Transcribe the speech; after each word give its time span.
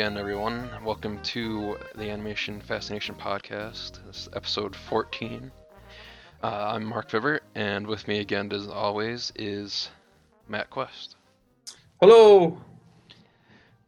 Again, 0.00 0.16
everyone. 0.16 0.70
Welcome 0.82 1.20
to 1.24 1.76
the 1.94 2.08
Animation 2.08 2.58
Fascination 2.62 3.14
Podcast. 3.14 4.02
This 4.06 4.22
is 4.22 4.28
episode 4.32 4.74
14. 4.74 5.52
Uh, 6.42 6.46
I'm 6.46 6.86
Mark 6.86 7.10
Vibert, 7.10 7.40
and 7.54 7.86
with 7.86 8.08
me 8.08 8.20
again, 8.20 8.50
as 8.50 8.66
always, 8.66 9.30
is 9.36 9.90
Matt 10.48 10.70
Quest. 10.70 11.16
Hello. 12.00 12.58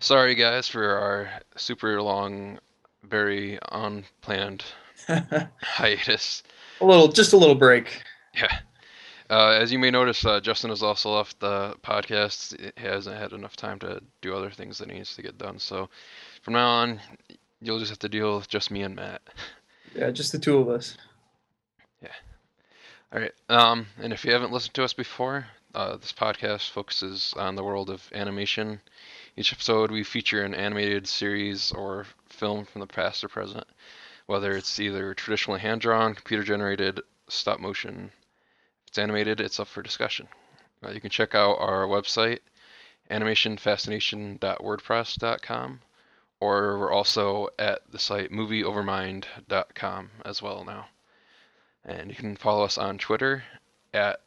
Sorry, 0.01 0.35
guys, 0.35 0.69
for 0.69 0.87
our 0.87 1.31
super 1.57 2.03
long, 2.03 2.59
very 3.05 3.59
unplanned 3.71 4.67
hiatus. 5.63 6.43
a 6.83 6.85
little, 6.85 7.09
just 7.09 7.33
a 7.33 7.39
little 7.39 7.55
break. 7.55 8.03
Yeah. 8.35 8.59
Uh, 9.33 9.57
as 9.59 9.73
you 9.73 9.79
may 9.79 9.91
notice, 9.91 10.27
uh, 10.27 10.41
Justin 10.41 10.69
has 10.69 10.83
also 10.83 11.17
left 11.17 11.41
the 11.41 11.75
podcast. 11.83 12.55
He 12.77 12.87
hasn't 12.87 13.17
had 13.17 13.33
enough 13.33 13.57
time 13.57 13.79
to 13.79 14.03
do 14.21 14.37
other 14.37 14.51
things 14.51 14.77
that 14.77 14.91
he 14.91 14.99
needs 14.99 15.17
to 15.17 15.23
get 15.23 15.39
done. 15.39 15.59
So 15.59 15.89
from 16.43 16.53
now 16.53 16.69
on, 16.69 17.01
you'll 17.63 17.79
just 17.79 17.89
have 17.89 17.99
to 18.01 18.11
deal 18.11 18.37
with 18.37 18.47
just 18.47 18.71
me 18.71 18.83
and 18.83 18.95
Matt. 18.95 19.23
Yeah, 19.95 20.11
just 20.11 20.33
the 20.33 20.39
two 20.39 20.57
of 20.57 20.71
us. 20.71 20.97
Yeah. 22.03 22.09
All 23.13 23.21
right. 23.21 23.35
Um, 23.51 23.87
and 24.01 24.11
if 24.11 24.25
you 24.25 24.33
haven't 24.33 24.53
listened 24.53 24.73
to 24.75 24.85
us 24.85 24.95
before, 24.95 25.47
uh, 25.75 25.99
this 25.99 26.15
podcast 26.15 26.71
focuses 26.71 27.35
on 27.37 27.57
the 27.57 27.65
world 27.65 27.91
of 27.91 28.03
animation. 28.15 28.81
Each 29.37 29.53
episode, 29.53 29.91
we 29.91 30.03
feature 30.03 30.45
an 30.45 30.55
animated 30.55 31.07
series 31.07 31.73
or 31.73 32.07
film 32.31 32.65
from 32.65 32.81
the 32.81 32.87
past 32.87 33.23
or 33.23 33.29
present, 33.29 33.67
whether 34.25 34.53
it's 34.57 34.81
either 34.81 35.13
traditionally 35.13 35.61
hand 35.61 35.83
drawn, 35.83 36.15
computer 36.15 36.43
generated, 36.43 37.03
stop 37.29 37.61
motion, 37.61 38.13
it's 38.93 38.99
animated, 38.99 39.41
it's 39.41 39.59
up 39.59 39.69
for 39.69 39.81
discussion. 39.81 40.29
Uh, 40.85 40.91
you 40.91 41.01
can 41.01 41.09
check 41.09 41.35
out 41.35 41.55
our 41.55 41.87
website, 41.87 42.41
animationfascination.wordpress.com, 43.11 45.81
or 46.41 46.79
we're 46.79 46.93
also 46.93 47.49
at 47.59 47.81
the 47.91 47.99
site 47.99 48.31
movieovermind.com 48.31 50.11
as 50.27 50.43
well 50.43 50.63
now. 50.67 50.89
And 51.87 52.11
you 52.11 52.17
can 52.17 52.37
follow 52.37 52.67
us 52.67 52.77
on 52.77 52.99
Twitter 52.99 53.45
at 53.95 54.21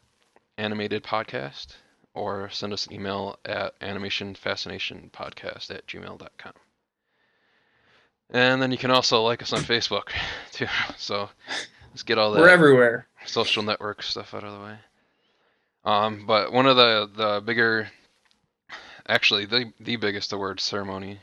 animated 0.58 1.04
podcast 1.04 1.76
or 2.12 2.50
send 2.50 2.72
us 2.72 2.88
an 2.88 2.94
email 2.94 3.38
at 3.44 3.78
animationfascinationpodcast 3.78 5.70
at 5.70 5.86
gmail.com. 5.86 6.52
And 8.30 8.60
then 8.60 8.72
you 8.72 8.78
can 8.78 8.90
also 8.90 9.22
like 9.22 9.42
us 9.42 9.52
on 9.52 9.60
Facebook 9.60 10.08
too. 10.50 10.66
So 10.96 11.28
let's 11.90 12.02
get 12.02 12.18
all 12.18 12.32
that. 12.32 12.40
We're 12.40 12.48
everywhere 12.48 13.06
social 13.26 13.62
network 13.62 14.02
stuff 14.02 14.34
out 14.34 14.44
of 14.44 14.52
the 14.52 14.64
way. 14.64 14.76
Um, 15.84 16.26
but 16.26 16.52
one 16.52 16.66
of 16.66 16.76
the 16.76 17.10
the 17.14 17.40
bigger, 17.40 17.88
actually 19.08 19.46
the 19.46 19.72
the 19.80 19.96
biggest 19.96 20.32
award 20.32 20.60
ceremony 20.60 21.20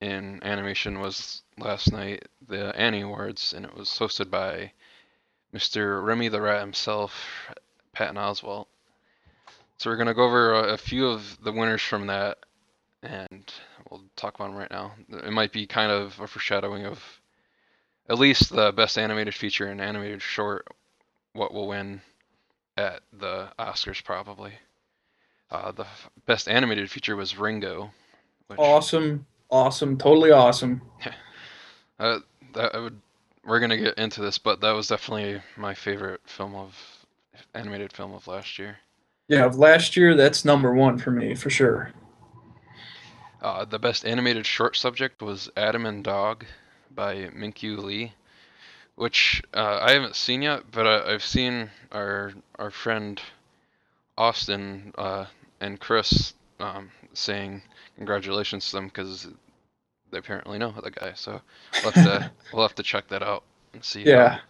in 0.00 0.40
animation 0.44 1.00
was 1.00 1.42
last 1.58 1.92
night, 1.92 2.26
the 2.46 2.78
Annie 2.78 3.00
Awards, 3.00 3.52
and 3.52 3.64
it 3.64 3.74
was 3.74 3.88
hosted 3.88 4.30
by 4.30 4.72
Mr. 5.54 6.04
Remy 6.04 6.28
the 6.28 6.40
Rat 6.40 6.60
himself, 6.60 7.14
Patton 7.92 8.16
Oswalt. 8.16 8.66
So 9.78 9.90
we're 9.90 9.96
gonna 9.96 10.14
go 10.14 10.24
over 10.24 10.52
a, 10.54 10.74
a 10.74 10.78
few 10.78 11.08
of 11.08 11.42
the 11.42 11.52
winners 11.52 11.82
from 11.82 12.06
that, 12.06 12.38
and 13.02 13.52
we'll 13.90 14.04
talk 14.16 14.34
about 14.34 14.48
them 14.48 14.56
right 14.56 14.70
now. 14.70 14.92
It 15.08 15.32
might 15.32 15.52
be 15.52 15.66
kind 15.66 15.90
of 15.90 16.18
a 16.20 16.26
foreshadowing 16.26 16.86
of 16.86 17.02
at 18.08 18.18
least 18.18 18.50
the 18.50 18.72
best 18.72 18.98
animated 18.98 19.34
feature 19.34 19.66
and 19.66 19.80
animated 19.80 20.22
short 20.22 20.66
what 21.36 21.54
will 21.54 21.68
win 21.68 22.00
at 22.76 23.00
the 23.12 23.48
Oscars 23.58 24.02
probably. 24.02 24.52
Uh, 25.50 25.72
the 25.72 25.86
best 26.26 26.48
animated 26.48 26.90
feature 26.90 27.16
was 27.16 27.38
Ringo. 27.38 27.90
Which, 28.48 28.58
awesome, 28.58 29.26
awesome, 29.50 29.96
totally 29.96 30.30
awesome. 30.30 30.82
Uh, 31.98 32.18
that 32.52 32.74
I 32.74 32.78
would. 32.78 33.00
We're 33.42 33.58
gonna 33.58 33.78
get 33.78 33.96
into 33.96 34.20
this, 34.20 34.36
but 34.36 34.60
that 34.60 34.72
was 34.72 34.88
definitely 34.88 35.40
my 35.56 35.72
favorite 35.72 36.20
film 36.26 36.54
of 36.54 36.76
animated 37.54 37.90
film 37.90 38.12
of 38.12 38.26
last 38.26 38.58
year. 38.58 38.76
Yeah, 39.28 39.46
of 39.46 39.56
last 39.56 39.96
year 39.96 40.14
that's 40.14 40.44
number 40.44 40.74
one 40.74 40.98
for 40.98 41.10
me 41.10 41.34
for 41.34 41.48
sure. 41.48 41.92
Uh, 43.40 43.64
the 43.64 43.78
best 43.78 44.04
animated 44.04 44.46
short 44.46 44.76
subject 44.76 45.22
was 45.22 45.48
Adam 45.56 45.86
and 45.86 46.04
Dog 46.04 46.44
by 46.90 47.30
Minkyu 47.34 47.78
Lee 47.78 48.12
which 48.96 49.42
uh, 49.54 49.78
I 49.80 49.92
haven't 49.92 50.16
seen 50.16 50.42
yet, 50.42 50.64
but 50.72 50.86
I, 50.86 51.12
have 51.12 51.24
seen 51.24 51.70
our 51.92 52.32
our 52.58 52.70
friend 52.70 53.20
Austin 54.18 54.92
uh, 54.98 55.26
and 55.60 55.78
Chris 55.78 56.34
um, 56.58 56.90
saying 57.12 57.62
congratulations 57.96 58.68
to 58.70 58.76
them 58.76 58.86
because 58.88 59.28
they 60.10 60.18
apparently 60.18 60.58
know 60.58 60.74
the 60.82 60.90
guy. 60.90 61.12
So 61.14 61.40
we'll 61.82 61.92
have 61.92 62.04
to 62.04 62.30
we'll 62.52 62.62
have 62.62 62.74
to 62.76 62.82
check 62.82 63.08
that 63.08 63.22
out 63.22 63.44
and 63.74 63.84
see. 63.84 64.02
Yeah. 64.02 64.40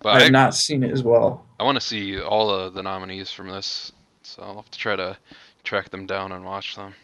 but 0.00 0.08
I 0.08 0.18
have 0.20 0.28
I, 0.28 0.30
not 0.30 0.54
seen 0.54 0.84
it 0.84 0.92
as 0.92 1.02
well. 1.02 1.46
I 1.58 1.64
want 1.64 1.76
to 1.76 1.86
see 1.86 2.20
all 2.20 2.50
of 2.50 2.74
the 2.74 2.82
nominees 2.82 3.32
from 3.32 3.48
this, 3.48 3.92
so 4.22 4.42
I'll 4.42 4.56
have 4.56 4.70
to 4.70 4.78
try 4.78 4.96
to 4.96 5.16
track 5.64 5.90
them 5.90 6.06
down 6.06 6.32
and 6.32 6.44
watch 6.44 6.76
them. 6.76 6.94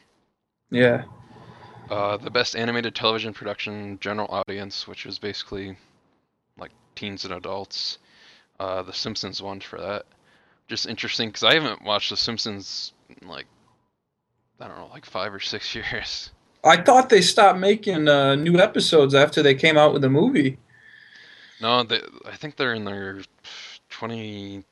Yeah. 0.70 1.04
Uh, 1.90 2.16
the 2.16 2.30
best 2.30 2.56
animated 2.56 2.94
television 2.94 3.32
production 3.32 3.98
general 4.00 4.28
audience, 4.28 4.88
which 4.88 5.06
is 5.06 5.20
basically 5.20 5.76
teens 6.96 7.24
and 7.24 7.34
adults. 7.34 7.98
Uh, 8.58 8.82
the 8.82 8.92
Simpsons 8.92 9.42
one 9.42 9.60
for 9.60 9.78
that. 9.80 10.06
Just 10.66 10.86
interesting 10.86 11.28
because 11.28 11.44
I 11.44 11.54
haven't 11.54 11.84
watched 11.84 12.10
The 12.10 12.16
Simpsons 12.16 12.92
in 13.20 13.28
like 13.28 13.46
I 14.58 14.66
don't 14.66 14.78
know, 14.78 14.88
like 14.92 15.04
five 15.04 15.32
or 15.32 15.40
six 15.40 15.74
years. 15.74 16.30
I 16.64 16.78
thought 16.78 17.08
they 17.10 17.20
stopped 17.20 17.58
making 17.58 18.08
uh, 18.08 18.34
new 18.34 18.58
episodes 18.58 19.14
after 19.14 19.42
they 19.42 19.54
came 19.54 19.76
out 19.76 19.92
with 19.92 20.02
the 20.02 20.08
movie. 20.10 20.58
No, 21.60 21.82
they, 21.84 22.00
I 22.24 22.36
think 22.36 22.56
they're 22.56 22.74
in 22.74 22.84
their 22.84 23.22
twenty 23.88 24.64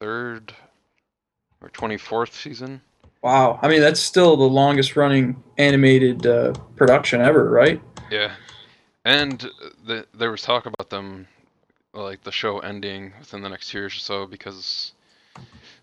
third 0.00 0.54
or 1.60 1.68
twenty 1.70 1.96
fourth 1.96 2.34
season. 2.34 2.80
Wow, 3.22 3.58
I 3.60 3.68
mean 3.68 3.80
that's 3.80 4.00
still 4.00 4.36
the 4.36 4.44
longest 4.48 4.96
running 4.96 5.42
animated 5.58 6.26
uh, 6.26 6.52
production 6.76 7.20
ever, 7.20 7.50
right? 7.50 7.82
Yeah, 8.10 8.32
and 9.04 9.50
the, 9.86 10.06
there 10.14 10.30
was 10.30 10.42
talk 10.42 10.66
about 10.66 10.90
them, 10.90 11.26
like 11.94 12.22
the 12.22 12.32
show 12.32 12.58
ending 12.58 13.12
within 13.18 13.42
the 13.42 13.48
next 13.48 13.72
year 13.72 13.86
or 13.86 13.90
so 13.90 14.26
because 14.26 14.92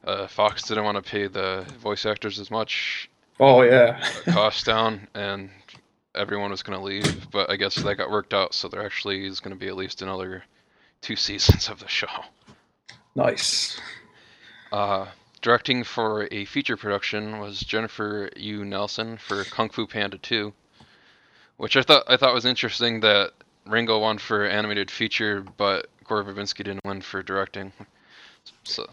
uh, 0.06 0.28
Fox 0.28 0.64
didn't 0.64 0.84
want 0.84 1.04
to 1.04 1.10
pay 1.10 1.28
the 1.28 1.66
voice 1.80 2.06
actors 2.06 2.40
as 2.40 2.52
much. 2.52 3.10
Oh 3.40 3.62
yeah. 3.62 4.00
cost 4.30 4.66
down, 4.66 5.08
and 5.14 5.50
everyone 6.16 6.52
was 6.52 6.64
going 6.64 6.78
to 6.78 6.84
leave. 6.84 7.30
But 7.32 7.50
I 7.50 7.56
guess 7.56 7.76
that 7.76 7.96
got 7.96 8.10
worked 8.10 8.34
out, 8.34 8.54
so 8.54 8.68
there 8.68 8.86
actually 8.86 9.26
is 9.26 9.40
going 9.40 9.56
to 9.56 9.60
be 9.60 9.68
at 9.68 9.76
least 9.76 10.02
another 10.02 10.44
two 11.02 11.16
seasons 11.28 11.70
of 11.70 11.80
the 11.80 11.88
show. 11.88 12.08
Nice. 13.16 13.80
Uh, 14.72 15.08
directing 15.42 15.84
for 15.84 16.28
a 16.32 16.46
feature 16.46 16.78
production 16.78 17.40
was 17.40 17.60
Jennifer 17.60 18.30
Yuh 18.36 18.66
Nelson 18.66 19.18
for 19.18 19.44
Kung 19.46 19.70
Fu 19.70 19.88
Panda 19.88 20.18
2 20.18 20.54
which 21.58 21.76
I 21.76 21.82
thought 21.82 22.04
I 22.08 22.18
thought 22.18 22.34
was 22.34 22.46
interesting 22.46 23.00
that 23.02 23.34
Ringo 23.66 24.00
won 24.00 24.18
for 24.18 24.46
animated 24.46 24.90
feature, 24.90 25.44
but 25.58 25.90
Gore 26.06 26.24
Verbinski 26.24 26.64
didn't 26.64 26.86
win 26.86 27.02
for 27.02 27.22
directing. 27.22 27.74
So. 28.64 28.88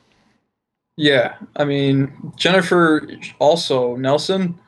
Yeah, 0.97 1.37
I 1.57 1.65
mean 1.65 2.33
Jennifer 2.37 3.09
also 3.39 3.97
Nelson, 3.97 4.59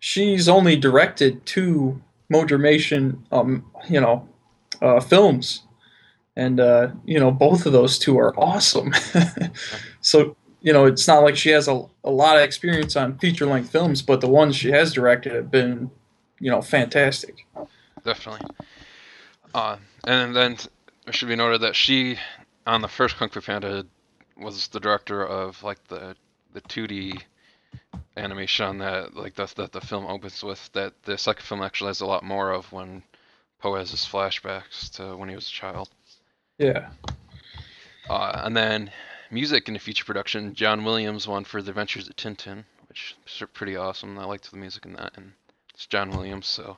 she's 0.00 0.48
only 0.48 0.76
directed 0.76 1.44
two 1.46 2.00
Motormation, 2.32 3.18
um, 3.32 3.64
you 3.88 4.00
know, 4.00 4.28
uh, 4.82 5.00
films, 5.00 5.62
and 6.36 6.60
uh, 6.60 6.88
you 7.04 7.18
know 7.18 7.30
both 7.30 7.64
of 7.64 7.72
those 7.72 7.98
two 7.98 8.18
are 8.18 8.38
awesome. 8.38 8.92
so 10.02 10.36
you 10.60 10.72
know 10.72 10.84
it's 10.84 11.08
not 11.08 11.22
like 11.22 11.36
she 11.36 11.48
has 11.50 11.68
a, 11.68 11.82
a 12.04 12.10
lot 12.10 12.36
of 12.36 12.42
experience 12.42 12.96
on 12.96 13.18
feature 13.18 13.46
length 13.46 13.70
films, 13.70 14.02
but 14.02 14.20
the 14.20 14.28
ones 14.28 14.56
she 14.56 14.70
has 14.70 14.92
directed 14.92 15.32
have 15.32 15.50
been 15.50 15.90
you 16.40 16.50
know, 16.50 16.62
fantastic. 16.62 17.46
Definitely. 18.04 18.46
Uh, 19.54 19.76
and 20.04 20.34
then 20.34 20.56
it 21.06 21.14
should 21.14 21.28
be 21.28 21.36
noted 21.36 21.62
that 21.62 21.74
she, 21.74 22.18
on 22.66 22.82
the 22.82 22.88
first 22.88 23.16
Kung 23.16 23.28
Fu 23.28 23.40
Panda, 23.40 23.86
was 24.36 24.68
the 24.68 24.80
director 24.80 25.26
of 25.26 25.62
like 25.62 25.82
the 25.88 26.14
the 26.52 26.60
2D 26.62 27.22
animation 28.16 28.78
that 28.78 29.14
like 29.14 29.34
that 29.34 29.50
that 29.56 29.72
the 29.72 29.80
film 29.80 30.06
opens 30.06 30.42
with. 30.42 30.70
That 30.72 30.94
the 31.04 31.18
second 31.18 31.44
film 31.44 31.62
actually 31.62 31.88
has 31.88 32.00
a 32.00 32.06
lot 32.06 32.22
more 32.22 32.52
of 32.52 32.70
when 32.72 33.02
Po 33.60 33.74
has 33.74 33.90
his 33.90 34.04
flashbacks 34.04 34.90
to 34.96 35.16
when 35.16 35.28
he 35.28 35.34
was 35.34 35.48
a 35.48 35.52
child. 35.52 35.90
Yeah. 36.58 36.90
Uh, 38.08 38.40
and 38.44 38.56
then 38.56 38.90
music 39.30 39.68
in 39.68 39.74
the 39.74 39.80
feature 39.80 40.04
production, 40.04 40.54
John 40.54 40.84
Williams 40.84 41.28
won 41.28 41.44
for 41.44 41.60
The 41.60 41.70
Adventures 41.70 42.08
of 42.08 42.16
Tintin, 42.16 42.64
which 42.88 43.16
is 43.26 43.42
pretty 43.52 43.76
awesome. 43.76 44.18
I 44.18 44.24
liked 44.24 44.50
the 44.50 44.56
music 44.56 44.86
in 44.86 44.94
that, 44.94 45.16
and 45.16 45.32
it's 45.78 45.86
John 45.86 46.10
Williams, 46.10 46.48
so 46.48 46.76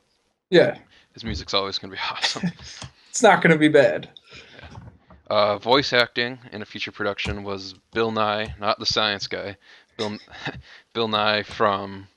yeah, 0.50 0.76
his 1.14 1.24
music's 1.24 1.54
always 1.54 1.78
gonna 1.78 1.94
be 1.94 1.98
awesome. 2.12 2.52
it's 3.08 3.22
not 3.22 3.40
gonna 3.40 3.56
be 3.56 3.68
bad. 3.68 4.10
Yeah. 4.58 4.78
Uh, 5.26 5.58
voice 5.58 5.94
acting 5.94 6.38
in 6.52 6.60
a 6.60 6.66
feature 6.66 6.92
production 6.92 7.42
was 7.42 7.74
Bill 7.94 8.12
Nighy, 8.12 8.58
not 8.60 8.78
the 8.78 8.84
science 8.84 9.26
guy. 9.26 9.56
Bill 9.96 10.18
Bill 10.92 11.08
Nighy 11.08 11.46
from 11.46 12.08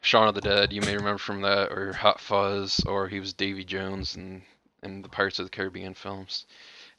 Shaun 0.00 0.26
of 0.26 0.34
the 0.34 0.40
Dead, 0.40 0.72
you 0.72 0.80
may 0.80 0.96
remember 0.96 1.18
from 1.18 1.42
that, 1.42 1.70
or 1.70 1.92
Hot 1.92 2.18
Fuzz, 2.18 2.80
or 2.86 3.06
he 3.06 3.20
was 3.20 3.32
Davy 3.32 3.62
Jones 3.62 4.16
in 4.16 4.42
in 4.82 5.02
the 5.02 5.08
Pirates 5.08 5.38
of 5.38 5.46
the 5.46 5.50
Caribbean 5.50 5.94
films. 5.94 6.46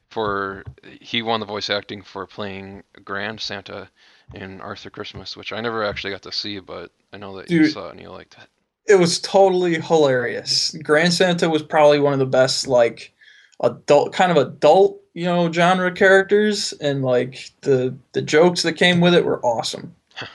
For 0.10 0.64
he 1.02 1.22
won 1.22 1.42
the 1.42 1.46
voice 1.46 1.70
acting 1.70 2.02
for 2.02 2.26
playing 2.26 2.84
Grand 3.04 3.42
Santa 3.42 3.90
in 4.34 4.62
Arthur 4.62 4.90
Christmas, 4.90 5.36
which 5.36 5.52
I 5.52 5.60
never 5.60 5.84
actually 5.84 6.12
got 6.12 6.22
to 6.22 6.32
see, 6.32 6.60
but 6.60 6.92
I 7.12 7.18
know 7.18 7.36
that 7.36 7.52
you 7.52 7.68
saw 7.68 7.90
it 7.90 7.92
and 7.92 8.00
you 8.00 8.10
liked 8.10 8.38
it. 8.42 8.48
It 8.88 8.96
was 8.96 9.20
totally 9.20 9.80
hilarious. 9.82 10.76
Grand 10.84 11.14
Santa 11.14 11.50
was 11.50 11.62
probably 11.62 12.00
one 12.00 12.14
of 12.14 12.20
the 12.20 12.26
best, 12.26 12.68
like 12.68 13.14
adult, 13.62 14.14
kind 14.14 14.32
of 14.32 14.38
adult, 14.38 15.02
you 15.14 15.26
know, 15.26 15.52
genre 15.52 15.92
characters, 15.92 16.74
and 16.74 17.04
like 17.04 17.52
the 17.62 17.96
the 18.14 18.22
jokes 18.22 18.64
that 18.64 18.74
came 18.74 19.02
with 19.02 19.14
it 19.14 19.26
were 19.26 19.44
awesome. 19.46 19.96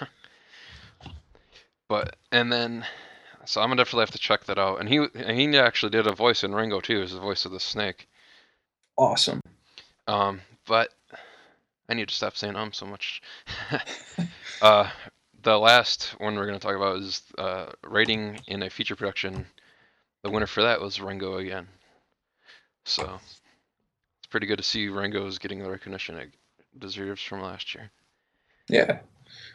But 1.92 2.16
and 2.30 2.50
then, 2.50 2.86
so 3.44 3.60
I'm 3.60 3.68
gonna 3.68 3.82
definitely 3.82 4.04
have 4.04 4.12
to 4.12 4.18
check 4.18 4.44
that 4.44 4.58
out. 4.58 4.80
And 4.80 4.88
he 4.88 4.96
and 5.14 5.38
he 5.38 5.58
actually 5.58 5.90
did 5.90 6.06
a 6.06 6.14
voice 6.14 6.42
in 6.42 6.54
Ringo 6.54 6.80
too, 6.80 7.02
as 7.02 7.12
the 7.12 7.20
voice 7.20 7.44
of 7.44 7.52
the 7.52 7.60
snake. 7.60 8.08
Awesome. 8.96 9.42
Um, 10.08 10.40
but 10.66 10.88
I 11.90 11.92
need 11.92 12.08
to 12.08 12.14
stop 12.14 12.34
saying 12.34 12.56
um 12.56 12.72
so 12.72 12.86
much. 12.86 13.20
uh, 14.62 14.88
the 15.42 15.58
last 15.58 16.14
one 16.18 16.36
we're 16.36 16.46
gonna 16.46 16.58
talk 16.58 16.76
about 16.76 16.98
is 16.98 17.22
uh, 17.38 17.66
rating 17.84 18.40
in 18.46 18.62
a 18.62 18.70
feature 18.70 18.96
production. 18.96 19.46
The 20.22 20.30
winner 20.30 20.46
for 20.46 20.62
that 20.62 20.80
was 20.80 21.00
Ringo 21.00 21.38
again. 21.38 21.66
So 22.84 23.18
it's 23.24 24.26
pretty 24.30 24.46
good 24.46 24.58
to 24.58 24.64
see 24.64 24.86
Rengo 24.88 25.26
is 25.26 25.38
getting 25.38 25.62
the 25.62 25.70
recognition 25.70 26.16
it 26.16 26.30
deserves 26.78 27.22
from 27.22 27.42
last 27.42 27.74
year. 27.74 27.90
Yeah. 28.68 28.98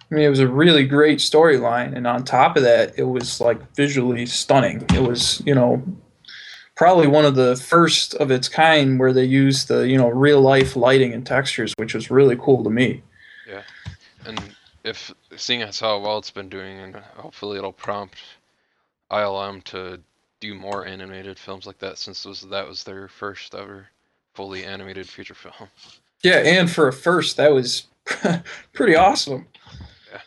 I 0.09 0.15
mean, 0.15 0.25
it 0.25 0.29
was 0.29 0.39
a 0.39 0.47
really 0.47 0.85
great 0.85 1.19
storyline, 1.19 1.95
and 1.95 2.07
on 2.07 2.23
top 2.23 2.57
of 2.57 2.63
that, 2.63 2.97
it 2.97 3.03
was 3.03 3.39
like 3.39 3.75
visually 3.75 4.25
stunning. 4.25 4.85
It 4.93 5.01
was, 5.01 5.41
you 5.45 5.53
know, 5.53 5.83
probably 6.75 7.07
one 7.07 7.25
of 7.25 7.35
the 7.35 7.55
first 7.55 8.13
of 8.15 8.31
its 8.31 8.49
kind 8.49 8.99
where 8.99 9.13
they 9.13 9.25
used 9.25 9.67
the, 9.67 9.87
you 9.87 9.97
know, 9.97 10.09
real 10.09 10.41
life 10.41 10.75
lighting 10.75 11.13
and 11.13 11.25
textures, 11.25 11.73
which 11.77 11.93
was 11.93 12.09
really 12.09 12.37
cool 12.37 12.63
to 12.63 12.69
me. 12.69 13.03
Yeah. 13.47 13.63
And 14.25 14.41
if 14.87 15.13
seeing 15.35 15.61
as 15.61 15.79
how 15.79 15.99
well 15.99 16.17
it's 16.17 16.31
been 16.31 16.49
doing, 16.49 16.79
and 16.79 16.95
hopefully 16.95 17.57
it'll 17.57 17.73
prompt 17.73 18.17
ILM 19.11 19.63
to 19.65 19.99
do 20.39 20.55
more 20.55 20.85
animated 20.85 21.37
films 21.37 21.65
like 21.67 21.79
that, 21.79 21.97
since 21.97 22.25
was 22.25 22.41
that 22.41 22.67
was 22.67 22.83
their 22.83 23.07
first 23.07 23.53
ever 23.55 23.87
fully 24.33 24.63
animated 24.63 25.09
feature 25.09 25.35
film. 25.35 25.69
Yeah, 26.23 26.37
and 26.37 26.69
for 26.71 26.87
a 26.87 26.93
first, 26.93 27.37
that 27.37 27.53
was 27.53 27.87
pretty 28.73 28.95
awesome. 28.95 29.47
Yeah, 30.11 30.21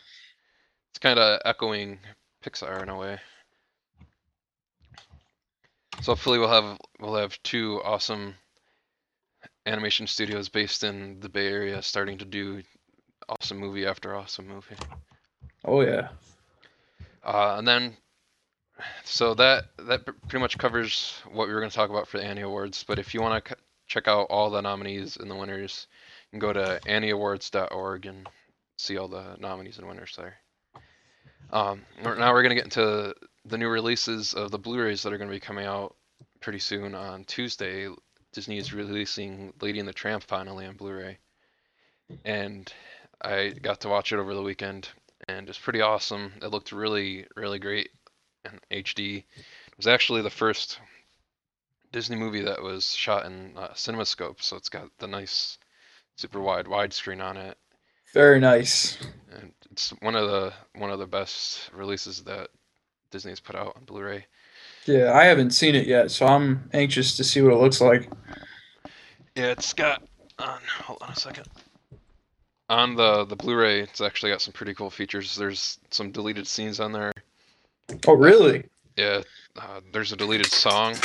It's 0.91 0.99
kind 0.99 1.19
of 1.19 1.41
echoing 1.45 1.99
Pixar 2.43 2.83
in 2.83 2.89
a 2.89 2.97
way. 2.97 3.19
So 6.01 6.13
hopefully 6.13 6.39
we'll 6.39 6.49
have 6.49 6.79
we'll 6.99 7.15
have 7.15 7.41
two 7.43 7.81
awesome 7.83 8.35
animation 9.65 10.07
studios 10.07 10.49
based 10.49 10.83
in 10.83 11.19
the 11.19 11.29
Bay 11.29 11.47
Area 11.47 11.81
starting 11.81 12.17
to 12.17 12.25
do 12.25 12.63
awesome 13.31 13.57
movie 13.57 13.85
after 13.85 14.15
awesome 14.15 14.47
movie. 14.47 14.75
Oh 15.65 15.81
yeah. 15.81 16.09
Uh, 17.23 17.55
and 17.57 17.67
then, 17.67 17.95
so 19.03 19.33
that 19.35 19.65
that 19.77 20.05
pretty 20.05 20.39
much 20.39 20.57
covers 20.57 21.21
what 21.31 21.47
we 21.47 21.53
were 21.53 21.59
going 21.59 21.69
to 21.69 21.75
talk 21.75 21.89
about 21.89 22.07
for 22.07 22.17
the 22.17 22.25
Annie 22.25 22.41
Awards. 22.41 22.83
But 22.83 22.99
if 22.99 23.13
you 23.13 23.21
want 23.21 23.45
to 23.45 23.51
c- 23.51 23.61
check 23.87 24.07
out 24.07 24.27
all 24.29 24.49
the 24.49 24.61
nominees 24.61 25.17
and 25.17 25.29
the 25.29 25.35
winners, 25.35 25.87
you 26.31 26.39
can 26.39 26.39
go 26.39 26.53
to 26.53 26.79
annieawards.org 26.85 28.05
and 28.05 28.27
see 28.77 28.97
all 28.97 29.07
the 29.07 29.35
nominees 29.39 29.77
and 29.77 29.87
winners 29.87 30.15
there. 30.17 30.35
Um, 31.51 31.81
now 32.01 32.33
we're 32.33 32.43
going 32.43 32.55
to 32.55 32.55
get 32.55 32.63
into 32.63 33.13
the 33.45 33.57
new 33.57 33.67
releases 33.67 34.33
of 34.33 34.51
the 34.51 34.57
Blu-rays 34.57 35.03
that 35.03 35.13
are 35.13 35.17
going 35.17 35.29
to 35.29 35.35
be 35.35 35.39
coming 35.39 35.65
out 35.65 35.95
pretty 36.39 36.59
soon. 36.59 36.95
On 36.95 37.23
Tuesday, 37.25 37.89
Disney 38.33 38.57
is 38.57 38.73
releasing 38.73 39.53
Lady 39.61 39.79
and 39.79 39.87
the 39.87 39.93
Tramp 39.93 40.23
finally 40.23 40.65
on 40.65 40.77
Blu-ray, 40.77 41.17
and 42.23 42.71
I 43.23 43.49
got 43.49 43.81
to 43.81 43.89
watch 43.89 44.11
it 44.11 44.19
over 44.19 44.33
the 44.33 44.41
weekend 44.41 44.89
and 45.27 45.47
it's 45.49 45.59
pretty 45.59 45.81
awesome. 45.81 46.33
It 46.41 46.47
looked 46.47 46.71
really, 46.71 47.25
really 47.35 47.59
great 47.59 47.89
in 48.45 48.59
HD. 48.71 49.17
It 49.17 49.77
was 49.77 49.87
actually 49.87 50.21
the 50.21 50.29
first 50.29 50.79
Disney 51.91 52.15
movie 52.15 52.41
that 52.41 52.61
was 52.61 52.93
shot 52.93 53.25
in 53.25 53.53
uh, 53.57 53.69
CinemaScope, 53.69 54.41
so 54.41 54.55
it's 54.57 54.69
got 54.69 54.89
the 54.99 55.07
nice, 55.07 55.57
super 56.15 56.39
wide 56.39 56.65
widescreen 56.65 57.21
on 57.21 57.37
it, 57.37 57.57
Very 58.13 58.39
nice. 58.39 58.97
and 59.33 59.51
it's 59.71 59.89
one 60.01 60.15
of 60.15 60.29
the 60.29 60.53
one 60.75 60.89
of 60.89 60.99
the 60.99 61.05
best 61.05 61.69
releases 61.73 62.23
that 62.23 62.49
Disney's 63.11 63.39
put 63.41 63.55
out 63.55 63.75
on 63.75 63.83
Blu-ray. 63.83 64.25
Yeah, 64.85 65.11
I 65.13 65.25
haven't 65.25 65.51
seen 65.51 65.75
it 65.75 65.85
yet, 65.85 66.11
so 66.11 66.25
I'm 66.25 66.69
anxious 66.73 67.17
to 67.17 67.23
see 67.25 67.41
what 67.41 67.53
it 67.53 67.57
looks 67.59 67.81
like. 67.81 68.09
Yeah, 69.35 69.47
it's 69.51 69.73
got 69.73 70.01
on. 70.39 70.59
Hold 70.83 70.99
on 71.01 71.11
a 71.11 71.15
second. 71.15 71.47
On 72.71 72.95
the 72.95 73.25
the 73.25 73.35
Blu-ray, 73.35 73.81
it's 73.81 73.99
actually 73.99 74.31
got 74.31 74.41
some 74.41 74.53
pretty 74.53 74.73
cool 74.73 74.89
features. 74.89 75.35
There's 75.35 75.77
some 75.89 76.09
deleted 76.09 76.47
scenes 76.47 76.79
on 76.79 76.93
there. 76.93 77.11
Oh, 78.07 78.13
really? 78.13 78.63
Yeah, 78.95 79.23
uh, 79.57 79.81
there's 79.91 80.13
a 80.13 80.15
deleted 80.15 80.45
song. 80.45 80.95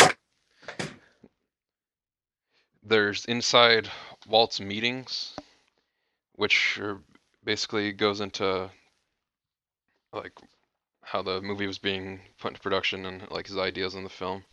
There's 2.84 3.24
inside 3.24 3.90
Walt's 4.28 4.60
meetings, 4.60 5.34
which 6.36 6.78
are 6.78 7.00
basically 7.42 7.90
goes 7.90 8.20
into 8.20 8.70
like 10.12 10.38
how 11.02 11.20
the 11.20 11.42
movie 11.42 11.66
was 11.66 11.78
being 11.78 12.20
put 12.38 12.52
into 12.52 12.60
production 12.60 13.06
and 13.06 13.28
like 13.32 13.48
his 13.48 13.58
ideas 13.58 13.96
on 13.96 14.04
the 14.04 14.08
film. 14.08 14.44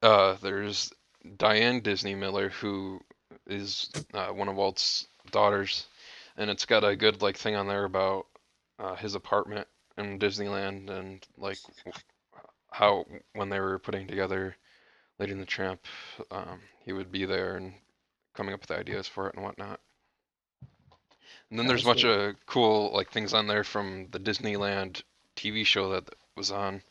Uh, 0.00 0.36
there's 0.40 0.92
Diane 1.38 1.80
Disney 1.80 2.14
Miller, 2.14 2.50
who 2.50 3.00
is 3.48 3.90
uh, 4.12 4.28
one 4.28 4.46
of 4.46 4.54
Walt's 4.54 5.08
daughters, 5.32 5.86
and 6.36 6.50
it's 6.50 6.66
got 6.66 6.84
a 6.84 6.96
good 6.96 7.22
like 7.22 7.36
thing 7.36 7.56
on 7.56 7.66
there 7.66 7.84
about 7.84 8.26
uh, 8.78 8.94
his 8.96 9.14
apartment 9.14 9.66
in 9.96 10.18
Disneyland 10.18 10.90
and 10.90 11.26
like 11.38 11.58
how 12.70 13.04
when 13.34 13.48
they 13.48 13.60
were 13.60 13.78
putting 13.78 14.06
together 14.06 14.56
Lady 15.18 15.32
and 15.32 15.40
the 15.40 15.46
Tramp, 15.46 15.80
um, 16.30 16.60
he 16.84 16.92
would 16.92 17.12
be 17.12 17.24
there 17.24 17.56
and 17.56 17.72
coming 18.34 18.52
up 18.52 18.60
with 18.60 18.70
ideas 18.72 19.06
for 19.06 19.28
it 19.28 19.34
and 19.34 19.44
whatnot. 19.44 19.80
And 21.50 21.58
then 21.58 21.66
there's 21.66 21.84
a 21.84 21.86
bunch 21.86 22.04
of 22.04 22.34
cool 22.46 22.92
like 22.92 23.10
things 23.10 23.32
on 23.32 23.46
there 23.46 23.62
from 23.62 24.08
the 24.10 24.18
Disneyland 24.18 25.02
TV 25.36 25.64
show 25.64 25.90
that 25.92 26.08
was 26.36 26.50
on 26.50 26.82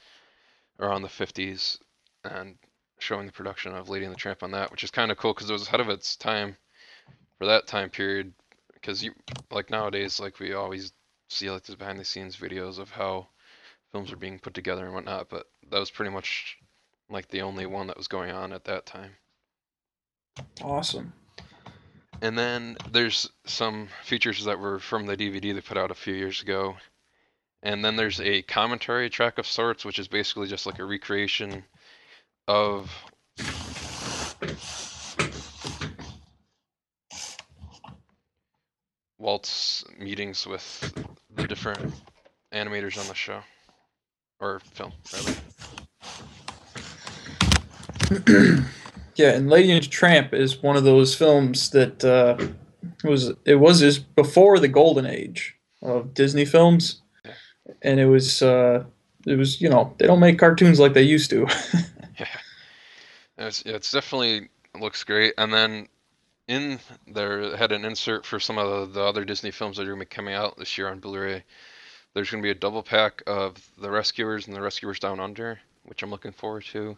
around 0.79 1.01
the 1.01 1.09
50s 1.09 1.79
and 2.23 2.57
showing 2.99 3.25
the 3.25 3.33
production 3.33 3.75
of 3.75 3.89
Lady 3.89 4.05
and 4.05 4.13
the 4.13 4.17
Tramp 4.17 4.41
on 4.41 4.51
that, 4.51 4.71
which 4.71 4.83
is 4.83 4.91
kind 4.91 5.11
of 5.11 5.17
cool 5.17 5.33
because 5.33 5.49
it 5.49 5.53
was 5.53 5.67
ahead 5.67 5.81
of 5.81 5.89
its 5.89 6.15
time 6.15 6.55
for 7.37 7.47
that 7.47 7.67
time 7.67 7.89
period. 7.89 8.33
Because 8.83 9.01
you 9.01 9.13
like 9.49 9.69
nowadays, 9.69 10.19
like 10.19 10.39
we 10.39 10.53
always 10.53 10.91
see 11.29 11.49
like 11.49 11.63
these 11.63 11.77
behind 11.77 11.97
the 11.97 12.03
scenes 12.03 12.35
videos 12.35 12.79
of 12.79 12.91
how 12.91 13.27
films 13.93 14.11
are 14.11 14.17
being 14.17 14.39
put 14.39 14.53
together 14.53 14.83
and 14.83 14.93
whatnot, 14.93 15.29
but 15.29 15.47
that 15.71 15.79
was 15.79 15.89
pretty 15.89 16.11
much 16.11 16.57
like 17.09 17.29
the 17.29 17.43
only 17.43 17.65
one 17.65 17.87
that 17.87 17.97
was 17.97 18.09
going 18.09 18.31
on 18.31 18.51
at 18.51 18.65
that 18.65 18.85
time. 18.85 19.11
Awesome. 20.61 21.13
And 22.21 22.37
then 22.37 22.75
there's 22.91 23.29
some 23.45 23.87
features 24.03 24.43
that 24.45 24.59
were 24.59 24.79
from 24.79 25.05
the 25.05 25.15
DVD 25.15 25.53
they 25.53 25.61
put 25.61 25.77
out 25.77 25.91
a 25.91 25.95
few 25.95 26.13
years 26.13 26.41
ago. 26.41 26.75
And 27.61 27.85
then 27.85 27.95
there's 27.95 28.19
a 28.19 28.41
commentary 28.41 29.09
track 29.09 29.37
of 29.37 29.47
sorts, 29.47 29.85
which 29.85 29.99
is 29.99 30.09
basically 30.09 30.47
just 30.47 30.65
like 30.65 30.79
a 30.79 30.85
recreation 30.85 31.63
of 32.47 32.91
Walt's 39.23 39.85
meetings 39.97 40.45
with 40.45 40.93
the 41.33 41.47
different 41.47 41.93
animators 42.51 42.99
on 42.99 43.07
the 43.07 43.15
show. 43.15 43.39
Or 44.41 44.59
film, 44.59 44.91
rather. 45.13 45.33
Yeah, 49.15 49.33
and 49.33 49.47
Lady 49.47 49.71
and 49.71 49.83
the 49.83 49.87
Tramp 49.87 50.33
is 50.33 50.63
one 50.63 50.75
of 50.75 50.85
those 50.85 51.13
films 51.13 51.69
that 51.69 52.03
uh, 52.03 52.35
was 53.03 53.31
it 53.45 53.55
was 53.57 53.83
is 53.83 53.99
before 53.99 54.57
the 54.57 54.67
golden 54.67 55.05
age 55.05 55.55
of 55.83 56.15
Disney 56.15 56.45
films, 56.45 57.03
and 57.83 57.99
it 57.99 58.07
was 58.07 58.41
uh, 58.41 58.83
it 59.27 59.35
was 59.37 59.61
you 59.61 59.69
know 59.69 59.93
they 59.99 60.07
don't 60.07 60.19
make 60.19 60.39
cartoons 60.39 60.79
like 60.79 60.93
they 60.93 61.03
used 61.03 61.29
to. 61.29 61.45
Yeah, 62.17 62.27
it's 63.37 63.63
yeah, 63.67 63.73
it's 63.73 63.91
definitely 63.91 64.49
looks 64.79 65.03
great. 65.03 65.35
And 65.37 65.53
then 65.53 65.89
in 66.47 66.79
there 67.07 67.55
had 67.55 67.71
an 67.71 67.85
insert 67.85 68.25
for 68.25 68.39
some 68.39 68.57
of 68.57 68.93
the, 68.93 68.99
the 68.99 69.05
other 69.05 69.25
Disney 69.25 69.51
films 69.51 69.77
that 69.77 69.83
are 69.83 69.91
gonna 69.91 69.99
be 69.99 70.05
coming 70.05 70.33
out 70.33 70.57
this 70.57 70.77
year 70.77 70.89
on 70.89 70.99
Blu-ray. 70.99 71.43
There's 72.13 72.29
gonna 72.29 72.43
be 72.43 72.51
a 72.51 72.55
double 72.55 72.83
pack 72.83 73.23
of 73.25 73.55
The 73.77 73.89
Rescuers 73.89 74.47
and 74.47 74.55
The 74.55 74.61
Rescuers 74.61 74.99
Down 74.99 75.19
Under, 75.19 75.59
which 75.83 76.03
I'm 76.03 76.11
looking 76.11 76.33
forward 76.33 76.65
to. 76.65 76.97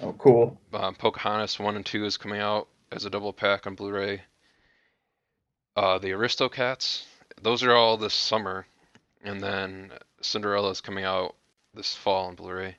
oh, 0.00 0.12
cool. 0.14 0.58
Um, 0.72 0.94
Pocahontas 0.94 1.58
one 1.58 1.76
and 1.76 1.86
two 1.86 2.04
is 2.04 2.16
coming 2.16 2.40
out 2.40 2.68
as 2.90 3.04
a 3.04 3.10
double 3.10 3.32
pack 3.32 3.66
on 3.66 3.74
Blu-ray. 3.74 4.22
Uh, 5.76 5.98
the 5.98 6.10
Aristocats, 6.10 7.04
those 7.42 7.62
are 7.62 7.74
all 7.74 7.96
this 7.96 8.14
summer, 8.14 8.66
and 9.22 9.40
then 9.40 9.92
Cinderella 10.22 10.70
is 10.70 10.80
coming 10.80 11.04
out 11.04 11.36
this 11.74 11.94
fall 11.94 12.26
on 12.26 12.34
Blu-ray. 12.34 12.76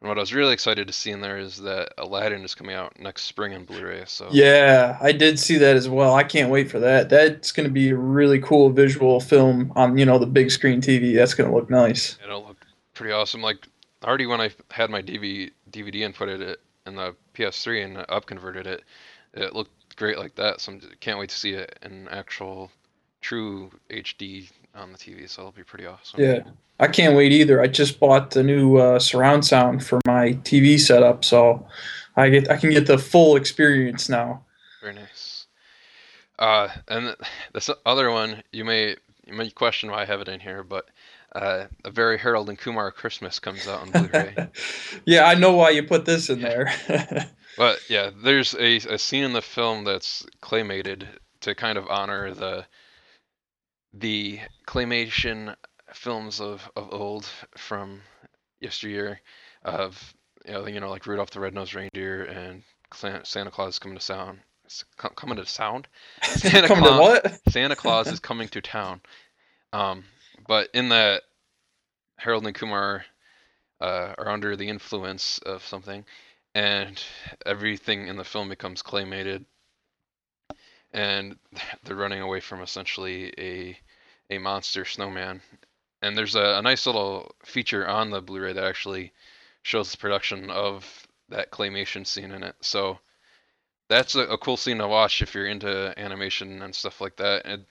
And 0.00 0.08
what 0.08 0.16
I 0.16 0.20
was 0.20 0.32
really 0.32 0.52
excited 0.52 0.86
to 0.86 0.92
see 0.92 1.10
in 1.10 1.20
there 1.20 1.38
is 1.38 1.56
that 1.58 1.92
Aladdin 1.98 2.44
is 2.44 2.54
coming 2.54 2.76
out 2.76 2.98
next 3.00 3.22
spring 3.24 3.52
on 3.54 3.64
Blu-ray. 3.64 4.04
So 4.06 4.28
Yeah, 4.30 4.96
I 5.00 5.10
did 5.10 5.40
see 5.40 5.58
that 5.58 5.74
as 5.74 5.88
well. 5.88 6.14
I 6.14 6.22
can't 6.22 6.50
wait 6.50 6.70
for 6.70 6.78
that. 6.78 7.08
That's 7.08 7.50
going 7.50 7.68
to 7.68 7.72
be 7.72 7.90
a 7.90 7.96
really 7.96 8.38
cool 8.38 8.70
visual 8.70 9.18
film 9.18 9.72
on, 9.74 9.98
you 9.98 10.04
know, 10.04 10.18
the 10.18 10.26
big 10.26 10.52
screen 10.52 10.80
TV. 10.80 11.16
That's 11.16 11.34
going 11.34 11.50
to 11.50 11.56
look 11.56 11.68
nice. 11.68 12.16
it'll 12.24 12.46
look 12.46 12.64
pretty 12.94 13.12
awesome. 13.12 13.42
Like 13.42 13.66
already 14.04 14.26
when 14.26 14.40
I 14.40 14.50
had 14.70 14.88
my 14.88 15.02
DV, 15.02 15.50
DVD 15.72 16.08
inputted 16.08 16.40
it 16.42 16.60
in 16.86 16.94
the 16.94 17.16
PS3 17.34 17.84
and 17.84 17.96
upconverted 18.06 18.66
it, 18.66 18.84
it 19.34 19.52
looked 19.52 19.96
great 19.96 20.18
like 20.18 20.36
that. 20.36 20.60
So 20.60 20.74
I 20.74 20.78
can't 21.00 21.18
wait 21.18 21.30
to 21.30 21.36
see 21.36 21.54
it 21.54 21.76
in 21.82 22.08
actual 22.08 22.70
true 23.20 23.72
HD 23.90 24.48
on 24.78 24.92
the 24.92 24.98
TV. 24.98 25.28
So 25.28 25.42
it'll 25.42 25.52
be 25.52 25.64
pretty 25.64 25.86
awesome. 25.86 26.20
Yeah. 26.20 26.40
I 26.80 26.86
can't 26.86 27.16
wait 27.16 27.32
either. 27.32 27.60
I 27.60 27.66
just 27.66 27.98
bought 27.98 28.30
the 28.30 28.42
new 28.42 28.76
uh, 28.76 28.98
surround 28.98 29.44
sound 29.44 29.84
for 29.84 30.00
my 30.06 30.34
TV 30.44 30.78
setup, 30.78 31.24
so 31.24 31.66
I 32.16 32.28
get 32.28 32.50
I 32.50 32.56
can 32.56 32.70
get 32.70 32.86
the 32.86 32.98
full 32.98 33.36
experience 33.36 34.08
now. 34.08 34.44
Very 34.80 34.94
nice. 34.94 35.46
Uh, 36.38 36.68
and 36.86 37.16
this 37.52 37.68
other 37.84 38.10
one, 38.10 38.42
you 38.52 38.64
may 38.64 38.96
you 39.26 39.34
may 39.34 39.50
question 39.50 39.90
why 39.90 40.02
I 40.02 40.04
have 40.04 40.20
it 40.20 40.28
in 40.28 40.40
here, 40.40 40.62
but 40.62 40.86
uh, 41.34 41.66
a 41.84 41.90
very 41.90 42.18
Harold 42.18 42.48
and 42.48 42.58
Kumar 42.58 42.90
Christmas 42.90 43.38
comes 43.38 43.68
out 43.68 43.82
on 43.82 43.90
Blu-ray. 43.90 44.48
yeah, 45.04 45.24
I 45.24 45.34
know 45.34 45.52
why 45.52 45.70
you 45.70 45.82
put 45.82 46.06
this 46.06 46.30
in 46.30 46.40
there. 46.40 46.72
but 47.58 47.78
yeah, 47.90 48.10
there's 48.24 48.54
a, 48.54 48.76
a 48.76 48.98
scene 48.98 49.24
in 49.24 49.34
the 49.34 49.42
film 49.42 49.84
that's 49.84 50.26
claymated 50.40 51.06
to 51.40 51.54
kind 51.54 51.76
of 51.76 51.86
honor 51.88 52.32
the 52.32 52.64
the 53.92 54.40
claymation 54.66 55.54
films 55.94 56.40
of, 56.40 56.70
of 56.76 56.92
old 56.92 57.26
from 57.56 58.02
yesteryear 58.60 59.20
of 59.64 60.14
you 60.46 60.52
know 60.52 60.66
you 60.66 60.80
know 60.80 60.90
like 60.90 61.06
Rudolph 61.06 61.30
the 61.30 61.40
Red-Nosed 61.40 61.74
Reindeer 61.74 62.24
and 62.24 62.62
Santa 62.92 63.50
Claus 63.50 63.74
is 63.74 63.78
coming 63.78 63.98
to 63.98 64.04
sound 64.04 64.38
coming 65.16 65.36
to 65.36 65.46
sound 65.46 65.88
Santa 66.22 66.68
coming 66.68 66.84
Claus, 66.84 67.20
to 67.22 67.28
what? 67.28 67.40
Santa 67.52 67.76
Claus 67.76 68.08
is 68.08 68.20
coming 68.20 68.48
to 68.48 68.60
town. 68.60 69.00
Um, 69.72 70.04
but 70.46 70.68
in 70.74 70.90
that 70.90 71.22
Harold 72.16 72.46
and 72.46 72.54
Kumar 72.54 73.04
uh, 73.80 74.14
are 74.18 74.28
under 74.28 74.56
the 74.56 74.68
influence 74.68 75.38
of 75.38 75.64
something, 75.64 76.04
and 76.54 77.02
everything 77.46 78.08
in 78.08 78.16
the 78.16 78.24
film 78.24 78.48
becomes 78.48 78.82
claymated, 78.82 79.44
and 80.92 81.36
they're 81.84 81.96
running 81.96 82.22
away 82.22 82.40
from 82.40 82.62
essentially 82.62 83.32
a 83.38 83.78
a 84.30 84.38
monster 84.38 84.84
snowman. 84.84 85.40
And 86.02 86.16
there's 86.16 86.34
a, 86.34 86.58
a 86.58 86.62
nice 86.62 86.86
little 86.86 87.34
feature 87.44 87.86
on 87.88 88.10
the 88.10 88.20
Blu-ray 88.20 88.52
that 88.52 88.64
actually 88.64 89.12
shows 89.62 89.90
the 89.90 89.98
production 89.98 90.50
of 90.50 91.06
that 91.30 91.50
claymation 91.50 92.06
scene 92.06 92.30
in 92.30 92.42
it. 92.42 92.54
So 92.60 92.98
that's 93.88 94.14
a, 94.14 94.20
a, 94.20 94.38
cool 94.38 94.56
scene 94.56 94.78
to 94.78 94.88
watch 94.88 95.22
if 95.22 95.34
you're 95.34 95.46
into 95.46 95.92
animation 95.98 96.62
and 96.62 96.74
stuff 96.74 97.00
like 97.00 97.16
that. 97.16 97.42
And 97.46 97.64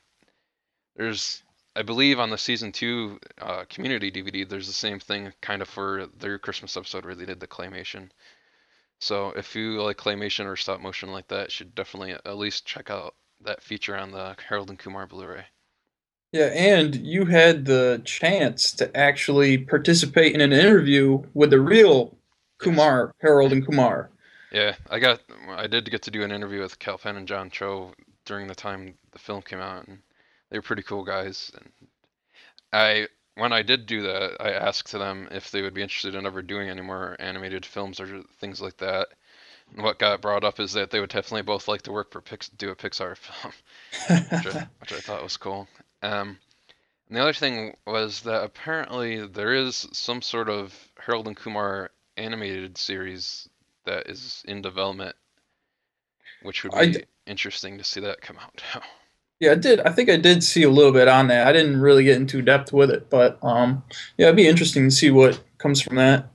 there's, 0.96 1.44
I 1.76 1.84
believe, 1.84 2.20
on 2.20 2.30
the 2.30 2.38
season 2.38 2.72
two 2.72 3.20
uh, 3.40 3.66
community 3.70 4.12
DVD, 4.12 4.48
there's 4.48 4.68
the 4.68 4.74
same 4.74 5.00
thing 5.00 5.32
kind 5.42 5.62
of 5.62 5.70
for 5.70 6.08
their 6.18 6.38
Christmas 6.40 6.76
episode 6.76 7.06
where 7.06 7.16
they 7.16 7.26
did 7.26 7.40
the 7.40 7.48
claymation. 7.48 8.10
So 9.00 9.30
if 9.36 9.56
you 9.56 9.82
like 9.82 9.98
claymation 9.98 10.46
or 10.46 10.56
stop 10.56 10.82
motion 10.82 11.12
like 11.12 11.28
that, 11.28 11.48
you 11.48 11.52
should 11.52 11.76
definitely 11.76 12.14
at 12.14 12.38
least 12.38 12.66
check 12.66 12.90
out 12.90 13.16
that 13.42 13.62
feature 13.62 13.96
on 13.96 14.12
the 14.12 14.36
Harold 14.48 14.70
and 14.70 14.80
Kumar 14.80 15.06
Blu-ray. 15.06 15.46
Yeah, 16.32 16.48
and 16.48 16.96
you 16.96 17.26
had 17.26 17.66
the 17.66 18.02
chance 18.04 18.72
to 18.74 18.96
actually 18.98 19.58
participate 19.60 20.34
in 20.36 20.42
an 20.42 20.52
interview 20.52 21.24
with 21.34 21.52
the 21.52 21.60
real 21.60 22.18
Kumar, 22.58 23.14
Harold 23.22 23.54
and 23.54 23.66
Kumar. 23.66 24.10
Yeah, 24.52 24.76
I 24.90 25.00
got 25.00 25.22
I 25.50 25.68
did 25.68 25.90
get 25.90 26.02
to 26.04 26.12
do 26.12 26.24
an 26.24 26.32
interview 26.32 26.62
with 26.62 26.80
Kal 26.80 26.98
Penn 26.98 27.18
and 27.18 27.28
John 27.28 27.50
Cho 27.50 27.94
during 28.26 28.48
the 28.48 28.56
time 28.56 28.96
the 29.12 29.20
film 29.20 29.42
came 29.42 29.60
out, 29.60 29.88
and 29.88 30.00
they 30.50 30.58
were 30.58 30.64
pretty 30.64 30.84
cool 30.84 31.04
guys. 31.04 31.52
And 31.56 31.72
I 32.74 33.08
when 33.38 33.54
I 33.54 33.62
did 33.62 33.86
do 33.86 34.02
that, 34.04 34.38
I 34.40 34.52
asked 34.52 34.92
them 34.92 35.28
if 35.32 35.52
they 35.52 35.62
would 35.62 35.74
be 35.74 35.84
interested 35.84 36.16
in 36.16 36.26
ever 36.26 36.42
doing 36.42 36.70
any 36.70 36.82
more 36.82 37.16
animated 37.20 37.66
films 37.66 38.00
or 38.00 38.24
things 38.40 38.62
like 38.62 38.78
that. 38.78 39.10
And 39.74 39.84
what 39.84 40.00
got 40.00 40.22
brought 40.22 40.44
up 40.44 40.60
is 40.60 40.74
that 40.74 40.90
they 40.90 41.00
would 41.00 41.10
definitely 41.10 41.44
both 41.44 41.68
like 41.68 41.84
to 41.84 41.92
work 41.92 42.12
for 42.12 42.22
Pix, 42.22 42.50
do 42.50 42.72
a 42.72 42.76
Pixar 42.76 43.16
film, 43.18 43.54
which, 44.32 44.56
I, 44.56 44.68
which 44.80 44.94
I 44.94 45.00
thought 45.00 45.24
was 45.24 45.38
cool. 45.38 45.68
Um, 46.02 46.40
and 47.10 47.18
the 47.18 47.22
other 47.22 47.34
thing 47.34 47.76
was 47.86 48.22
that 48.22 48.44
apparently 48.44 49.26
there 49.28 49.54
is 49.54 49.88
some 49.94 50.22
sort 50.22 50.50
of 50.50 50.74
Harold 51.00 51.28
and 51.28 51.38
Kumar 51.38 51.92
animated 52.18 52.78
series 52.78 53.48
that 53.86 54.10
is 54.10 54.44
in 54.48 54.62
development, 54.62 55.16
which 56.42 56.64
would 56.64 56.74
be 56.74 57.04
interesting 57.26 57.78
to 57.78 57.84
see 57.84 58.02
that 58.02 58.22
come 58.22 58.38
out 58.38 58.62
Yeah, 59.40 59.52
I 59.52 59.56
did. 59.56 59.80
I 59.82 59.92
think 59.92 60.10
I 60.10 60.18
did 60.18 60.44
see 60.44 60.64
a 60.64 60.70
little 60.70 60.92
bit 60.92 61.08
on 61.08 61.28
that. 61.28 61.48
I 61.48 61.54
didn't 61.54 61.80
really 61.80 62.04
get 62.04 62.18
into 62.18 62.42
depth 62.42 62.74
with 62.74 62.90
it, 62.90 63.10
but 63.10 63.38
um, 63.44 63.84
yeah, 64.18 64.28
it'd 64.28 64.36
be 64.36 64.48
interesting 64.48 64.90
to 64.90 64.96
see 64.96 65.12
what 65.12 65.40
comes 65.60 65.82
from 65.82 65.98
that. 65.98 66.28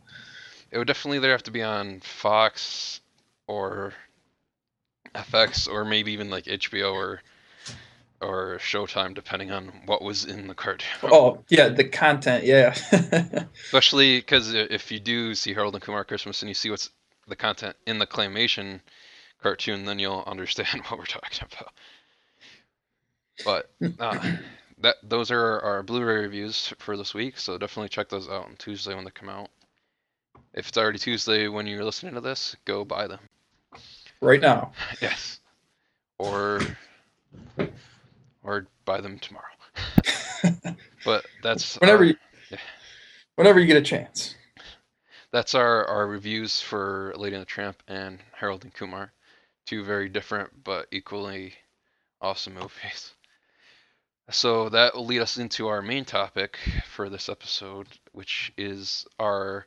It 0.70 0.78
would 0.78 0.86
definitely 0.86 1.18
either 1.18 1.30
have 1.30 1.42
to 1.44 1.50
be 1.50 1.62
on 1.62 2.00
Fox 2.00 3.00
or 3.46 3.92
FX 5.14 5.68
or 5.68 5.84
maybe 5.84 6.12
even 6.12 6.30
like 6.30 6.44
HBO 6.44 6.94
or 6.94 7.22
or 8.20 8.58
Showtime, 8.58 9.14
depending 9.14 9.50
on 9.50 9.72
what 9.86 10.00
was 10.00 10.24
in 10.24 10.46
the 10.46 10.54
cartoon. 10.54 10.88
Oh 11.02 11.44
yeah, 11.48 11.68
the 11.68 11.84
content, 11.84 12.44
yeah. 12.44 12.74
Especially 13.64 14.18
because 14.18 14.54
if 14.54 14.92
you 14.92 15.00
do 15.00 15.34
see 15.34 15.52
Harold 15.54 15.74
and 15.74 15.82
Kumar 15.82 16.04
Christmas 16.04 16.40
and 16.42 16.48
you 16.48 16.54
see 16.54 16.70
what's 16.70 16.90
the 17.26 17.36
content 17.36 17.76
in 17.86 17.98
the 17.98 18.06
claymation 18.06 18.80
cartoon, 19.42 19.84
then 19.84 19.98
you'll 19.98 20.24
understand 20.26 20.82
what 20.88 20.98
we're 20.98 21.04
talking 21.04 21.48
about. 21.52 21.72
But 23.44 23.70
uh, 23.98 24.36
that 24.78 24.96
those 25.02 25.30
are 25.30 25.60
our 25.60 25.82
Blu-ray 25.82 26.22
reviews 26.22 26.72
for 26.78 26.96
this 26.96 27.14
week, 27.14 27.38
so 27.38 27.58
definitely 27.58 27.88
check 27.88 28.08
those 28.08 28.28
out 28.28 28.44
on 28.44 28.56
Tuesday 28.58 28.94
when 28.94 29.04
they 29.04 29.10
come 29.10 29.28
out. 29.28 29.48
If 30.54 30.68
it's 30.68 30.76
already 30.76 30.98
Tuesday 30.98 31.48
when 31.48 31.66
you're 31.66 31.84
listening 31.84 32.14
to 32.14 32.20
this, 32.20 32.56
go 32.64 32.84
buy 32.84 33.06
them. 33.06 33.20
Right 34.20 34.40
now. 34.40 34.72
Yes. 35.00 35.40
Or 36.18 36.60
or 38.44 38.66
buy 38.84 39.00
them 39.00 39.18
tomorrow. 39.18 39.44
but 41.04 41.26
that's 41.42 41.80
whenever 41.80 42.04
our, 42.04 42.04
you, 42.04 42.16
yeah. 42.50 42.58
whenever 43.34 43.58
you 43.58 43.66
get 43.66 43.76
a 43.76 43.82
chance. 43.82 44.36
That's 45.32 45.54
our 45.54 45.84
our 45.86 46.06
reviews 46.06 46.60
for 46.60 47.12
Lady 47.16 47.34
and 47.34 47.42
the 47.42 47.46
Tramp 47.46 47.82
and 47.88 48.20
Harold 48.32 48.62
and 48.62 48.72
Kumar, 48.72 49.12
two 49.66 49.82
very 49.82 50.08
different 50.08 50.50
but 50.62 50.86
equally 50.92 51.54
awesome 52.20 52.54
movies. 52.54 53.14
So 54.32 54.68
that 54.70 54.94
will 54.94 55.06
lead 55.06 55.20
us 55.20 55.36
into 55.36 55.68
our 55.68 55.82
main 55.82 56.04
topic 56.04 56.58
for 56.86 57.08
this 57.08 57.28
episode, 57.28 57.86
which 58.12 58.52
is 58.56 59.06
our 59.18 59.66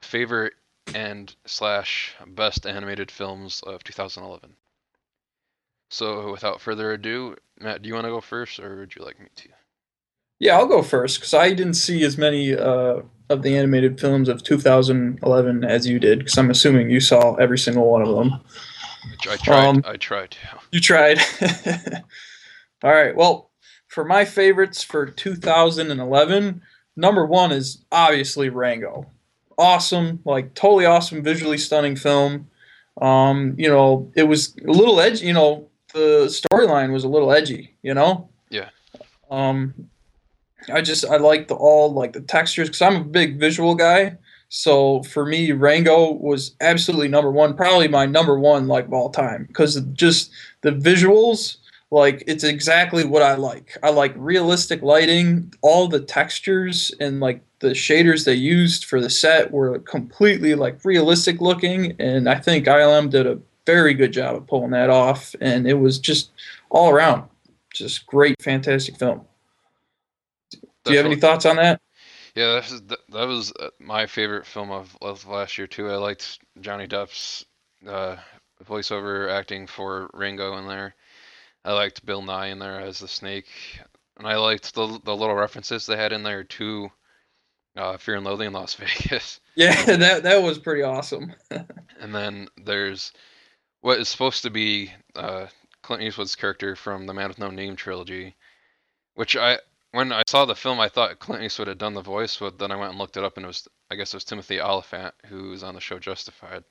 favorite 0.00 0.54
and 0.94 1.34
slash 1.46 2.14
best 2.26 2.66
animated 2.66 3.10
films 3.10 3.62
of 3.66 3.84
2011. 3.84 4.54
So, 5.88 6.32
without 6.32 6.60
further 6.60 6.92
ado, 6.92 7.36
Matt, 7.60 7.82
do 7.82 7.88
you 7.88 7.94
want 7.94 8.06
to 8.06 8.10
go 8.10 8.20
first, 8.20 8.58
or 8.58 8.76
would 8.76 8.94
you 8.96 9.04
like 9.04 9.20
me 9.20 9.26
to? 9.36 9.48
Yeah, 10.38 10.56
I'll 10.56 10.66
go 10.66 10.82
first 10.82 11.18
because 11.18 11.32
I 11.32 11.50
didn't 11.50 11.74
see 11.74 12.02
as 12.02 12.18
many 12.18 12.54
uh, 12.54 13.02
of 13.30 13.42
the 13.42 13.56
animated 13.56 14.00
films 14.00 14.28
of 14.28 14.42
2011 14.42 15.64
as 15.64 15.86
you 15.86 15.98
did. 15.98 16.18
Because 16.20 16.36
I'm 16.36 16.50
assuming 16.50 16.90
you 16.90 17.00
saw 17.00 17.34
every 17.36 17.58
single 17.58 17.90
one 17.90 18.02
of 18.02 18.08
them. 18.08 18.40
I 19.30 19.36
tried. 19.36 19.66
Um, 19.66 19.82
I 19.86 19.96
tried. 19.96 20.36
You 20.72 20.80
tried. 20.80 21.20
All 22.82 22.92
right. 22.92 23.14
Well, 23.16 23.45
for 23.96 24.04
my 24.04 24.26
favorites 24.26 24.82
for 24.82 25.06
2011, 25.06 26.60
number 26.96 27.24
one 27.24 27.50
is 27.50 27.82
obviously 27.90 28.50
Rango. 28.50 29.06
Awesome, 29.56 30.20
like 30.26 30.52
totally 30.52 30.84
awesome, 30.84 31.22
visually 31.22 31.56
stunning 31.56 31.96
film. 31.96 32.50
Um, 33.00 33.54
you 33.56 33.70
know, 33.70 34.12
it 34.14 34.24
was 34.24 34.54
a 34.68 34.70
little 34.70 35.00
edgy. 35.00 35.24
You 35.24 35.32
know, 35.32 35.70
the 35.94 36.26
storyline 36.26 36.92
was 36.92 37.04
a 37.04 37.08
little 37.08 37.32
edgy, 37.32 37.74
you 37.80 37.94
know. 37.94 38.28
Yeah. 38.50 38.68
Um, 39.30 39.72
I 40.70 40.82
just 40.82 41.06
I 41.06 41.16
like 41.16 41.48
the 41.48 41.54
all 41.54 41.90
like 41.90 42.12
the 42.12 42.20
textures 42.20 42.68
because 42.68 42.82
I'm 42.82 42.96
a 42.96 43.04
big 43.04 43.40
visual 43.40 43.74
guy. 43.74 44.18
So 44.50 45.04
for 45.04 45.24
me, 45.24 45.52
Rango 45.52 46.12
was 46.12 46.54
absolutely 46.60 47.08
number 47.08 47.30
one, 47.30 47.56
probably 47.56 47.88
my 47.88 48.04
number 48.04 48.38
one 48.38 48.68
like 48.68 48.88
of 48.88 48.92
all 48.92 49.08
time 49.08 49.46
because 49.48 49.80
just 49.94 50.32
the 50.60 50.72
visuals. 50.72 51.56
Like 51.90 52.24
it's 52.26 52.44
exactly 52.44 53.04
what 53.04 53.22
I 53.22 53.34
like. 53.34 53.76
I 53.82 53.90
like 53.90 54.12
realistic 54.16 54.82
lighting. 54.82 55.52
All 55.62 55.86
the 55.86 56.00
textures 56.00 56.92
and 56.98 57.20
like 57.20 57.42
the 57.60 57.68
shaders 57.68 58.24
they 58.24 58.34
used 58.34 58.84
for 58.84 59.00
the 59.00 59.10
set 59.10 59.50
were 59.52 59.78
completely 59.80 60.54
like 60.54 60.84
realistic 60.84 61.40
looking, 61.40 61.94
and 62.00 62.28
I 62.28 62.36
think 62.36 62.66
ILM 62.66 63.10
did 63.10 63.26
a 63.26 63.38
very 63.64 63.94
good 63.94 64.12
job 64.12 64.36
of 64.36 64.46
pulling 64.46 64.70
that 64.70 64.90
off, 64.90 65.34
and 65.40 65.66
it 65.66 65.74
was 65.74 65.98
just 65.98 66.30
all 66.70 66.90
around 66.90 67.28
just 67.76 68.06
great, 68.06 68.40
fantastic 68.42 68.96
film. 68.96 69.22
Do 70.50 70.92
you 70.92 70.96
have 70.96 71.06
any 71.06 71.16
thoughts 71.16 71.46
on 71.46 71.56
that? 71.56 71.80
Yeah, 72.34 72.54
that 72.54 72.70
was, 72.70 72.82
that 72.82 73.26
was 73.26 73.52
uh, 73.60 73.70
my 73.78 74.06
favorite 74.06 74.46
film 74.46 74.70
of, 74.70 74.96
of 75.00 75.26
last 75.26 75.58
year 75.58 75.66
too. 75.66 75.90
I 75.90 75.96
liked 75.96 76.38
Johnny 76.60 76.86
Depp's 76.86 77.44
uh, 77.86 78.16
voiceover 78.64 79.30
acting 79.30 79.66
for 79.66 80.10
Ringo 80.12 80.56
in 80.58 80.68
there. 80.68 80.94
I 81.66 81.72
liked 81.74 82.06
Bill 82.06 82.22
Nighy 82.22 82.52
in 82.52 82.60
there 82.60 82.80
as 82.80 83.00
the 83.00 83.08
snake, 83.08 83.48
and 84.18 84.26
I 84.28 84.36
liked 84.36 84.74
the 84.74 85.00
the 85.04 85.16
little 85.16 85.34
references 85.36 85.86
they 85.86 85.96
had 85.98 86.12
in 86.14 86.22
there 86.24 86.44
too. 86.44 86.90
uh, 87.76 87.96
Fear 87.98 88.16
and 88.16 88.24
Loathing 88.26 88.48
in 88.48 88.52
Las 88.54 88.74
Vegas. 88.76 89.40
Yeah, 89.56 89.84
that 89.96 90.22
that 90.24 90.42
was 90.42 90.58
pretty 90.58 90.82
awesome. 90.82 91.34
and 92.00 92.14
then 92.14 92.48
there's 92.64 93.12
what 93.82 94.00
is 94.00 94.08
supposed 94.08 94.42
to 94.44 94.50
be 94.50 94.92
uh, 95.16 95.46
Clint 95.82 96.02
Eastwood's 96.02 96.36
character 96.36 96.76
from 96.76 97.06
the 97.06 97.14
Man 97.14 97.28
with 97.28 97.38
No 97.38 97.50
Name 97.50 97.76
trilogy, 97.76 98.36
which 99.14 99.36
I 99.36 99.58
when 99.92 100.12
I 100.12 100.22
saw 100.26 100.44
the 100.46 100.54
film 100.56 100.80
I 100.80 100.88
thought 100.88 101.18
Clint 101.20 101.42
Eastwood 101.44 101.68
had 101.68 101.78
done 101.78 101.94
the 101.94 102.02
voice, 102.02 102.36
but 102.38 102.58
then 102.58 102.72
I 102.72 102.76
went 102.76 102.90
and 102.90 102.98
looked 102.98 103.16
it 103.16 103.24
up 103.24 103.36
and 103.36 103.44
it 103.44 103.48
was 103.48 103.68
I 103.90 103.96
guess 103.96 104.14
it 104.14 104.16
was 104.16 104.24
Timothy 104.24 104.60
Olyphant 104.60 105.14
who 105.26 105.50
was 105.50 105.62
on 105.64 105.74
the 105.74 105.80
show 105.80 105.98
Justified. 105.98 106.64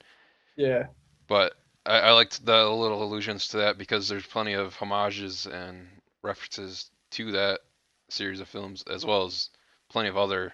Yeah. 0.57 0.87
But 1.27 1.53
I, 1.85 1.99
I 1.99 2.11
liked 2.11 2.45
the 2.45 2.65
little 2.69 3.03
allusions 3.03 3.47
to 3.49 3.57
that 3.57 3.77
because 3.77 4.07
there's 4.07 4.25
plenty 4.25 4.53
of 4.53 4.75
homages 4.75 5.45
and 5.45 5.87
references 6.23 6.89
to 7.11 7.31
that 7.33 7.59
series 8.09 8.39
of 8.39 8.47
films 8.47 8.83
as 8.91 9.05
well 9.05 9.25
as 9.25 9.49
plenty 9.89 10.09
of 10.09 10.17
other 10.17 10.53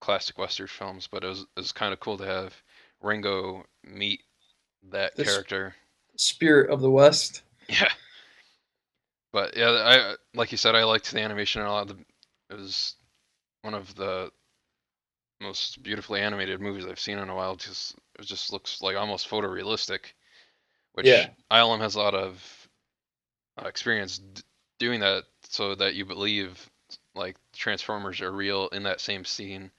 classic 0.00 0.38
western 0.38 0.66
films. 0.66 1.08
But 1.10 1.24
it 1.24 1.28
was 1.28 1.40
it 1.40 1.46
was 1.56 1.72
kind 1.72 1.92
of 1.92 2.00
cool 2.00 2.18
to 2.18 2.26
have 2.26 2.54
Ringo 3.00 3.64
meet 3.84 4.20
that 4.90 5.16
This- 5.16 5.28
character. 5.28 5.74
Spirit 6.16 6.70
of 6.70 6.80
the 6.80 6.90
West. 6.90 7.42
Yeah. 7.68 7.88
But 9.32 9.56
yeah, 9.56 9.70
I 9.70 10.14
like 10.34 10.52
you 10.52 10.58
said, 10.58 10.74
I 10.76 10.84
liked 10.84 11.10
the 11.10 11.20
animation 11.20 11.62
and 11.62 11.68
a 11.68 11.72
lot. 11.72 11.90
Of 11.90 11.96
the, 11.96 12.04
it 12.50 12.58
was 12.60 12.94
one 13.62 13.72
of 13.74 13.94
the 13.94 14.30
most 15.44 15.82
beautifully 15.82 16.20
animated 16.20 16.60
movies 16.60 16.86
I've 16.86 17.00
seen 17.00 17.18
in 17.18 17.30
a 17.30 17.36
while. 17.36 17.56
Just 17.56 17.96
it 18.18 18.26
just 18.26 18.52
looks 18.52 18.82
like 18.82 18.96
almost 18.96 19.28
photorealistic, 19.30 20.14
which 20.94 21.08
Yeah. 21.08 21.30
ILM 21.50 21.80
has 21.80 21.96
a 21.96 22.00
lot 22.00 22.14
of 22.14 22.68
uh, 23.62 23.68
experience 23.68 24.18
d- 24.18 24.42
doing 24.78 25.00
that, 25.00 25.24
so 25.48 25.74
that 25.74 25.94
you 25.94 26.04
believe 26.04 26.70
like 27.14 27.36
Transformers 27.52 28.20
are 28.20 28.32
real 28.32 28.68
in 28.68 28.84
that 28.84 29.00
same 29.00 29.24
scene 29.24 29.70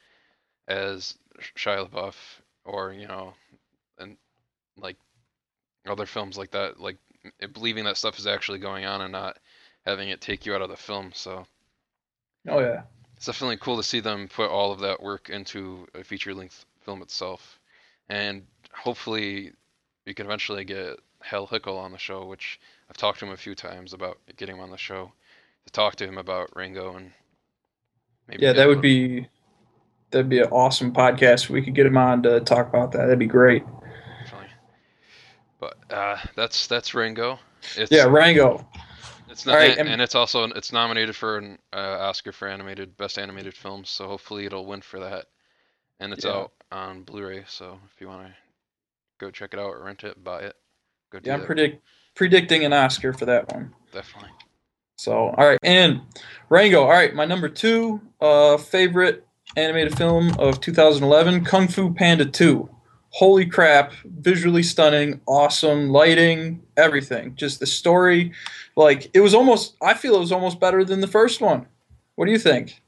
as 0.67 1.17
Shia 1.57 1.89
LaBeouf, 1.89 2.15
or 2.65 2.93
you 2.93 3.07
know, 3.07 3.33
and 3.99 4.17
like 4.77 4.97
other 5.87 6.05
films 6.07 6.37
like 6.37 6.51
that, 6.51 6.79
like 6.79 6.97
believing 7.53 7.85
that 7.85 7.97
stuff 7.97 8.19
is 8.19 8.27
actually 8.27 8.59
going 8.59 8.85
on 8.85 9.01
and 9.01 9.13
not 9.13 9.37
having 9.85 10.09
it 10.09 10.21
take 10.21 10.45
you 10.45 10.55
out 10.55 10.61
of 10.63 10.69
the 10.69 10.77
film. 10.77 11.11
So 11.13 11.47
Oh 12.47 12.59
yeah. 12.59 12.83
It's 13.15 13.25
definitely 13.25 13.57
cool 13.57 13.77
to 13.77 13.83
see 13.83 13.99
them 13.99 14.27
put 14.27 14.49
all 14.49 14.71
of 14.71 14.79
that 14.79 15.01
work 15.01 15.29
into 15.29 15.87
a 15.93 16.03
feature 16.03 16.33
length 16.33 16.65
film 16.81 17.01
itself. 17.01 17.59
And 18.09 18.43
hopefully 18.73 19.51
we 20.05 20.13
can 20.13 20.25
eventually 20.25 20.65
get 20.65 20.99
Hal 21.21 21.47
Hickel 21.47 21.77
on 21.77 21.91
the 21.91 21.97
show, 21.97 22.25
which 22.25 22.59
I've 22.89 22.97
talked 22.97 23.19
to 23.19 23.25
him 23.25 23.31
a 23.31 23.37
few 23.37 23.55
times 23.55 23.93
about 23.93 24.17
getting 24.37 24.57
him 24.57 24.61
on 24.61 24.69
the 24.69 24.77
show 24.77 25.11
to 25.65 25.71
talk 25.71 25.95
to 25.95 26.07
him 26.07 26.17
about 26.17 26.55
Ringo 26.55 26.95
and 26.95 27.11
maybe 28.27 28.43
Yeah, 28.43 28.53
that 28.53 28.67
would 28.67 28.81
be 28.81 29.27
that'd 30.11 30.29
be 30.29 30.39
an 30.39 30.49
awesome 30.49 30.93
podcast. 30.93 31.49
We 31.49 31.61
could 31.61 31.73
get 31.73 31.85
him 31.85 31.97
on 31.97 32.21
to 32.23 32.41
talk 32.41 32.69
about 32.69 32.91
that. 32.91 32.99
That'd 32.99 33.19
be 33.19 33.25
great. 33.25 33.63
definitely. 34.23 34.49
But 35.59 35.77
uh, 35.89 36.17
that's 36.35 36.67
that's 36.67 36.93
Ringo. 36.93 37.39
It's, 37.75 37.91
Yeah, 37.91 38.05
Rango. 38.05 38.67
It's 39.35 39.45
not, 39.45 39.55
right, 39.55 39.77
and, 39.77 39.89
and- 39.89 40.01
it's 40.01 40.15
also 40.15 40.45
it's 40.45 40.71
nominated 40.71 41.13
for 41.13 41.37
an 41.39 41.57
uh, 41.73 41.97
Oscar 41.99 42.31
for 42.31 42.47
animated 42.47 42.95
best 42.95 43.19
animated 43.19 43.53
film, 43.53 43.83
so 43.83 44.07
hopefully 44.07 44.45
it'll 44.45 44.65
win 44.65 44.79
for 44.79 44.97
that. 45.01 45.25
And 45.99 46.13
it's 46.13 46.23
Yeah. 46.23 46.31
out 46.31 46.51
on 46.71 47.03
Blu-ray, 47.03 47.43
so 47.45 47.77
if 47.93 47.99
you 47.99 48.07
want 48.07 48.27
to 48.27 48.33
go 49.19 49.29
check 49.31 49.53
it 49.53 49.59
out 49.59 49.71
or 49.71 49.83
rent 49.83 50.05
it, 50.05 50.23
buy 50.23 50.43
it, 50.43 50.55
go 51.11 51.19
do 51.19 51.27
Yeah, 51.29 51.35
I'm 51.35 51.43
predict 51.45 51.83
predicting 52.15 52.63
an 52.63 52.71
Oscar 52.71 53.11
for 53.11 53.25
that 53.25 53.51
one. 53.53 53.73
Definitely. 53.91 54.29
So, 54.95 55.13
all 55.37 55.45
right, 55.45 55.59
and 55.63 55.99
Rango. 56.47 56.83
All 56.83 56.89
right, 56.91 57.13
my 57.13 57.25
number 57.25 57.49
two 57.49 57.99
uh, 58.21 58.55
favorite 58.55 59.27
animated 59.57 59.97
film 59.97 60.31
of 60.39 60.61
2011, 60.61 61.43
Kung 61.43 61.67
Fu 61.67 61.93
Panda 61.93 62.23
2. 62.25 62.69
Holy 63.15 63.45
crap! 63.45 63.93
Visually 64.03 64.61
stunning, 64.61 65.21
awesome 65.25 65.89
lighting, 65.89 66.61
everything. 66.75 67.33
Just 67.35 67.61
the 67.61 67.65
story, 67.65 68.33
like 68.75 69.09
it 69.13 69.21
was 69.21 69.33
almost. 69.33 69.77
I 69.81 69.93
feel 69.93 70.15
it 70.15 70.19
was 70.19 70.33
almost 70.33 70.59
better 70.59 70.83
than 70.83 70.99
the 70.99 71.07
first 71.07 71.39
one. 71.39 71.65
What 72.15 72.25
do 72.25 72.33
you 72.33 72.37
think? 72.37 72.81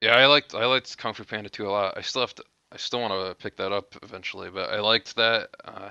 Yeah, 0.00 0.16
I 0.16 0.26
liked 0.26 0.52
I 0.56 0.66
liked 0.66 0.98
Kung 0.98 1.14
Fu 1.14 1.22
Panda 1.22 1.48
2 1.48 1.64
a 1.64 1.70
lot. 1.70 1.96
I 1.96 2.00
still 2.00 2.22
have 2.22 2.34
to 2.34 2.44
I 2.72 2.76
still 2.76 3.00
want 3.00 3.12
to 3.12 3.40
pick 3.40 3.56
that 3.58 3.70
up 3.70 3.94
eventually, 4.02 4.50
but 4.50 4.70
I 4.70 4.80
liked 4.80 5.14
that. 5.14 5.50
Uh, 5.64 5.90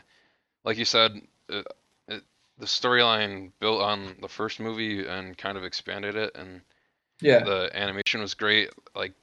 like 0.65 0.77
you 0.77 0.83
said, 0.83 1.21
it, 1.47 1.65
it, 2.09 2.23
the 2.57 2.65
storyline 2.65 3.51
built 3.61 3.81
on 3.81 4.17
the 4.21 4.27
first 4.27 4.59
movie 4.59 5.07
and 5.07 5.37
kind 5.37 5.57
of 5.57 5.63
expanded 5.63 6.17
it, 6.17 6.31
and 6.35 6.59
Yeah, 7.21 7.45
the 7.45 7.69
animation 7.73 8.19
was 8.19 8.33
great. 8.33 8.69
Like 8.97 9.13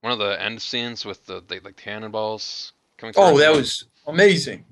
one 0.00 0.12
of 0.12 0.18
the 0.18 0.42
end 0.42 0.60
scenes 0.60 1.04
with 1.04 1.24
the 1.26 1.40
they, 1.46 1.60
like 1.60 1.76
cannonballs 1.76 2.72
coming. 2.98 3.14
Oh, 3.16 3.38
that 3.38 3.52
was 3.52 3.84
amazing. 4.06 4.64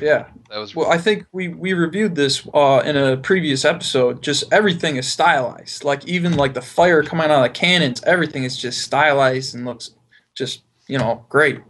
Yeah. 0.00 0.26
that 0.50 0.58
was 0.58 0.74
Well, 0.74 0.90
I 0.90 0.98
think 0.98 1.26
we 1.32 1.48
we 1.48 1.72
reviewed 1.72 2.14
this 2.14 2.46
uh, 2.52 2.82
in 2.84 2.96
a 2.96 3.16
previous 3.16 3.64
episode. 3.64 4.22
Just 4.22 4.44
everything 4.52 4.96
is 4.96 5.08
stylized. 5.08 5.84
Like 5.84 6.06
even 6.06 6.36
like 6.36 6.54
the 6.54 6.62
fire 6.62 7.02
coming 7.02 7.30
out 7.30 7.38
of 7.38 7.42
the 7.42 7.58
cannons, 7.58 8.02
everything 8.04 8.44
is 8.44 8.56
just 8.56 8.82
stylized 8.82 9.54
and 9.54 9.64
looks 9.64 9.92
just 10.34 10.62
you 10.86 10.98
know 10.98 11.24
great. 11.28 11.60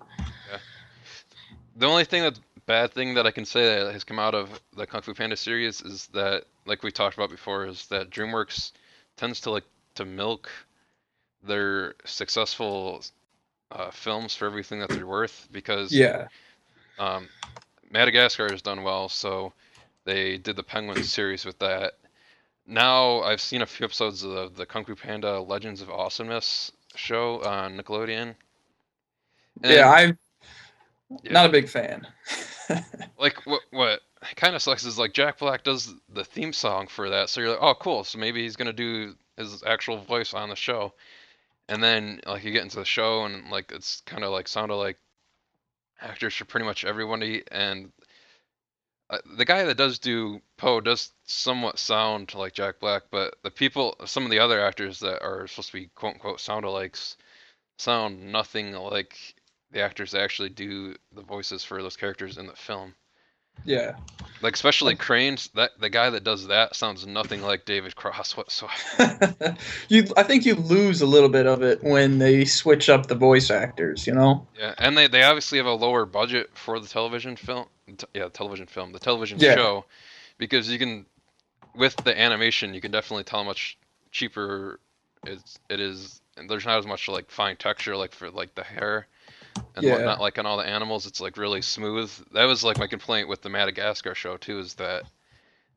the 1.76 1.86
only 1.86 2.04
thing 2.04 2.22
that 2.22 2.38
bad 2.66 2.92
thing 2.92 3.14
that 3.14 3.26
I 3.26 3.30
can 3.30 3.44
say 3.44 3.82
that 3.84 3.92
has 3.92 4.04
come 4.04 4.18
out 4.18 4.34
of 4.34 4.60
the 4.76 4.86
Kung 4.86 5.02
Fu 5.02 5.14
Panda 5.14 5.36
series 5.36 5.80
is 5.80 6.08
that, 6.08 6.44
like 6.66 6.82
we 6.82 6.90
talked 6.90 7.16
about 7.16 7.30
before, 7.30 7.66
is 7.66 7.86
that 7.86 8.10
DreamWorks 8.10 8.72
tends 9.16 9.40
to 9.42 9.50
like 9.50 9.64
to 9.94 10.04
milk 10.04 10.50
their 11.42 11.94
successful 12.04 13.02
uh, 13.70 13.90
films 13.90 14.34
for 14.34 14.46
everything 14.46 14.80
that 14.80 14.88
they're 14.90 15.06
worth 15.06 15.48
because 15.52 15.92
Yeah. 15.92 16.26
Um, 16.98 17.28
Madagascar 17.90 18.48
has 18.50 18.62
done 18.62 18.82
well, 18.82 19.08
so 19.08 19.52
they 20.04 20.38
did 20.38 20.56
the 20.56 20.62
Penguin 20.62 21.02
series 21.02 21.44
with 21.44 21.58
that. 21.58 21.94
Now 22.66 23.20
I've 23.20 23.40
seen 23.40 23.62
a 23.62 23.66
few 23.66 23.84
episodes 23.84 24.24
of 24.24 24.56
the, 24.56 24.66
Kung 24.66 24.84
Fu 24.84 24.94
Panda 24.94 25.40
Legends 25.40 25.82
of 25.82 25.90
Awesomeness 25.90 26.72
show 26.94 27.42
on 27.44 27.76
Nickelodeon. 27.76 28.34
And, 29.62 29.72
yeah, 29.72 29.90
I'm 29.90 30.18
yeah. 31.22 31.32
not 31.32 31.46
a 31.46 31.52
big 31.52 31.68
fan. 31.68 32.06
like 33.18 33.46
what 33.46 33.62
what 33.70 34.00
kind 34.34 34.56
of 34.56 34.62
sucks 34.62 34.84
is 34.84 34.98
like 34.98 35.12
Jack 35.12 35.38
Black 35.38 35.62
does 35.62 35.94
the 36.12 36.24
theme 36.24 36.52
song 36.52 36.88
for 36.88 37.10
that, 37.10 37.30
so 37.30 37.40
you're 37.40 37.50
like, 37.50 37.62
oh 37.62 37.74
cool, 37.74 38.04
so 38.04 38.18
maybe 38.18 38.42
he's 38.42 38.56
gonna 38.56 38.72
do 38.72 39.14
his 39.36 39.62
actual 39.64 39.98
voice 39.98 40.34
on 40.34 40.48
the 40.48 40.56
show, 40.56 40.92
and 41.68 41.82
then 41.82 42.20
like 42.26 42.44
you 42.44 42.52
get 42.52 42.62
into 42.62 42.78
the 42.78 42.84
show 42.84 43.24
and 43.24 43.50
like 43.50 43.70
it's 43.72 44.02
kind 44.06 44.24
of 44.24 44.32
like 44.32 44.48
sounded 44.48 44.76
like 44.76 44.98
actors 46.00 46.34
for 46.34 46.44
pretty 46.44 46.66
much 46.66 46.84
everybody, 46.84 47.42
and 47.50 47.92
uh, 49.08 49.18
the 49.36 49.44
guy 49.44 49.64
that 49.64 49.76
does 49.76 49.98
do 49.98 50.40
Po 50.56 50.80
does 50.80 51.12
somewhat 51.24 51.78
sound 51.78 52.34
like 52.34 52.54
Jack 52.54 52.80
Black, 52.80 53.04
but 53.10 53.36
the 53.42 53.50
people, 53.50 53.96
some 54.04 54.24
of 54.24 54.30
the 54.30 54.38
other 54.40 54.60
actors 54.64 54.98
that 55.00 55.22
are 55.22 55.46
supposed 55.46 55.68
to 55.70 55.78
be 55.78 55.90
quote 55.94 56.14
unquote 56.14 56.40
sound 56.40 56.64
alikes, 56.64 57.16
sound 57.78 58.32
nothing 58.32 58.72
like 58.72 59.16
the 59.70 59.80
actors 59.80 60.12
that 60.12 60.22
actually 60.22 60.48
do 60.48 60.96
the 61.12 61.22
voices 61.22 61.64
for 61.64 61.82
those 61.82 61.96
characters 61.96 62.38
in 62.38 62.46
the 62.46 62.56
film. 62.56 62.94
Yeah. 63.64 63.96
Like 64.42 64.54
especially 64.54 64.94
Crane's 64.96 65.48
that 65.54 65.70
the 65.80 65.88
guy 65.88 66.10
that 66.10 66.22
does 66.22 66.48
that 66.48 66.76
sounds 66.76 67.06
nothing 67.06 67.40
like 67.40 67.64
David 67.64 67.96
Cross 67.96 68.36
whatsoever. 68.36 69.56
you, 69.88 70.04
I 70.16 70.22
think 70.22 70.44
you 70.44 70.54
lose 70.54 71.00
a 71.00 71.06
little 71.06 71.30
bit 71.30 71.46
of 71.46 71.62
it 71.62 71.82
when 71.82 72.18
they 72.18 72.44
switch 72.44 72.88
up 72.88 73.06
the 73.06 73.14
voice 73.14 73.50
actors. 73.50 74.06
You 74.06 74.12
know. 74.14 74.46
Yeah, 74.58 74.74
and 74.78 74.96
they, 74.96 75.08
they 75.08 75.22
obviously 75.22 75.58
have 75.58 75.66
a 75.66 75.72
lower 75.72 76.04
budget 76.04 76.50
for 76.54 76.78
the 76.78 76.86
television 76.86 77.36
film. 77.36 77.66
T- 77.96 78.06
yeah, 78.14 78.28
television 78.28 78.66
film, 78.66 78.92
the 78.92 78.98
television 78.98 79.38
Yeah. 79.38 79.54
show, 79.54 79.84
because 80.38 80.68
you 80.68 80.78
can 80.78 81.06
with 81.74 81.96
the 82.04 82.18
animation 82.18 82.74
you 82.74 82.80
can 82.80 82.90
definitely 82.90 83.24
tell 83.24 83.40
how 83.40 83.44
much 83.46 83.78
cheaper 84.10 84.80
it's 85.24 85.58
it 85.70 85.80
is. 85.80 86.20
And 86.36 86.50
there's 86.50 86.66
not 86.66 86.78
as 86.78 86.86
much 86.86 87.08
like 87.08 87.30
fine 87.30 87.56
texture 87.56 87.96
like 87.96 88.12
for 88.12 88.30
like 88.30 88.54
the 88.54 88.64
hair 88.64 89.06
and 89.74 89.84
Yeah. 89.84 89.92
whatnot. 89.92 90.20
Like 90.20 90.38
on 90.38 90.46
all 90.46 90.56
the 90.56 90.66
animals, 90.66 91.06
it's 91.06 91.20
like 91.20 91.36
really 91.36 91.62
smooth. 91.62 92.10
That 92.32 92.44
was 92.44 92.64
like 92.64 92.78
my 92.78 92.86
complaint 92.86 93.28
with 93.28 93.42
the 93.42 93.48
Madagascar 93.48 94.14
show 94.14 94.36
too, 94.36 94.58
is 94.58 94.74
that 94.74 95.04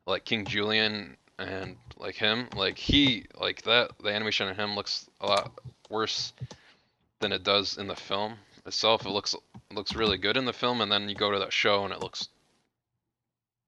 like 0.06 0.24
King 0.24 0.44
Julien 0.46 1.16
and 1.38 1.76
like 1.96 2.14
him, 2.16 2.48
like 2.54 2.78
he 2.78 3.26
like 3.38 3.62
that 3.62 3.92
the 4.02 4.10
animation 4.10 4.48
of 4.48 4.56
him 4.56 4.74
looks 4.74 5.08
a 5.20 5.26
lot 5.26 5.52
worse 5.88 6.32
than 7.20 7.32
it 7.32 7.42
does 7.42 7.78
in 7.78 7.86
the 7.86 7.96
film 7.96 8.34
itself. 8.66 9.04
It 9.06 9.10
looks 9.10 9.34
it 9.34 9.74
looks 9.74 9.94
really 9.94 10.18
good 10.18 10.36
in 10.36 10.44
the 10.44 10.52
film, 10.52 10.80
and 10.80 10.90
then 10.90 11.08
you 11.08 11.14
go 11.14 11.30
to 11.30 11.38
that 11.38 11.52
show 11.52 11.84
and 11.84 11.92
it 11.92 12.00
looks 12.00 12.28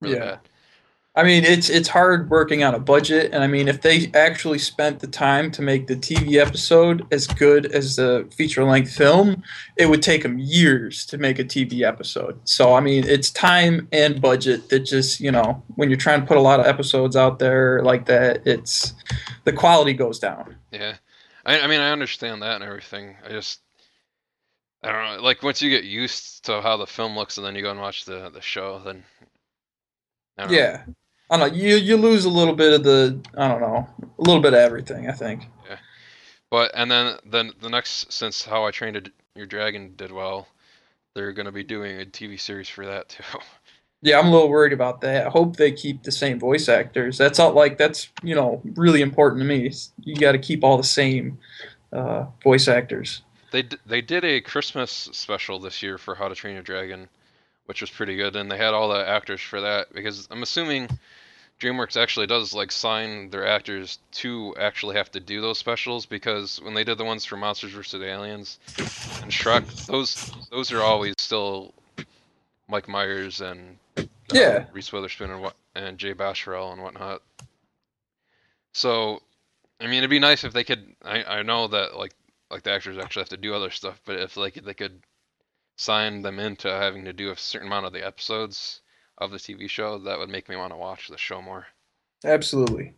really 0.01 0.15
Yeah. 0.15 0.25
bad. 0.35 0.39
I 1.15 1.21
mean, 1.21 1.43
it's 1.43 1.69
it's 1.69 1.87
hard 1.87 2.31
working 2.31 2.63
on 2.63 2.73
a 2.73 2.79
budget, 2.79 3.31
and 3.33 3.43
I 3.43 3.47
mean, 3.47 3.67
if 3.67 3.81
they 3.81 4.09
actually 4.15 4.57
spent 4.57 4.99
the 4.99 5.05
time 5.05 5.51
to 5.51 5.61
make 5.61 5.85
the 5.85 5.95
TV 5.95 6.41
episode 6.43 7.05
as 7.11 7.27
good 7.27 7.71
as 7.71 7.97
the 7.97 8.27
feature 8.35 8.63
length 8.63 8.91
film, 8.91 9.43
it 9.77 9.85
would 9.85 10.01
take 10.01 10.23
them 10.23 10.39
years 10.39 11.05
to 11.05 11.19
make 11.19 11.37
a 11.37 11.43
TV 11.43 11.83
episode. 11.83 12.39
So 12.45 12.73
I 12.73 12.79
mean, 12.79 13.03
it's 13.07 13.29
time 13.29 13.87
and 13.91 14.19
budget 14.19 14.69
that 14.69 14.79
just 14.79 15.19
you 15.19 15.31
know 15.31 15.61
when 15.75 15.87
you're 15.87 15.99
trying 15.99 16.21
to 16.21 16.25
put 16.25 16.37
a 16.37 16.41
lot 16.41 16.59
of 16.59 16.65
episodes 16.65 17.15
out 17.15 17.37
there 17.37 17.83
like 17.83 18.05
that, 18.07 18.41
it's 18.47 18.93
the 19.43 19.53
quality 19.53 19.93
goes 19.93 20.17
down. 20.17 20.55
Yeah, 20.71 20.95
I, 21.45 21.59
I 21.59 21.67
mean, 21.67 21.79
I 21.79 21.91
understand 21.91 22.41
that 22.41 22.55
and 22.55 22.63
everything. 22.63 23.17
I 23.23 23.29
just 23.29 23.59
I 24.81 24.91
don't 24.91 25.17
know. 25.17 25.23
Like 25.23 25.43
once 25.43 25.61
you 25.61 25.69
get 25.69 25.83
used 25.83 26.45
to 26.45 26.59
how 26.59 26.75
the 26.77 26.87
film 26.87 27.15
looks, 27.15 27.37
and 27.37 27.45
then 27.45 27.55
you 27.55 27.61
go 27.61 27.69
and 27.69 27.79
watch 27.79 28.05
the 28.05 28.31
the 28.31 28.41
show, 28.41 28.79
then 28.79 29.03
yeah. 30.49 30.83
know. 30.87 30.95
I 31.29 31.37
don't 31.37 31.49
know. 31.49 31.55
You 31.55 31.75
you 31.75 31.97
lose 31.97 32.25
a 32.25 32.29
little 32.29 32.55
bit 32.55 32.73
of 32.73 32.83
the 32.83 33.19
I 33.35 33.47
don't 33.47 33.61
know 33.61 33.87
a 33.99 34.21
little 34.21 34.41
bit 34.41 34.53
of 34.53 34.59
everything. 34.59 35.09
I 35.09 35.13
think. 35.13 35.47
Yeah, 35.67 35.77
but 36.51 36.71
and 36.75 36.89
then 36.91 37.17
then 37.25 37.51
the 37.61 37.69
next 37.69 38.11
since 38.11 38.43
How 38.45 38.65
I 38.65 38.71
Trained 38.71 38.97
a- 38.97 39.37
Your 39.39 39.45
Dragon 39.47 39.93
did 39.95 40.11
well, 40.11 40.47
they're 41.15 41.31
gonna 41.33 41.51
be 41.51 41.63
doing 41.63 41.99
a 42.01 42.05
TV 42.05 42.37
series 42.39 42.69
for 42.69 42.85
that 42.85 43.09
too. 43.09 43.23
Yeah, 44.05 44.19
I'm 44.19 44.27
a 44.27 44.31
little 44.31 44.49
worried 44.49 44.73
about 44.73 44.99
that. 45.01 45.27
I 45.27 45.29
hope 45.29 45.55
they 45.55 45.71
keep 45.71 46.03
the 46.03 46.11
same 46.11 46.37
voice 46.37 46.67
actors. 46.67 47.17
That's 47.17 47.39
all. 47.39 47.53
Like 47.53 47.77
that's 47.77 48.09
you 48.21 48.35
know 48.35 48.61
really 48.75 49.01
important 49.01 49.39
to 49.39 49.45
me. 49.45 49.71
You 50.03 50.15
got 50.17 50.33
to 50.33 50.39
keep 50.39 50.61
all 50.61 50.75
the 50.75 50.83
same 50.83 51.37
uh, 51.93 52.25
voice 52.43 52.67
actors. 52.67 53.21
They 53.51 53.61
d- 53.61 53.77
they 53.85 54.01
did 54.01 54.25
a 54.25 54.41
Christmas 54.41 54.91
special 54.91 55.57
this 55.57 55.81
year 55.81 55.97
for 55.97 56.15
How 56.15 56.27
to 56.27 56.35
Train 56.35 56.55
Your 56.55 56.63
Dragon, 56.63 57.07
which 57.65 57.81
was 57.81 57.89
pretty 57.89 58.15
good, 58.15 58.35
and 58.35 58.51
they 58.51 58.57
had 58.57 58.73
all 58.73 58.89
the 58.89 59.07
actors 59.07 59.41
for 59.41 59.61
that 59.61 59.93
because 59.93 60.27
I'm 60.31 60.43
assuming 60.43 60.89
DreamWorks 61.59 62.01
actually 62.01 62.27
does 62.27 62.53
like 62.53 62.71
sign 62.71 63.29
their 63.29 63.47
actors 63.47 63.99
to 64.11 64.55
actually 64.59 64.95
have 64.95 65.11
to 65.11 65.19
do 65.19 65.39
those 65.39 65.57
specials 65.57 66.05
because 66.05 66.61
when 66.61 66.73
they 66.73 66.83
did 66.83 66.97
the 66.97 67.05
ones 67.05 67.23
for 67.23 67.37
Monsters 67.37 67.71
vs 67.71 68.01
Aliens 68.01 68.59
and 68.77 69.31
Shrek, 69.31 69.85
those 69.85 70.31
those 70.51 70.71
are 70.71 70.81
always 70.81 71.13
still 71.17 71.73
Mike 72.67 72.87
Myers 72.87 73.41
and 73.41 73.77
uh, 73.97 74.03
Yeah. 74.33 74.65
Reese 74.73 74.91
Witherspoon 74.91 75.31
and 75.31 75.41
what 75.41 75.55
and 75.75 75.97
Jay 75.97 76.13
Baruchel 76.13 76.73
and 76.73 76.81
whatnot. 76.81 77.21
So, 78.73 79.21
I 79.79 79.85
mean, 79.85 79.99
it'd 79.99 80.09
be 80.09 80.19
nice 80.19 80.43
if 80.43 80.53
they 80.53 80.63
could. 80.63 80.95
I 81.03 81.23
I 81.23 81.41
know 81.43 81.67
that 81.67 81.95
like 81.95 82.13
like 82.51 82.63
the 82.63 82.71
actors 82.71 82.97
actually 82.97 83.21
have 83.21 83.29
to 83.29 83.37
do 83.37 83.53
other 83.53 83.71
stuff, 83.71 84.01
but 84.05 84.17
if 84.17 84.35
like 84.35 84.55
they 84.55 84.73
could 84.73 85.01
sign 85.75 86.21
them 86.21 86.39
into 86.39 86.69
having 86.69 87.05
to 87.05 87.13
do 87.13 87.31
a 87.31 87.37
certain 87.37 87.67
amount 87.67 87.85
of 87.85 87.93
the 87.93 88.05
episodes 88.05 88.81
of 89.17 89.31
the 89.31 89.37
TV 89.37 89.69
show, 89.69 89.97
that 89.99 90.17
would 90.17 90.29
make 90.29 90.49
me 90.49 90.55
want 90.55 90.71
to 90.73 90.77
watch 90.77 91.07
the 91.07 91.17
show 91.17 91.41
more. 91.41 91.65
Absolutely. 92.25 92.93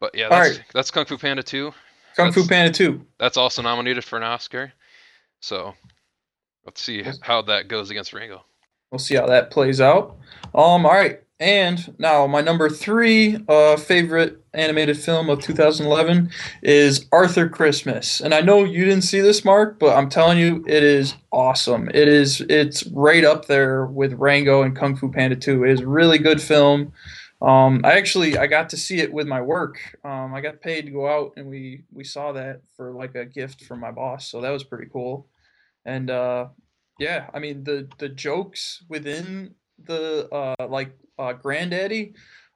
But 0.00 0.14
yeah, 0.14 0.28
that's 0.28 0.58
right. 0.58 0.66
that's 0.72 0.90
Kung 0.90 1.04
Fu 1.04 1.18
Panda 1.18 1.42
2. 1.42 1.72
Kung 2.16 2.32
Fu 2.32 2.46
Panda 2.46 2.72
2. 2.72 3.04
That's 3.18 3.36
also 3.36 3.62
nominated 3.62 4.04
for 4.04 4.16
an 4.16 4.22
Oscar. 4.22 4.72
So 5.40 5.74
let's 6.64 6.80
see 6.80 7.04
how 7.20 7.42
that 7.42 7.68
goes 7.68 7.90
against 7.90 8.12
Rango. 8.12 8.44
We'll 8.90 8.98
see 8.98 9.16
how 9.16 9.26
that 9.26 9.50
plays 9.50 9.80
out. 9.80 10.16
Um, 10.54 10.86
all 10.86 10.92
right, 10.92 11.22
and 11.40 11.94
now 11.98 12.26
my 12.26 12.40
number 12.40 12.68
three 12.68 13.38
uh, 13.48 13.76
favorite 13.76 14.42
animated 14.54 14.98
film 14.98 15.30
of 15.30 15.40
2011 15.40 16.30
is 16.62 17.06
Arthur 17.12 17.48
Christmas, 17.48 18.20
and 18.20 18.34
I 18.34 18.40
know 18.40 18.64
you 18.64 18.84
didn't 18.84 19.02
see 19.02 19.20
this, 19.20 19.44
Mark, 19.44 19.78
but 19.78 19.96
I'm 19.96 20.08
telling 20.08 20.38
you, 20.38 20.64
it 20.66 20.82
is 20.82 21.14
awesome. 21.32 21.88
It 21.90 22.08
is 22.08 22.40
it's 22.42 22.86
right 22.88 23.24
up 23.24 23.46
there 23.46 23.86
with 23.86 24.14
Rango 24.14 24.62
and 24.62 24.74
Kung 24.74 24.96
Fu 24.96 25.10
Panda 25.10 25.36
2. 25.36 25.64
It 25.64 25.70
is 25.70 25.80
a 25.80 25.86
really 25.86 26.18
good 26.18 26.42
film. 26.42 26.92
Um, 27.40 27.82
I 27.84 27.92
actually 27.92 28.36
I 28.36 28.48
got 28.48 28.70
to 28.70 28.76
see 28.76 28.98
it 28.98 29.12
with 29.12 29.28
my 29.28 29.40
work. 29.40 29.78
Um, 30.04 30.34
I 30.34 30.40
got 30.40 30.60
paid 30.60 30.86
to 30.86 30.90
go 30.90 31.06
out, 31.06 31.34
and 31.36 31.46
we 31.46 31.84
we 31.92 32.02
saw 32.02 32.32
that 32.32 32.62
for 32.76 32.92
like 32.92 33.14
a 33.14 33.24
gift 33.24 33.64
from 33.64 33.78
my 33.78 33.92
boss, 33.92 34.28
so 34.28 34.40
that 34.40 34.50
was 34.50 34.64
pretty 34.64 34.88
cool. 34.92 35.28
And 35.84 36.10
uh, 36.10 36.48
yeah, 36.98 37.30
I 37.32 37.38
mean 37.38 37.62
the 37.62 37.88
the 37.98 38.08
jokes 38.08 38.82
within 38.88 39.54
the 39.84 40.28
uh 40.32 40.66
like 40.66 40.90
uh 41.18 41.32
Granddaddy, 41.32 42.14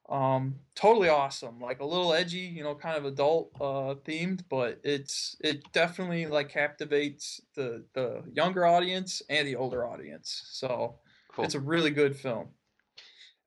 um 0.08 0.56
totally 0.74 1.08
awesome. 1.08 1.60
Like 1.60 1.80
a 1.80 1.84
little 1.86 2.12
edgy, 2.12 2.38
you 2.38 2.62
know, 2.62 2.74
kind 2.74 2.96
of 2.96 3.04
adult 3.04 3.50
uh 3.60 3.94
themed, 4.06 4.42
but 4.48 4.80
it's 4.84 5.36
it 5.40 5.62
definitely 5.72 6.26
like 6.26 6.48
captivates 6.48 7.40
the 7.54 7.84
the 7.94 8.22
younger 8.32 8.66
audience 8.66 9.22
and 9.28 9.46
the 9.46 9.56
older 9.56 9.86
audience. 9.86 10.42
So 10.50 10.96
Cool. 11.34 11.46
it's 11.46 11.54
a 11.54 11.60
really 11.60 11.90
good 11.90 12.14
film. 12.14 12.48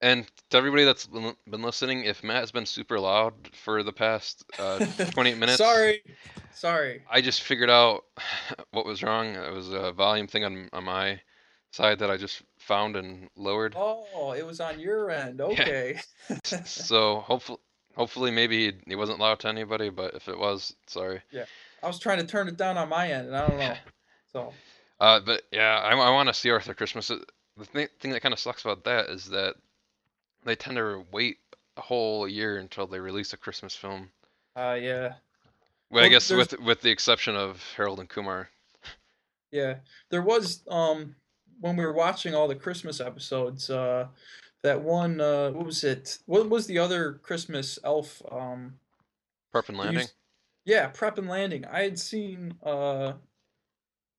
And 0.02 0.26
to 0.50 0.58
everybody 0.58 0.84
that's 0.84 1.08
been 1.08 1.36
listening, 1.62 2.04
if 2.04 2.24
Matt 2.24 2.42
has 2.42 2.52
been 2.52 2.66
super 2.66 3.00
loud 3.00 3.34
for 3.54 3.82
the 3.82 3.94
past 3.94 4.44
uh, 4.60 4.86
28 5.12 5.38
minutes, 5.40 5.58
Sorry. 5.58 6.02
Sorry. 6.54 7.02
I 7.10 7.22
just 7.22 7.44
figured 7.44 7.70
out 7.70 8.04
what 8.72 8.86
was 8.86 9.04
wrong. 9.04 9.36
It 9.36 9.54
was 9.54 9.72
a 9.72 9.92
volume 9.92 10.28
thing 10.28 10.44
on, 10.44 10.70
on 10.74 10.84
my 10.84 11.20
side 11.76 12.00
that 12.00 12.10
I 12.10 12.16
just 12.18 12.42
found 12.58 12.96
and 12.96 13.30
lowered. 13.36 13.74
Oh, 13.78 14.32
it 14.38 14.46
was 14.46 14.60
on 14.62 14.80
your 14.80 15.12
end. 15.12 15.42
Okay. 15.42 16.00
So 16.44 17.20
hopefully, 17.20 17.60
hopefully 17.96 18.32
maybe 18.32 18.74
he 18.88 18.96
wasn't 18.96 19.20
loud 19.20 19.40
to 19.42 19.48
anybody, 19.50 19.90
but 19.90 20.14
if 20.16 20.28
it 20.30 20.38
was, 20.40 20.74
sorry. 20.88 21.22
Yeah, 21.32 21.46
I 21.84 21.88
was 21.88 22.00
trying 22.00 22.20
to 22.20 22.26
turn 22.26 22.48
it 22.48 22.58
down 22.58 22.78
on 22.78 22.90
my 22.90 23.12
end 23.12 23.28
and 23.28 23.36
I 23.36 23.48
don't 23.48 23.60
know. 23.60 23.76
So 24.32 24.54
Uh, 25.00 25.20
but 25.22 25.44
yeah, 25.52 25.80
I, 25.80 25.92
I 25.96 26.10
want 26.12 26.28
to 26.28 26.34
see 26.34 26.50
Arthur 26.50 26.74
Christmas. 26.74 27.08
The 27.08 27.66
thing, 27.66 27.88
thing 28.02 28.12
that 28.12 28.20
kind 28.22 28.34
of 28.34 28.40
sucks 28.40 28.64
about 28.66 28.84
that 28.84 29.06
is 29.10 29.30
that 29.30 29.56
they 30.44 30.56
tend 30.56 30.76
to 30.78 31.06
wait 31.12 31.38
a 31.78 31.82
whole 31.82 32.28
year 32.28 32.58
until 32.58 32.86
they 32.86 33.00
release 33.00 33.32
a 33.34 33.38
Christmas 33.38 33.76
film. 33.76 34.10
uh 34.58 34.78
yeah. 34.80 35.14
Well, 35.90 36.04
I 36.04 36.10
guess 36.10 36.28
there's- 36.28 36.52
with 36.52 36.60
with 36.62 36.82
the 36.82 36.90
exception 36.92 37.36
of 37.38 37.62
Harold 37.78 38.00
and 38.02 38.10
Kumar. 38.10 38.50
Yeah, 39.52 39.76
there 40.10 40.22
was 40.22 40.62
um 40.68 41.16
when 41.60 41.76
we 41.78 41.86
were 41.86 41.94
watching 41.94 42.36
all 42.36 42.48
the 42.48 42.56
Christmas 42.56 43.00
episodes, 43.02 43.70
uh 43.70 44.10
that 44.64 44.82
one 44.82 45.22
uh 45.22 45.52
what 45.52 45.66
was 45.66 45.84
it? 45.84 46.20
What 46.26 46.50
was 46.50 46.68
the 46.68 46.80
other 46.80 47.14
Christmas 47.16 47.80
elf 47.84 48.22
um 48.32 48.80
Prep 49.52 49.70
and 49.70 49.78
Landing. 49.80 50.04
s- 50.04 50.16
Yeah, 50.66 50.88
Prep 50.90 51.18
and 51.18 51.28
Landing. 51.30 51.66
I 51.66 51.84
had 51.84 52.00
seen 52.00 52.60
uh 52.64 53.18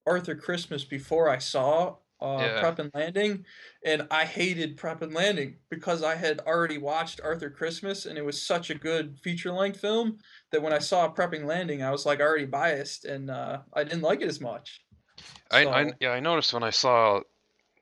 Arthur 0.06 0.34
Christmas 0.36 0.84
before 0.84 1.28
I 1.28 1.38
saw 1.38 1.98
uh 2.20 2.38
Yeah. 2.38 2.58
Prep 2.60 2.78
and 2.78 2.90
Landing 2.94 3.44
and 3.84 4.06
I 4.10 4.24
hated 4.24 4.78
Prep 4.78 5.02
and 5.02 5.12
Landing 5.12 5.58
because 5.68 6.02
I 6.02 6.14
had 6.14 6.40
already 6.40 6.78
watched 6.78 7.20
Arthur 7.20 7.50
Christmas 7.50 8.06
and 8.06 8.16
it 8.16 8.24
was 8.24 8.40
such 8.40 8.70
a 8.70 8.74
good 8.74 9.18
feature-length 9.18 9.78
film 9.80 10.18
that 10.50 10.62
when 10.62 10.72
I 10.72 10.78
saw 10.78 11.08
Prep 11.08 11.34
and 11.34 11.46
Landing 11.46 11.82
I 11.82 11.90
was 11.90 12.06
like 12.06 12.20
already 12.20 12.46
biased 12.46 13.04
and 13.04 13.30
uh 13.30 13.62
I 13.74 13.84
didn't 13.84 14.00
like 14.02 14.22
it 14.22 14.28
as 14.28 14.40
much. 14.40 14.85
I, 15.50 15.66
I 15.66 15.92
yeah 16.00 16.10
I 16.10 16.20
noticed 16.20 16.52
when 16.52 16.62
I 16.62 16.70
saw 16.70 17.20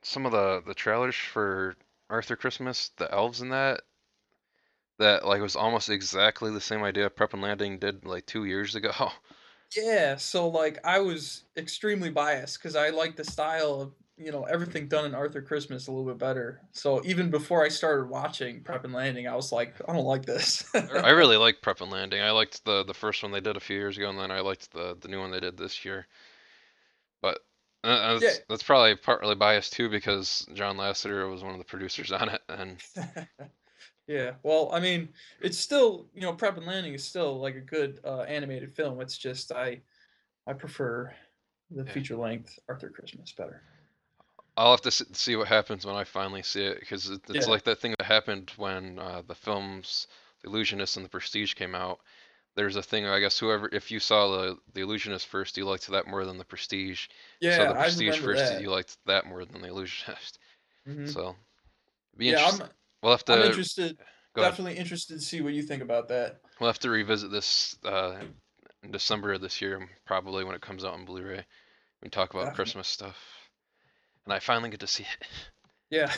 some 0.02 0.26
of 0.26 0.32
the 0.32 0.62
the 0.66 0.74
trailers 0.74 1.14
for 1.14 1.76
Arthur 2.10 2.36
Christmas, 2.36 2.90
the 2.96 3.10
elves 3.12 3.40
in 3.40 3.50
that, 3.50 3.80
that 4.98 5.26
like 5.26 5.40
was 5.40 5.56
almost 5.56 5.88
exactly 5.88 6.50
the 6.50 6.60
same 6.60 6.82
idea 6.82 7.10
Prep 7.10 7.32
and 7.32 7.42
Landing 7.42 7.78
did 7.78 8.04
like 8.04 8.26
two 8.26 8.44
years 8.44 8.74
ago. 8.74 8.92
Yeah, 9.76 10.16
so 10.16 10.48
like 10.48 10.78
I 10.84 11.00
was 11.00 11.42
extremely 11.56 12.10
biased 12.10 12.58
because 12.58 12.76
I 12.76 12.90
like 12.90 13.16
the 13.16 13.24
style 13.24 13.80
of 13.80 13.92
you 14.16 14.30
know 14.30 14.44
everything 14.44 14.86
done 14.86 15.04
in 15.04 15.14
Arthur 15.14 15.42
Christmas 15.42 15.88
a 15.88 15.90
little 15.90 16.06
bit 16.06 16.18
better. 16.18 16.60
So 16.70 17.02
even 17.04 17.30
before 17.30 17.64
I 17.64 17.68
started 17.68 18.08
watching 18.08 18.60
Prep 18.60 18.84
and 18.84 18.92
Landing, 18.92 19.26
I 19.26 19.34
was 19.34 19.50
like, 19.50 19.74
I 19.88 19.92
don't 19.92 20.04
like 20.04 20.26
this. 20.26 20.64
I 20.74 21.10
really 21.10 21.36
like 21.36 21.60
Prep 21.60 21.80
and 21.80 21.90
Landing. 21.90 22.22
I 22.22 22.30
liked 22.30 22.64
the 22.64 22.84
the 22.84 22.94
first 22.94 23.22
one 23.22 23.32
they 23.32 23.40
did 23.40 23.56
a 23.56 23.60
few 23.60 23.76
years 23.76 23.98
ago, 23.98 24.10
and 24.10 24.18
then 24.18 24.30
I 24.30 24.40
liked 24.40 24.72
the 24.72 24.96
the 25.00 25.08
new 25.08 25.18
one 25.18 25.32
they 25.32 25.40
did 25.40 25.56
this 25.56 25.84
year. 25.84 26.06
Uh, 27.84 28.14
that's, 28.14 28.24
Yeah. 28.24 28.44
that's 28.48 28.62
probably 28.62 28.96
partly 28.96 29.34
biased 29.34 29.74
too 29.74 29.90
because 29.90 30.46
John 30.54 30.76
Lasseter 30.78 31.30
was 31.30 31.42
one 31.42 31.52
of 31.52 31.58
the 31.58 31.64
producers 31.64 32.10
on 32.12 32.30
it, 32.30 32.40
and 32.48 32.82
yeah, 34.06 34.32
well, 34.42 34.70
I 34.72 34.80
mean, 34.80 35.10
it's 35.40 35.58
still 35.58 36.06
you 36.14 36.22
know 36.22 36.32
Prep 36.34 36.56
and 36.56 36.66
Landing 36.66 36.94
is 36.94 37.04
still 37.04 37.40
like 37.40 37.56
a 37.56 37.60
good 37.60 38.00
uh, 38.04 38.22
animated 38.22 38.74
film. 38.74 39.00
It's 39.00 39.18
just 39.18 39.52
I 39.52 39.80
I 40.46 40.54
prefer 40.54 41.14
the 41.70 41.86
Yeah. 41.86 41.92
feature 41.92 42.16
length 42.16 42.58
Arthur 42.68 42.90
Christmas 42.90 43.32
better. 43.32 43.62
I'll 44.56 44.72
have 44.72 44.80
to 44.82 44.90
see 44.90 45.36
what 45.36 45.48
happens 45.48 45.84
when 45.86 45.94
I 45.96 46.04
finally 46.04 46.42
see 46.42 46.64
it 46.64 46.80
because 46.80 47.08
it's 47.28 47.46
Yeah. 47.46 47.46
like 47.46 47.64
that 47.64 47.80
thing 47.80 47.94
that 47.98 48.04
happened 48.06 48.50
when 48.56 48.98
uh, 48.98 49.22
the 49.26 49.34
films 49.34 50.06
The 50.42 50.48
Illusionist 50.48 50.96
and 50.96 51.04
The 51.04 51.08
Prestige 51.10 51.54
came 51.54 51.74
out. 51.74 52.00
There's 52.56 52.76
a 52.76 52.82
thing, 52.82 53.04
I 53.06 53.18
guess, 53.18 53.38
whoever, 53.38 53.68
if 53.72 53.90
you 53.90 53.98
saw 53.98 54.28
the 54.28 54.56
The 54.74 54.82
Illusionist 54.82 55.26
first, 55.26 55.56
you 55.56 55.64
liked 55.64 55.88
that 55.88 56.06
more 56.06 56.24
than 56.24 56.38
The 56.38 56.44
Prestige. 56.44 57.08
Yeah, 57.40 57.56
so 57.56 57.64
The 57.64 57.70
I 57.70 57.82
Prestige 57.82 58.06
remember 58.20 58.26
first, 58.38 58.52
that. 58.52 58.62
you 58.62 58.70
liked 58.70 58.96
that 59.06 59.26
more 59.26 59.44
than 59.44 59.60
The 59.60 59.68
Illusionist. 59.68 60.38
Mhm. 60.86 61.12
So, 61.12 61.36
be 62.16 62.26
Yeah. 62.26 62.46
I'm 62.46 62.68
We'll 63.02 63.12
have 63.12 63.24
to. 63.26 63.34
I'm 63.34 63.42
interested. 63.42 63.98
Definitely 64.34 64.76
interested 64.78 65.14
to 65.14 65.20
see 65.24 65.40
what 65.42 65.52
you 65.52 65.62
think 65.62 65.82
about 65.82 66.08
that. 66.08 66.40
We'll 66.58 66.68
have 66.70 66.78
to 66.80 66.90
revisit 66.90 67.30
this 67.30 67.76
uh, 67.84 68.16
in 68.82 68.90
December 68.90 69.32
of 69.34 69.40
this 69.40 69.60
year, 69.60 69.88
probably 70.06 70.42
when 70.44 70.54
it 70.54 70.60
comes 70.62 70.84
out 70.84 70.94
on 70.94 71.04
Blu-ray. 71.04 71.36
We 71.36 72.06
can 72.06 72.10
talk 72.10 72.30
about 72.30 72.40
Definitely. 72.46 72.56
Christmas 72.56 72.88
stuff, 72.88 73.16
and 74.24 74.32
I 74.32 74.38
finally 74.38 74.70
get 74.70 74.80
to 74.80 74.86
see 74.86 75.04
it. 75.04 75.26
Yeah. 75.90 76.12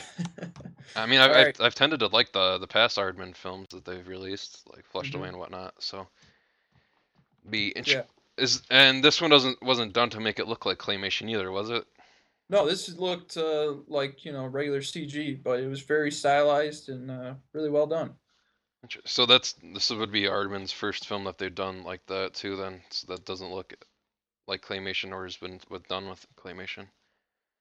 I 0.95 1.05
mean, 1.05 1.19
I've, 1.19 1.31
All 1.31 1.37
I've. 1.37 1.61
I've 1.61 1.75
tended 1.75 1.99
to 1.99 2.07
like 2.07 2.31
the 2.31 2.57
the 2.57 2.67
past 2.67 2.97
Aardman 2.97 3.35
films 3.35 3.67
that 3.71 3.85
they've 3.85 4.07
released, 4.07 4.63
like 4.73 4.85
Flushed 4.85 5.13
Mhm. 5.13 5.17
Away 5.19 5.27
and 5.29 5.37
whatnot. 5.37 5.73
So 5.79 6.07
be 7.49 7.73
Yeah. 7.85 8.03
is 8.37 8.61
and 8.69 9.03
this 9.03 9.21
one 9.21 9.31
doesn't 9.31 9.61
wasn't 9.61 9.93
done 9.93 10.09
to 10.11 10.19
make 10.19 10.39
it 10.39 10.47
look 10.47 10.65
like 10.65 10.77
claymation 10.77 11.29
either, 11.29 11.51
was 11.51 11.69
it? 11.69 11.85
No, 12.49 12.65
this 12.65 12.87
looked 12.95 13.35
uh, 13.35 13.75
like 13.87 14.23
you 14.23 14.31
know 14.31 14.45
regular 14.45 14.79
CG, 14.79 15.41
but 15.43 15.59
it 15.59 15.67
was 15.67 15.81
very 15.81 16.11
stylized 16.11 16.89
and 16.89 17.11
uh, 17.11 17.33
really 17.53 17.69
well 17.69 17.87
done. 17.87 18.13
So 19.05 19.25
that's 19.25 19.53
this 19.73 19.89
would 19.89 20.11
be 20.11 20.23
Aardman's 20.23 20.71
first 20.71 21.07
film 21.07 21.25
that 21.25 21.37
they've 21.37 21.53
done 21.53 21.83
like 21.83 22.05
that 22.07 22.33
too. 22.33 22.55
Then 22.55 22.81
so 22.89 23.07
that 23.07 23.25
doesn't 23.25 23.51
look 23.51 23.73
like 24.47 24.61
claymation 24.61 25.11
or 25.11 25.23
has 25.25 25.35
been 25.35 25.59
with 25.69 25.87
done 25.87 26.07
with 26.07 26.25
claymation. 26.35 26.87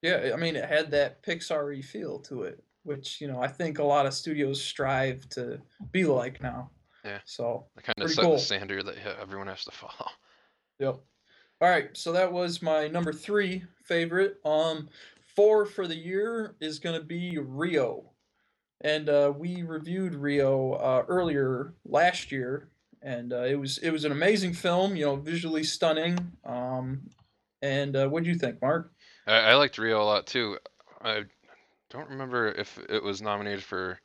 Yeah, 0.03 0.31
I 0.33 0.37
mean 0.37 0.57
it 0.57 0.69
had 0.69 0.91
that 0.93 1.23
Pixar-y 1.23 1.81
feel 1.81 2.21
to 2.21 2.43
it, 2.43 2.63
which 2.85 3.21
you 3.21 3.27
know 3.27 3.41
I 3.41 3.49
think 3.49 3.79
a 3.79 3.85
lot 3.85 4.07
of 4.07 4.15
studios 4.15 4.63
strive 4.63 5.29
to 5.31 5.61
be 5.91 6.05
like 6.05 6.41
now. 6.41 6.71
Yeah. 7.07 7.19
So 7.25 7.67
They 7.77 7.83
kind 7.83 7.95
of 8.03 8.11
set 8.11 8.25
cool. 8.25 8.33
the 8.33 8.39
standard 8.39 8.85
that 8.87 8.97
everyone 9.21 9.47
has 9.47 9.65
to 9.65 9.71
follow. 9.71 10.11
Yep. 10.79 10.97
All 11.63 11.71
right, 11.71 11.97
so 11.97 12.13
that 12.13 12.31
was 12.31 12.61
my 12.61 12.87
number 12.87 13.11
three 13.11 13.65
favorite. 13.85 14.37
Um, 14.45 14.91
four 15.35 15.65
for 15.65 15.87
the 15.87 15.95
year 15.97 16.55
is 16.61 16.79
gonna 16.79 17.03
be 17.03 17.39
Rio, 17.39 18.11
and 18.83 19.09
uh, 19.09 19.33
we 19.35 19.63
reviewed 19.63 20.15
Rio 20.15 20.73
uh, 20.73 21.05
earlier 21.09 21.73
last 21.87 22.31
year, 22.31 22.69
and 23.01 23.33
uh, 23.33 23.45
it 23.45 23.55
was 23.59 23.79
it 23.79 23.89
was 23.91 24.05
an 24.05 24.13
amazing 24.13 24.53
film. 24.53 24.97
You 24.97 25.07
know, 25.07 25.17
visually 25.17 25.65
stunning. 25.65 26.19
Um, 26.45 27.09
and 27.63 27.97
uh, 27.97 28.07
what 28.09 28.23
do 28.23 28.29
you 28.29 28.37
think, 28.37 28.61
Mark? 28.61 28.93
I, 29.27 29.37
I 29.37 29.55
liked 29.55 29.79
Rio 29.79 30.03
a 30.03 30.05
lot 30.05 30.27
too. 30.27 30.59
I 31.01 31.23
don't 31.89 32.11
remember 32.11 32.49
if 32.49 32.79
it 32.91 33.03
was 33.03 33.23
nominated 33.23 33.65
for 33.65 33.99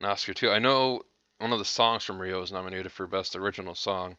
an 0.00 0.06
Oscar 0.08 0.32
too. 0.32 0.48
I 0.48 0.60
know 0.60 1.02
one 1.38 1.52
of 1.52 1.58
the 1.58 1.64
songs 1.64 2.04
from 2.04 2.20
Rio 2.20 2.40
was 2.40 2.52
nominated 2.52 2.92
for 2.92 3.06
best 3.06 3.36
original 3.36 3.74
song 3.74 4.16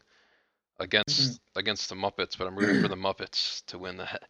against 0.78 1.40
against 1.56 1.88
the 1.88 1.94
Muppets, 1.94 2.36
but 2.38 2.46
I'm 2.46 2.58
rooting 2.58 2.76
for 2.76 2.88
the 2.88 2.96
Muppets 2.96 3.64
to 3.66 3.78
win 3.78 3.96
that. 3.98 4.22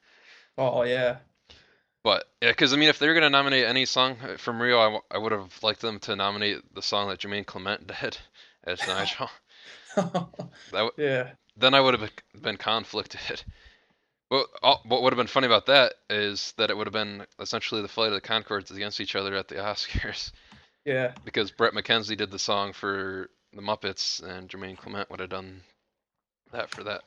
Oh 0.58 0.82
yeah, 0.82 1.18
But 2.02 2.24
yeah, 2.40 2.50
because 2.50 2.72
I 2.72 2.76
mean, 2.76 2.88
if 2.88 2.98
they're 2.98 3.14
gonna 3.14 3.30
nominate 3.30 3.64
any 3.64 3.84
song 3.84 4.18
uh, 4.22 4.36
from 4.36 4.60
Rio, 4.60 4.78
I, 4.80 4.84
w- 4.84 5.02
I 5.10 5.18
would 5.18 5.32
have 5.32 5.62
liked 5.62 5.80
them 5.80 6.00
to 6.00 6.16
nominate 6.16 6.74
the 6.74 6.82
song 6.82 7.08
that 7.08 7.20
Jermaine 7.20 7.46
Clement 7.46 7.86
did 8.00 8.18
as 8.64 8.86
Nigel. 8.86 9.30
That 10.70 10.78
w- 10.84 10.92
yeah, 10.96 11.32
then 11.56 11.74
I 11.74 11.80
would 11.80 11.98
have 11.98 12.10
been 12.40 12.56
conflicted. 12.56 13.42
But 14.30 14.46
all, 14.62 14.82
what 14.84 15.02
would 15.02 15.14
have 15.14 15.18
been 15.18 15.26
funny 15.26 15.46
about 15.46 15.66
that 15.66 15.94
is 16.10 16.52
that 16.58 16.68
it 16.70 16.76
would 16.76 16.86
have 16.86 16.92
been 16.92 17.26
essentially 17.40 17.80
the 17.80 17.88
Flight 17.88 18.12
of 18.12 18.14
the 18.14 18.28
Conchords 18.28 18.70
against 18.70 19.00
each 19.00 19.16
other 19.16 19.34
at 19.34 19.48
the 19.48 19.54
Oscars 19.54 20.32
yeah. 20.88 21.12
because 21.24 21.50
Bret 21.50 21.74
McKenzie 21.74 22.16
did 22.16 22.30
the 22.30 22.38
song 22.38 22.72
for 22.72 23.28
the 23.52 23.62
Muppets 23.62 24.22
and 24.22 24.48
Jermaine 24.48 24.78
Clement 24.78 25.10
would 25.10 25.20
have 25.20 25.30
done 25.30 25.62
that 26.52 26.70
for 26.70 26.82
that. 26.84 27.02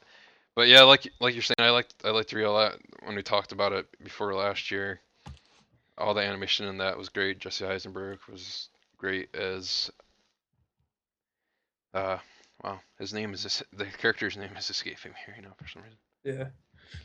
But 0.55 0.67
yeah, 0.67 0.81
like 0.81 1.09
like 1.19 1.33
you're 1.33 1.43
saying, 1.43 1.55
I 1.59 1.69
liked 1.69 1.95
I 2.03 2.09
liked 2.09 2.33
Rio 2.33 2.51
a 2.51 2.53
lot 2.53 2.75
when 3.03 3.15
we 3.15 3.23
talked 3.23 3.51
about 3.51 3.71
it 3.71 3.87
before 4.03 4.33
last 4.35 4.69
year. 4.69 4.99
All 5.97 6.13
the 6.13 6.21
animation 6.21 6.67
in 6.67 6.77
that 6.77 6.97
was 6.97 7.09
great. 7.09 7.39
Jesse 7.39 7.65
Eisenberg 7.65 8.19
was 8.29 8.69
great 8.97 9.33
as 9.35 9.89
uh 11.93 12.17
wow, 12.63 12.79
his 12.99 13.13
name 13.13 13.33
is 13.33 13.63
the 13.73 13.85
character's 13.85 14.37
name 14.37 14.51
is 14.57 14.69
escaping 14.69 15.11
me 15.11 15.33
right 15.33 15.43
now 15.43 15.53
for 15.57 15.67
some 15.67 15.83
reason. 15.83 15.97
Yeah. 16.23 16.47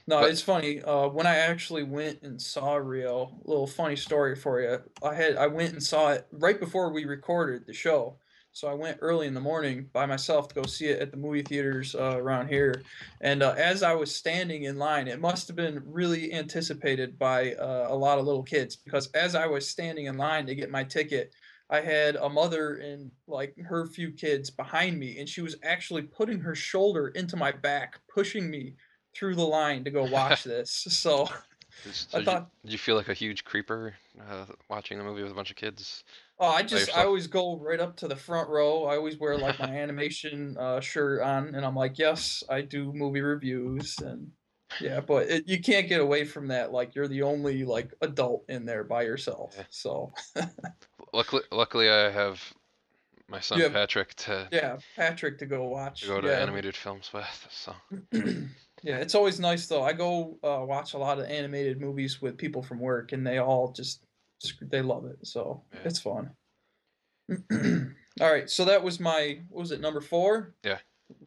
No, 0.07 0.21
But- 0.21 0.31
it's 0.31 0.43
funny. 0.43 0.83
Uh, 0.83 1.09
when 1.09 1.27
I 1.27 1.37
actually 1.37 1.83
went 1.83 2.23
and 2.23 2.41
saw 2.41 2.77
Rio, 2.77 3.39
little 3.45 3.67
funny 3.67 3.97
story 3.97 4.37
for 4.37 4.61
you. 4.61 4.79
I 5.03 5.15
had 5.15 5.37
I 5.37 5.47
went 5.47 5.73
and 5.73 5.83
saw 5.83 6.13
it 6.13 6.27
right 6.33 6.59
before 6.59 6.93
we 6.93 7.05
recorded 7.05 7.67
the 7.67 7.73
show. 7.73 8.19
So 8.53 8.69
I 8.69 8.73
went 8.75 8.97
early 9.03 9.27
in 9.27 9.35
the 9.35 9.41
morning 9.41 9.91
by 9.93 10.07
myself 10.07 10.49
to 10.49 10.55
go 10.55 10.63
see 10.63 10.87
it 10.87 11.03
at 11.03 11.11
the 11.11 11.19
movie 11.19 11.43
theaters 11.43 11.95
uh, 11.95 12.17
around 12.17 12.49
here. 12.49 12.83
And 13.21 13.43
uh, 13.43 13.55
as 13.59 13.83
I 13.83 13.93
was 13.93 14.15
standing 14.15 14.63
in 14.63 14.79
line, 14.79 15.09
it 15.09 15.21
must 15.21 15.47
have 15.49 15.57
been 15.57 15.83
really 15.85 16.33
anticipated 16.33 17.19
by 17.19 17.53
uh, 17.53 17.89
a 17.91 17.95
lot 17.95 18.19
of 18.19 18.25
little 18.25 18.43
kids 18.43 18.75
because 18.75 19.09
as 19.09 19.35
I 19.35 19.47
was 19.47 19.69
standing 19.69 20.07
in 20.07 20.17
line 20.17 20.47
to 20.47 20.55
get 20.55 20.71
my 20.71 20.85
ticket, 20.85 21.35
I 21.69 21.81
had 21.81 22.17
a 22.17 22.31
mother 22.31 22.77
and 22.77 23.11
like 23.27 23.55
her 23.59 23.87
few 23.89 24.11
kids 24.13 24.49
behind 24.49 24.99
me, 24.99 25.19
and 25.19 25.29
she 25.29 25.43
was 25.43 25.57
actually 25.63 26.03
putting 26.03 26.41
her 26.41 26.55
shoulder 26.55 27.09
into 27.09 27.37
my 27.37 27.53
back, 27.53 28.01
pushing 28.09 28.49
me 28.49 28.75
through 29.17 29.35
the 29.35 29.43
line 29.47 29.85
to 29.85 29.91
go 29.91 30.05
watch 30.11 30.45
this. 30.45 30.71
So 30.71 31.29
Is- 31.85 32.09
I 32.15 32.25
thought- 32.25 32.49
you, 32.63 32.69
did 32.69 32.73
you 32.73 32.79
feel 32.79 32.97
like 32.97 33.09
a 33.09 33.15
huge 33.15 33.45
creeper 33.45 33.95
uh, 34.31 34.47
watching 34.69 34.99
the 34.99 35.05
movie 35.05 35.23
with 35.23 35.33
a 35.33 35.35
bunch 35.35 35.51
of 35.51 35.57
kids? 35.57 36.05
oh, 36.39 36.49
I 36.49 36.63
just 36.63 36.95
I 36.97 37.05
always 37.05 37.27
go 37.27 37.57
right 37.59 37.81
up 37.81 37.97
to 37.97 38.09
the 38.09 38.17
front 38.17 38.49
row. 38.51 38.85
I 38.85 38.97
always 38.97 39.19
wear 39.19 39.39
like 39.39 39.59
my 39.59 39.69
animation 39.75 40.57
uh, 40.59 40.81
shirt 40.81 41.23
on, 41.23 41.55
and 41.55 41.65
I'm 41.65 41.75
like, 41.77 41.99
yes, 41.99 42.43
I 42.51 42.61
do 42.61 42.93
movie 42.93 43.23
reviews, 43.23 43.97
and 43.99 44.31
yeah, 44.81 45.01
but 45.01 45.29
it, 45.31 45.49
you 45.49 45.61
can't 45.63 45.89
get 45.89 46.01
away 46.01 46.25
from 46.25 46.49
that. 46.49 46.73
Like 46.73 46.95
you're 46.95 47.09
the 47.09 47.23
only 47.23 47.65
like 47.65 47.95
adult 48.03 48.45
in 48.51 48.67
there 48.67 48.85
by 48.85 49.03
yourself. 49.03 49.55
Yeah. 49.57 49.65
So 49.71 50.13
Luckily, 51.15 51.43
luckily 51.51 51.89
I 51.89 52.11
have 52.11 52.43
my 53.29 53.41
son 53.41 53.61
have- 53.61 53.73
Patrick 53.73 54.15
to, 54.17 54.49
yeah, 54.53 54.77
Patrick 54.97 55.39
to 55.39 55.47
go 55.47 55.65
watch. 55.69 56.03
to 56.03 56.07
go 56.09 56.21
to 56.21 56.29
yeah. 56.29 56.39
animated 56.41 56.77
films 56.77 57.11
with. 57.15 57.47
So 57.51 57.75
yeah, 58.83 58.97
it's 58.97 59.15
always 59.15 59.41
nice 59.41 59.67
though. 59.67 59.83
I 59.83 59.93
go 59.93 60.39
uh, 60.43 60.65
watch 60.65 60.95
a 60.95 60.99
lot 60.99 61.19
of 61.19 61.27
animated 61.27 61.81
movies 61.81 62.21
with 62.21 62.37
people 62.37 62.63
from 62.63 62.79
work, 62.79 63.13
and 63.13 63.27
they 63.27 63.39
all 63.39 63.73
just 63.73 64.05
they 64.61 64.83
love 64.83 65.07
it. 65.07 65.19
So 65.27 65.63
Yeah. 65.73 65.81
it's 65.85 66.01
fun. 66.01 66.31
all 68.21 68.33
right, 68.33 68.49
so 68.49 68.65
that 68.65 68.83
was 68.83 69.01
my 69.01 69.41
what 69.49 69.61
was 69.61 69.73
it 69.73 69.81
number 69.81 70.01
four? 70.01 70.55
Yeah. 70.63 70.79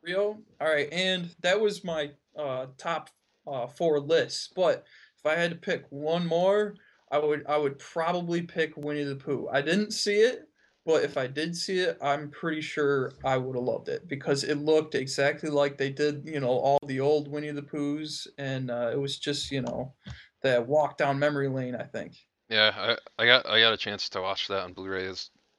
Rio. 0.02 0.38
All 0.60 0.68
right, 0.68 0.90
and 0.92 1.34
that 1.42 1.60
was 1.60 1.84
my 1.84 2.12
uh, 2.38 2.68
top 2.78 3.10
uh, 3.48 3.68
four 3.68 4.00
lists. 4.00 4.50
But 4.56 4.86
if 5.18 5.26
I 5.26 5.36
had 5.36 5.52
to 5.52 5.58
pick 5.58 5.86
one 5.90 6.26
more, 6.26 6.76
I 7.12 7.18
would 7.20 7.46
I 7.48 7.58
would 7.58 7.80
probably 7.80 8.42
pick 8.42 8.76
Winnie 8.78 9.04
the 9.04 9.16
Pooh. 9.16 9.48
I 9.52 9.62
didn't 9.62 9.92
see 9.92 10.18
it, 10.22 10.49
but 10.90 11.04
if 11.04 11.18
I 11.18 11.28
did 11.28 11.56
see 11.56 11.82
it, 11.82 12.00
I'm 12.02 12.32
pretty 12.32 12.62
sure 12.62 13.14
I 13.24 13.38
would 13.38 13.56
have 13.56 13.64
loved 13.64 13.90
it 13.90 14.08
because 14.08 14.44
it 14.44 14.56
looked 14.56 14.96
exactly 14.96 15.52
like 15.52 15.78
they 15.78 15.92
did, 15.92 16.24
you 16.26 16.40
know, 16.40 16.50
all 16.50 16.80
the 16.84 17.00
old 17.00 17.28
Winnie 17.28 17.52
the 17.52 17.62
Poohs, 17.62 18.26
and 18.40 18.72
uh, 18.72 18.90
it 18.92 19.00
was 19.00 19.20
just, 19.20 19.52
you 19.52 19.62
know, 19.62 19.94
that 20.42 20.66
walk 20.66 20.98
down 20.98 21.20
memory 21.20 21.48
lane. 21.48 21.76
I 21.76 21.84
think. 21.84 22.16
yeah, 22.50 22.74
I, 22.76 23.22
I 23.22 23.28
got 23.28 23.46
I 23.46 23.60
got 23.60 23.74
a 23.74 23.78
chance 23.78 24.10
to 24.10 24.22
watch 24.22 24.48
that 24.48 24.64
on 24.64 24.74
Blu-ray 24.74 25.14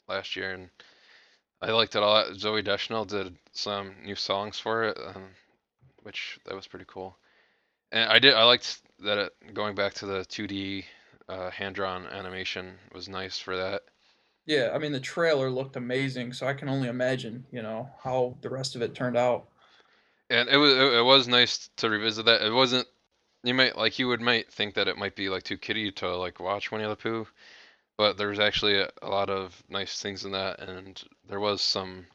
last 0.08 0.34
year, 0.34 0.50
and 0.50 0.68
I 1.62 1.70
liked 1.70 1.94
it 1.94 2.02
a 2.02 2.06
lot. 2.06 2.32
Zooey 2.32 2.64
Deschanel 2.64 3.04
did 3.04 3.36
some 3.52 3.94
new 4.04 4.16
songs 4.16 4.58
for 4.58 4.82
it, 4.82 4.98
um, 5.14 5.28
which 6.02 6.40
that 6.46 6.56
was 6.56 6.66
pretty 6.66 6.86
cool. 6.88 7.16
And 7.92 8.10
I 8.10 8.18
did 8.18 8.34
I 8.34 8.42
liked 8.42 8.80
that 9.04 9.16
it, 9.16 9.54
going 9.54 9.76
back 9.76 9.94
to 9.94 10.06
the 10.06 10.24
2D 10.24 10.86
uh, 11.28 11.50
hand-drawn 11.50 12.06
animation 12.08 12.74
was 12.92 13.08
nice 13.08 13.38
for 13.38 13.56
that. 13.56 13.82
Yeah, 14.46 14.70
I 14.74 14.78
mean 14.78 14.92
the 14.92 15.00
trailer 15.00 15.50
looked 15.50 15.76
amazing, 15.76 16.32
so 16.32 16.46
I 16.46 16.54
can 16.54 16.68
only 16.68 16.88
imagine, 16.88 17.46
you 17.52 17.62
know, 17.62 17.88
how 18.02 18.36
the 18.40 18.50
rest 18.50 18.74
of 18.74 18.82
it 18.82 18.94
turned 18.94 19.16
out. 19.16 19.48
And 20.28 20.48
it 20.48 20.56
was 20.56 20.72
it, 20.72 21.04
was 21.04 21.28
nice 21.28 21.70
to 21.76 21.90
revisit 21.90 22.26
that. 22.26 22.42
It 22.42 22.52
wasn't 22.52 22.86
you 23.44 23.54
might 23.54 23.76
like 23.76 23.98
you 23.98 24.08
would 24.08 24.20
might 24.20 24.52
think 24.52 24.74
that 24.74 24.88
it 24.88 24.98
might 24.98 25.16
be 25.16 25.28
like 25.28 25.42
too 25.42 25.56
kiddie 25.56 25.92
to 25.92 26.16
like 26.16 26.40
watch 26.40 26.70
Winnie 26.70 26.86
the 26.86 26.96
Pooh, 26.96 27.26
but 27.96 28.16
there's 28.16 28.38
actually 28.38 28.80
a, 28.80 28.90
a 29.02 29.08
lot 29.08 29.30
of 29.30 29.62
nice 29.68 30.00
things 30.00 30.24
in 30.24 30.32
that, 30.32 30.60
and 30.60 31.02
there 31.28 31.40
was 31.40 31.62
some 31.62 32.06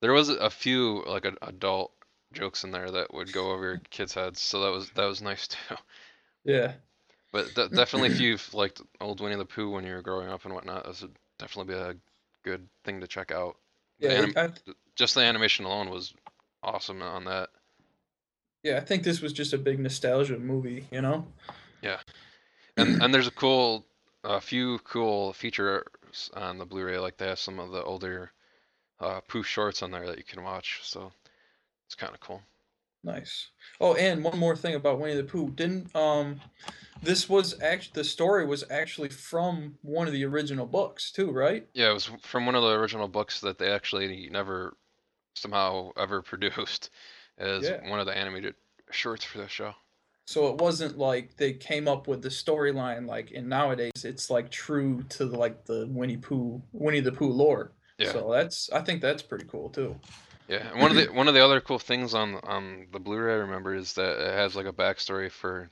there 0.00 0.12
was 0.12 0.28
a 0.28 0.50
few 0.50 1.04
like 1.06 1.24
a, 1.24 1.32
adult 1.42 1.92
jokes 2.32 2.64
in 2.64 2.70
there 2.70 2.90
that 2.90 3.12
would 3.14 3.32
go 3.32 3.52
over 3.52 3.64
your 3.64 3.80
kids' 3.90 4.14
heads, 4.14 4.40
so 4.40 4.60
that 4.60 4.70
was 4.70 4.90
that 4.90 5.06
was 5.06 5.22
nice 5.22 5.48
too. 5.48 5.76
Yeah. 6.44 6.74
But 7.32 7.54
de- 7.54 7.68
definitely 7.68 8.08
if 8.10 8.20
you've 8.20 8.54
liked 8.54 8.80
old 9.00 9.20
Winnie 9.20 9.36
the 9.36 9.44
Pooh 9.44 9.70
when 9.70 9.84
you 9.84 9.94
were 9.94 10.02
growing 10.02 10.28
up 10.28 10.44
and 10.44 10.54
whatnot, 10.54 10.86
this 10.86 11.02
would 11.02 11.16
definitely 11.38 11.74
be 11.74 11.80
a 11.80 11.96
good 12.44 12.68
thing 12.84 13.00
to 13.00 13.06
check 13.06 13.30
out. 13.30 13.56
The 14.02 14.10
Yeah, 14.10 14.18
anim- 14.18 14.36
I, 14.36 14.50
just 14.96 15.14
the 15.14 15.20
animation 15.22 15.64
alone 15.64 15.90
was 15.90 16.14
awesome 16.62 17.02
on 17.02 17.24
that. 17.24 17.50
yeah, 18.62 18.76
I 18.76 18.80
think 18.80 19.02
this 19.04 19.20
was 19.20 19.32
just 19.32 19.52
a 19.52 19.58
big 19.58 19.78
nostalgia 19.78 20.38
movie, 20.38 20.86
you 20.90 21.00
know? 21.00 21.26
Yeah, 21.82 22.00
and 22.76 22.96
and 23.00 23.14
there's 23.14 23.26
a 23.28 23.32
cool 23.32 23.86
a 24.24 24.40
few 24.40 24.78
cool 24.80 25.32
features 25.32 25.84
on 26.34 26.58
the 26.58 26.66
Blu-ray 26.66 26.98
like 26.98 27.16
they 27.18 27.28
have 27.28 27.38
some 27.40 27.58
of 27.60 27.70
the 27.72 27.82
older 27.84 28.32
uh 29.00 29.20
Pooh 29.22 29.42
shorts 29.44 29.82
on 29.82 29.90
there 29.92 30.06
that 30.06 30.18
you 30.18 30.24
can 30.24 30.42
watch 30.44 30.80
so 30.84 31.12
it's 31.86 31.94
kind 31.96 32.14
of 32.14 32.20
cool 32.20 32.42
Nice. 33.04 33.48
Oh, 33.80 33.94
and 33.94 34.24
one 34.24 34.38
more 34.38 34.56
thing 34.56 34.74
about 34.74 34.98
Winnie 35.00 35.14
the 35.16 35.22
Pooh. 35.24 35.50
Didn't 35.50 35.94
um 35.94 36.40
this 37.02 37.28
was 37.28 37.60
actually 37.62 37.92
the 37.94 38.04
story 38.04 38.46
was 38.46 38.64
actually 38.70 39.08
from 39.08 39.76
one 39.82 40.06
of 40.06 40.12
the 40.12 40.24
original 40.24 40.66
books 40.66 41.10
too, 41.10 41.30
right? 41.30 41.66
yeah 41.74 41.90
it 41.90 41.94
was 41.94 42.10
from 42.22 42.46
one 42.46 42.54
of 42.54 42.62
the 42.62 42.70
original 42.70 43.08
books 43.08 43.40
that 43.40 43.58
they 43.58 43.70
actually 43.70 44.28
never 44.30 44.76
somehow 45.34 45.90
ever 45.96 46.22
produced 46.32 46.90
as 47.38 47.64
Yeah. 47.68 47.88
one 47.88 48.00
of 48.00 48.06
the 48.06 48.16
animated 48.16 48.54
shorts 48.90 49.24
for 49.24 49.38
the 49.38 49.48
show 49.48 49.74
So 50.26 50.48
it 50.48 50.56
wasn't 50.60 50.98
like 50.98 51.36
they 51.36 51.52
came 51.52 51.86
up 51.88 52.08
with 52.08 52.22
the 52.22 52.28
storyline 52.30 53.06
like 53.06 53.30
in 53.30 53.48
nowadays 53.48 54.04
it's 54.04 54.30
like 54.30 54.50
true 54.50 55.02
to 55.10 55.26
the, 55.26 55.36
like 55.38 55.64
the 55.64 55.86
Winnie 55.88 56.16
Pooh 56.16 56.62
Winnie 56.72 57.00
the 57.00 57.12
Pooh 57.12 57.32
lore. 57.32 57.72
Yeah. 57.98 58.12
So 58.12 58.30
that's 58.32 58.70
I 58.70 58.80
think 58.82 59.00
that's 59.00 59.22
pretty 59.22 59.46
cool 59.46 59.68
too. 59.70 59.96
Yeah, 60.48 60.70
and 60.70 60.80
one 60.80 60.90
of 60.90 60.96
the 60.96 61.06
one 61.12 61.28
of 61.28 61.34
the 61.34 61.44
other 61.44 61.60
cool 61.60 61.78
things 61.78 62.14
on 62.14 62.36
on 62.44 62.86
the 62.92 62.98
Blu-ray 63.00 63.32
I 63.34 63.36
remember 63.36 63.74
is 63.74 63.92
that 63.94 64.18
it 64.18 64.32
has 64.32 64.56
like 64.56 64.66
a 64.66 64.72
backstory 64.72 65.30
for 65.30 65.70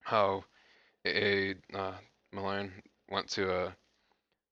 how 0.00 0.44
a 1.06 1.54
uh, 1.74 1.92
Milne 2.32 2.72
went 3.08 3.28
to 3.30 3.54
a 3.54 3.76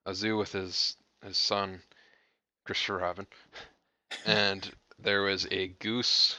a 0.07 0.15
zoo 0.15 0.37
with 0.37 0.53
his 0.53 0.97
his 1.23 1.37
son 1.37 1.81
Christopher 2.65 2.99
Robin, 2.99 3.27
and 4.27 4.71
there 4.99 5.23
was 5.23 5.47
a 5.51 5.69
goose, 5.69 6.37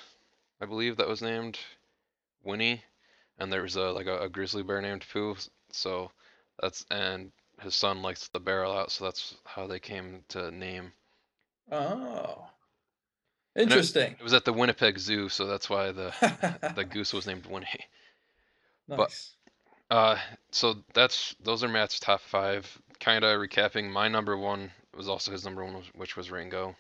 I 0.62 0.66
believe 0.66 0.98
that 0.98 1.08
was 1.08 1.22
named 1.22 1.60
Winnie, 2.44 2.84
and 3.38 3.52
there 3.52 3.62
was 3.62 3.76
a 3.76 3.92
like 3.92 4.08
a, 4.08 4.20
a 4.22 4.30
grizzly 4.30 4.64
bear 4.64 4.82
named 4.82 5.06
Pooh. 5.12 5.36
So 5.72 6.12
that's 6.62 6.86
and 6.90 7.32
his 7.62 7.76
son 7.76 8.02
likes 8.02 8.28
the 8.30 8.40
bear 8.40 8.64
a 8.64 8.70
lot, 8.70 8.92
so 8.92 9.06
that's 9.06 9.36
how 9.46 9.68
they 9.68 9.80
came 9.80 10.24
to 10.30 10.52
name. 10.52 10.92
Oh. 11.72 12.48
Interesting. 13.56 14.16
It 14.20 14.24
was 14.24 14.34
at 14.34 14.46
the 14.46 14.54
Winnipeg 14.54 15.00
Zoo, 15.00 15.28
so 15.28 15.46
that's 15.46 15.70
why 15.70 15.92
the 15.92 16.14
the 16.76 16.86
goose 16.86 17.14
was 17.14 17.28
named 17.28 17.46
Winnie. 17.46 17.68
nice. 18.98 19.32
Uh, 19.90 20.18
so 20.52 20.76
that's 20.94 21.36
those 21.44 21.64
are 21.64 21.68
Matt's 21.68 22.00
top 22.00 22.22
five. 22.22 22.80
Kind 23.00 23.24
of 23.24 23.40
recapping, 23.40 23.90
my 23.92 24.08
number 24.08 24.38
one 24.38 24.72
was 24.96 25.08
also 25.08 25.32
his 25.32 25.46
number 25.46 25.64
one, 25.64 25.84
which 25.96 26.18
was 26.18 26.32
Rango. 26.32 26.76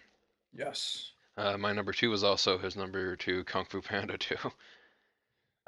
yes. 0.55 1.11
Uh, 1.37 1.57
my 1.57 1.71
number 1.71 1.93
two 1.93 2.09
was 2.09 2.21
also 2.21 2.57
his 2.57 2.75
number 2.75 3.15
two, 3.15 3.45
Kung 3.45 3.63
Fu 3.63 3.81
Panda 3.81 4.17
2. 4.17 4.35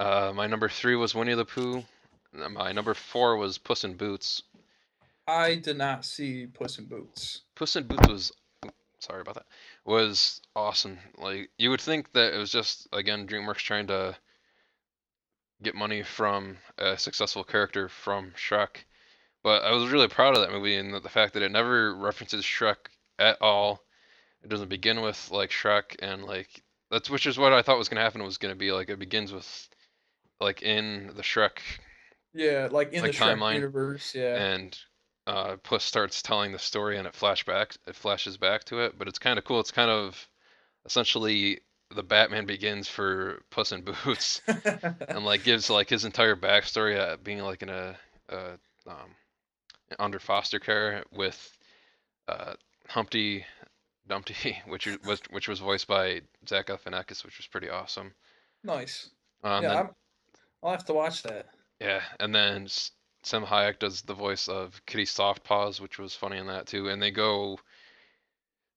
Uh, 0.00 0.32
my 0.34 0.48
number 0.48 0.68
three 0.68 0.96
was 0.96 1.14
Winnie 1.14 1.34
the 1.34 1.44
Pooh. 1.44 1.84
My 2.32 2.72
number 2.72 2.92
four 2.92 3.36
was 3.36 3.56
Puss 3.56 3.84
in 3.84 3.94
Boots. 3.94 4.42
I 5.28 5.54
did 5.54 5.78
not 5.78 6.04
see 6.04 6.46
Puss 6.46 6.78
in 6.78 6.86
Boots. 6.86 7.42
Puss 7.54 7.76
in 7.76 7.86
Boots 7.86 8.08
was, 8.08 8.32
sorry 8.98 9.20
about 9.20 9.34
that, 9.34 9.46
was 9.84 10.40
awesome. 10.56 10.98
Like 11.18 11.50
you 11.56 11.70
would 11.70 11.80
think 11.80 12.10
that 12.14 12.34
it 12.34 12.38
was 12.38 12.50
just 12.50 12.88
again 12.92 13.28
DreamWorks 13.28 13.58
trying 13.58 13.86
to 13.88 14.16
get 15.62 15.74
money 15.74 16.02
from 16.02 16.56
a 16.78 16.96
successful 16.98 17.44
character 17.44 17.88
from 17.88 18.32
Shrek, 18.32 18.84
but 19.42 19.62
I 19.64 19.72
was 19.72 19.90
really 19.90 20.08
proud 20.08 20.34
of 20.36 20.42
that 20.42 20.52
movie 20.52 20.76
and 20.76 20.94
the 20.94 21.08
fact 21.08 21.34
that 21.34 21.42
it 21.42 21.52
never 21.52 21.94
references 21.94 22.44
Shrek 22.44 22.76
at 23.18 23.40
all. 23.40 23.82
It 24.42 24.48
doesn't 24.48 24.68
begin 24.68 25.00
with 25.02 25.30
like 25.30 25.50
Shrek 25.50 25.96
and 26.00 26.24
like 26.24 26.62
that's 26.90 27.08
which 27.08 27.26
is 27.26 27.38
what 27.38 27.52
I 27.52 27.62
thought 27.62 27.78
was 27.78 27.88
gonna 27.88 28.00
happen 28.02 28.22
was 28.22 28.38
gonna 28.38 28.54
be 28.56 28.72
like 28.72 28.88
it 28.90 28.98
begins 28.98 29.32
with 29.32 29.68
like 30.40 30.62
in 30.62 31.12
the 31.16 31.22
Shrek 31.22 31.58
Yeah, 32.34 32.68
like 32.70 32.92
in 32.92 33.02
Like 33.02 33.12
the 33.12 33.18
Shrek 33.18 33.36
timeline. 33.38 33.54
universe. 33.54 34.14
Yeah. 34.14 34.36
and 34.36 34.78
uh, 35.26 35.56
Puss 35.62 35.84
starts 35.84 36.20
telling 36.20 36.50
the 36.50 36.58
story 36.58 36.98
and 36.98 37.06
it 37.06 37.12
flashback 37.14 37.76
it 37.86 37.94
flashes 37.94 38.36
back 38.36 38.64
to 38.64 38.80
it. 38.80 38.98
But 38.98 39.06
it's 39.08 39.20
kind 39.20 39.38
of 39.38 39.44
cool. 39.44 39.60
It's 39.60 39.70
kind 39.70 39.90
of 39.90 40.28
essentially 40.84 41.60
the 41.94 42.02
Batman 42.02 42.46
Begins 42.46 42.88
for 42.88 43.42
Puss 43.50 43.72
in 43.72 43.82
Boots, 43.82 44.40
and 45.08 45.24
like 45.24 45.44
gives 45.44 45.70
like 45.70 45.88
his 45.88 46.04
entire 46.04 46.36
backstory 46.36 46.96
at 46.96 47.22
being 47.24 47.40
like 47.40 47.62
in 47.62 47.68
a, 47.68 47.96
um, 48.86 49.10
under 49.98 50.18
foster 50.18 50.58
care 50.58 51.04
with 51.12 51.58
uh, 52.28 52.54
Humpty 52.88 53.44
Dumpty, 54.08 54.56
which 54.66 54.88
was 55.04 55.20
which 55.30 55.48
was 55.48 55.60
voiced 55.60 55.86
by 55.86 56.20
Zach 56.48 56.66
Galifianakis, 56.66 57.24
which 57.24 57.38
was 57.38 57.46
pretty 57.46 57.68
awesome. 57.70 58.12
nice. 58.64 59.10
Uh, 59.44 59.48
and 59.48 59.62
yeah, 59.64 59.74
then- 59.74 59.90
I'll 60.62 60.70
have 60.70 60.84
to 60.86 60.94
watch 60.94 61.22
that. 61.24 61.46
Yeah, 61.80 62.00
and 62.20 62.32
then 62.32 62.66
Salma 63.24 63.46
Hayek 63.46 63.80
does 63.80 64.02
the 64.02 64.14
voice 64.14 64.46
of 64.46 64.80
Kitty 64.86 65.04
Softpaws, 65.04 65.80
which 65.80 65.98
was 65.98 66.14
funny 66.14 66.38
in 66.38 66.46
that 66.46 66.66
too. 66.66 66.88
And 66.88 67.02
they 67.02 67.10
go, 67.10 67.58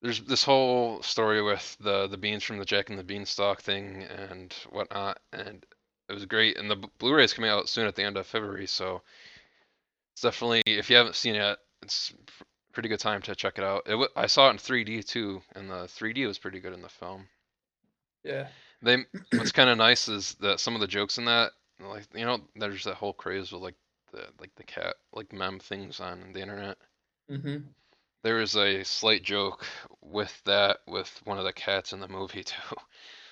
there's 0.05 0.21
this 0.21 0.43
whole 0.43 1.01
story 1.01 1.41
with 1.41 1.75
the 1.79 2.05
the 2.05 2.17
beans 2.17 2.43
from 2.43 2.59
the 2.59 2.65
Jack 2.65 2.91
and 2.91 2.99
the 2.99 3.03
Beanstalk 3.03 3.59
thing 3.59 4.03
and 4.03 4.53
whatnot, 4.69 5.17
and 5.33 5.65
it 6.07 6.13
was 6.13 6.27
great. 6.27 6.59
And 6.59 6.69
the 6.69 6.75
B- 6.75 6.87
Blu-ray 6.99 7.23
is 7.23 7.33
coming 7.33 7.49
out 7.49 7.67
soon 7.67 7.87
at 7.87 7.95
the 7.95 8.03
end 8.03 8.15
of 8.15 8.27
February, 8.27 8.67
so 8.67 9.01
it's 10.13 10.21
definitely 10.21 10.61
if 10.67 10.91
you 10.91 10.95
haven't 10.95 11.15
seen 11.15 11.33
it, 11.33 11.57
it's 11.81 12.13
pretty 12.71 12.87
good 12.87 12.99
time 12.99 13.23
to 13.23 13.35
check 13.35 13.57
it 13.57 13.63
out. 13.63 13.81
It 13.87 13.91
w- 13.91 14.09
I 14.15 14.27
saw 14.27 14.47
it 14.49 14.51
in 14.51 14.57
3D 14.57 15.07
too, 15.07 15.41
and 15.55 15.71
the 15.71 15.87
3D 15.87 16.27
was 16.27 16.37
pretty 16.37 16.59
good 16.59 16.73
in 16.73 16.83
the 16.83 16.89
film. 16.89 17.27
Yeah. 18.23 18.47
They 18.83 18.97
what's 19.33 19.51
kind 19.51 19.71
of 19.71 19.77
nice 19.79 20.07
is 20.07 20.35
that 20.35 20.59
some 20.59 20.75
of 20.75 20.81
the 20.81 20.87
jokes 20.87 21.17
in 21.17 21.25
that, 21.25 21.51
like 21.79 22.05
you 22.13 22.25
know, 22.25 22.41
there's 22.55 22.83
that 22.83 22.93
whole 22.93 23.13
craze 23.13 23.51
with 23.51 23.63
like 23.63 23.75
the 24.11 24.27
like 24.39 24.53
the 24.55 24.63
cat 24.65 24.97
like 25.13 25.33
mem 25.33 25.57
things 25.57 25.99
on 25.99 26.31
the 26.33 26.41
internet. 26.41 26.77
Mm-hmm. 27.31 27.57
There 28.25 28.35
was 28.35 28.57
a 28.57 28.83
slight 28.83 29.23
joke 29.23 29.65
with 30.01 30.41
that 30.43 30.79
with 30.85 31.21
one 31.25 31.38
of 31.38 31.45
the 31.45 31.53
cats 31.53 31.93
in 31.93 32.01
the 32.01 32.09
movie 32.09 32.43
too. 32.53 32.75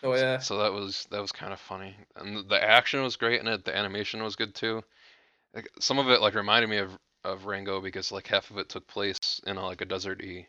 Oh 0.04 0.14
yeah. 0.16 0.38
So 0.38 0.60
that 0.60 0.72
was 0.72 1.06
that 1.12 1.20
was 1.22 1.32
kind 1.34 1.52
of 1.52 1.60
funny, 1.60 1.98
and 2.16 2.38
the- 2.38 2.44
the 2.44 2.64
action 2.64 3.02
was 3.04 3.18
great 3.18 3.42
in 3.42 3.48
it. 3.48 3.66
The 3.66 3.76
animation 3.76 4.24
was 4.24 4.36
good 4.38 4.56
too. 4.56 4.84
Like, 5.54 5.70
some 5.80 6.00
of 6.00 6.10
it 6.10 6.22
like 6.22 6.36
reminded 6.36 6.70
me 6.70 6.78
of 6.78 6.98
of 7.24 7.46
Rango 7.46 7.82
because 7.82 8.12
like 8.12 8.28
half 8.28 8.52
of 8.52 8.58
it 8.60 8.70
took 8.70 8.88
place 8.88 9.42
in 9.48 9.58
a, 9.58 9.66
like 9.66 9.82
a 9.82 9.86
deserty 9.88 10.48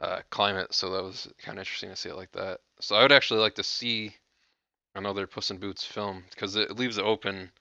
uh, 0.00 0.22
climate, 0.30 0.74
so 0.74 0.90
that 0.90 1.04
was 1.04 1.28
kind 1.38 1.58
of 1.58 1.62
interesting 1.62 1.90
to 1.90 1.96
see 1.96 2.10
it 2.10 2.16
like 2.16 2.32
that. 2.32 2.60
So 2.80 2.96
I 2.96 3.02
would 3.02 3.12
actually 3.12 3.40
like 3.40 3.56
to 3.56 3.64
see 3.64 4.16
another 4.94 5.26
Puss 5.26 5.50
in 5.50 5.58
Boots 5.58 5.84
film 5.86 6.24
because 6.30 6.56
it 6.56 6.78
leaves 6.78 6.98
it 6.98 7.04
open 7.04 7.52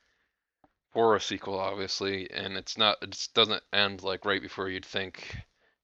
for 0.92 1.16
a 1.16 1.22
sequel, 1.22 1.60
obviously, 1.60 2.30
and 2.32 2.58
it's 2.58 2.78
not 2.78 2.98
it 3.02 3.12
just 3.12 3.34
doesn't 3.34 3.64
end 3.74 4.04
like 4.04 4.26
right 4.26 4.42
before 4.42 4.70
you'd 4.70 4.86
think 4.86 5.38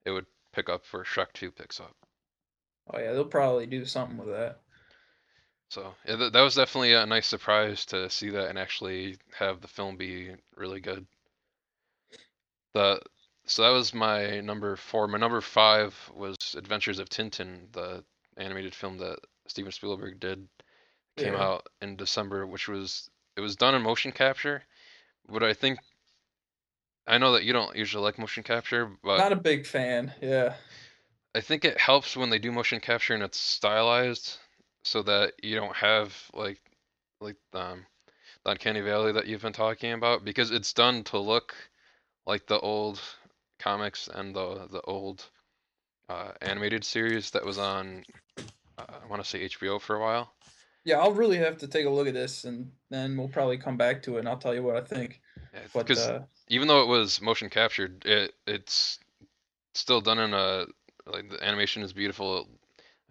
it 0.05 0.11
would 0.11 0.25
pick 0.51 0.69
up 0.69 0.85
for 0.85 1.03
Shrek 1.03 1.33
2 1.33 1.51
picks 1.51 1.79
up. 1.79 1.95
Oh 2.93 2.99
yeah, 2.99 3.13
they'll 3.13 3.25
probably 3.25 3.65
do 3.65 3.85
something 3.85 4.17
with 4.17 4.27
that. 4.29 4.59
So 5.69 5.95
yeah, 6.05 6.17
th- 6.17 6.33
that 6.33 6.41
was 6.41 6.55
definitely 6.55 6.93
a 6.93 7.05
nice 7.05 7.27
surprise 7.27 7.85
to 7.87 8.09
see 8.09 8.29
that 8.29 8.49
and 8.49 8.59
actually 8.59 9.17
have 9.37 9.61
the 9.61 9.67
film 9.67 9.97
be 9.97 10.35
really 10.55 10.79
good. 10.79 11.05
The 12.73 13.01
so 13.45 13.63
that 13.63 13.69
was 13.69 13.93
my 13.93 14.39
number 14.41 14.75
four. 14.75 15.07
My 15.07 15.17
number 15.17 15.41
five 15.41 15.95
was 16.13 16.37
Adventures 16.57 16.99
of 16.99 17.09
Tintin, 17.09 17.71
the 17.71 18.03
animated 18.37 18.73
film 18.75 18.97
that 18.99 19.19
Steven 19.47 19.71
Spielberg 19.71 20.19
did. 20.19 20.47
Came 21.17 21.33
Yeah. 21.33 21.43
out 21.43 21.67
in 21.81 21.95
December, 21.95 22.45
which 22.45 22.67
was 22.67 23.09
it 23.35 23.41
was 23.41 23.55
done 23.55 23.75
in 23.75 23.81
motion 23.81 24.11
capture, 24.11 24.63
but 25.27 25.43
I 25.43 25.53
think 25.53 25.79
I 27.05 27.17
know 27.17 27.33
that 27.33 27.43
you 27.43 27.53
don't 27.53 27.75
usually 27.75 28.03
like 28.03 28.17
motion 28.17 28.43
capture, 28.43 28.91
but 29.03 29.17
Not 29.17 29.31
a 29.31 29.37
big 29.37 29.65
fan. 29.65 30.13
Yeah. 30.21 30.55
I 31.35 31.41
think 31.41 31.65
it 31.65 31.79
helps 31.79 32.15
when 32.15 32.29
they 32.29 32.39
do 32.39 32.51
motion 32.51 32.79
capture 32.79 33.13
and 33.13 33.23
it's 33.23 33.39
stylized 33.39 34.37
so 34.83 35.01
that 35.03 35.33
you 35.41 35.55
don't 35.55 35.75
have 35.75 36.15
like 36.33 36.59
like 37.19 37.37
um 37.53 37.85
the 38.43 38.51
uncanny 38.51 38.81
valley 38.81 39.11
that 39.13 39.27
you've 39.27 39.41
been 39.41 39.53
talking 39.53 39.93
about 39.93 40.25
because 40.25 40.51
it's 40.51 40.73
done 40.73 41.03
to 41.05 41.19
look 41.19 41.55
like 42.25 42.45
the 42.47 42.59
old 42.59 43.01
comics 43.59 44.07
and 44.07 44.35
the 44.35 44.67
the 44.71 44.81
old 44.81 45.25
uh, 46.09 46.31
animated 46.41 46.83
series 46.83 47.31
that 47.31 47.45
was 47.45 47.57
on 47.57 48.03
uh, 48.77 48.85
I 49.03 49.07
want 49.07 49.23
to 49.23 49.29
say 49.29 49.41
HBO 49.43 49.79
for 49.79 49.95
a 49.95 50.01
while. 50.01 50.33
Yeah, 50.85 50.99
I'll 50.99 51.13
really 51.13 51.37
have 51.37 51.57
to 51.57 51.67
take 51.67 51.85
a 51.85 51.89
look 51.89 52.07
at 52.07 52.13
this, 52.13 52.43
and 52.43 52.71
then 52.89 53.15
we'll 53.15 53.29
probably 53.29 53.57
come 53.57 53.77
back 53.77 54.03
to 54.03 54.17
it, 54.17 54.19
and 54.19 54.27
I'll 54.29 54.37
tell 54.37 54.53
you 54.53 54.63
what 54.63 54.75
I 54.75 54.81
think. 54.81 55.21
But 55.73 55.87
Because 55.87 56.05
uh, 56.05 56.23
even 56.53 56.67
though 56.67 56.81
it 56.83 56.87
was 56.87 57.21
motion 57.21 57.49
captured, 57.49 58.05
it 58.05 58.33
it's 58.47 58.99
still 59.75 60.01
done 60.01 60.19
in 60.19 60.33
a 60.33 60.65
like 61.07 61.29
the 61.29 61.43
animation 61.43 61.83
is 61.83 61.93
beautiful. 61.93 62.49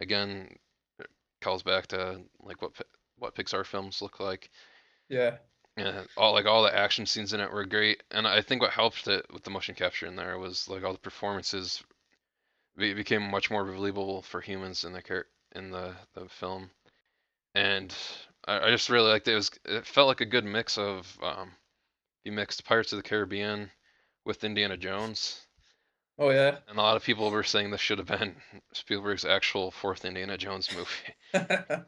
Again, 0.00 0.56
it 1.00 1.08
calls 1.42 1.62
back 1.64 1.88
to 1.88 2.22
like 2.42 2.62
what 2.62 2.72
what 3.18 3.34
Pixar 3.36 3.66
films 3.66 4.02
look 4.02 4.20
like. 4.20 4.50
yeah, 5.08 5.38
Yeah, 5.76 6.04
all 6.16 6.32
like 6.32 6.46
all 6.46 6.62
the 6.62 6.74
action 6.74 7.04
scenes 7.06 7.32
in 7.34 7.40
it 7.40 7.50
were 7.52 7.64
great, 7.66 8.02
and 8.10 8.26
I 8.26 8.40
think 8.42 8.62
what 8.62 8.72
helped 8.72 9.06
it 9.08 9.26
with 9.32 9.42
the 9.44 9.50
motion 9.50 9.74
capture 9.74 10.06
in 10.06 10.16
there 10.16 10.38
was 10.38 10.66
like 10.68 10.82
all 10.84 10.92
the 10.94 10.98
performances 10.98 11.82
be, 12.76 12.94
became 12.94 13.22
much 13.30 13.50
more 13.50 13.64
believable 13.64 14.22
for 14.22 14.40
humans 14.42 14.84
in 14.84 14.92
the 14.92 15.02
char- 15.02 15.28
in 15.54 15.70
the 15.70 15.96
the 16.14 16.28
film, 16.28 16.70
and 17.54 17.94
I, 18.46 18.68
I 18.68 18.70
just 18.70 18.90
really 18.90 19.10
liked 19.10 19.28
it. 19.28 19.32
It 19.32 19.36
was 19.36 19.50
it 19.66 19.86
felt 19.86 20.08
like 20.08 20.22
a 20.22 20.26
good 20.26 20.44
mix 20.46 20.78
of 20.78 21.18
um, 21.22 21.52
you 22.24 22.32
mixed 22.32 22.64
Pirates 22.64 22.92
of 22.92 22.98
the 22.98 23.08
Caribbean 23.08 23.70
with 24.24 24.44
Indiana 24.44 24.76
Jones, 24.76 25.40
oh 26.18 26.30
yeah, 26.30 26.58
and 26.68 26.78
a 26.78 26.82
lot 26.82 26.96
of 26.96 27.04
people 27.04 27.30
were 27.30 27.42
saying 27.42 27.70
this 27.70 27.80
should 27.80 27.98
have 27.98 28.06
been 28.06 28.36
Spielberg's 28.74 29.24
actual 29.24 29.70
fourth 29.70 30.04
Indiana 30.04 30.36
Jones 30.38 30.68
movie. 30.74 31.46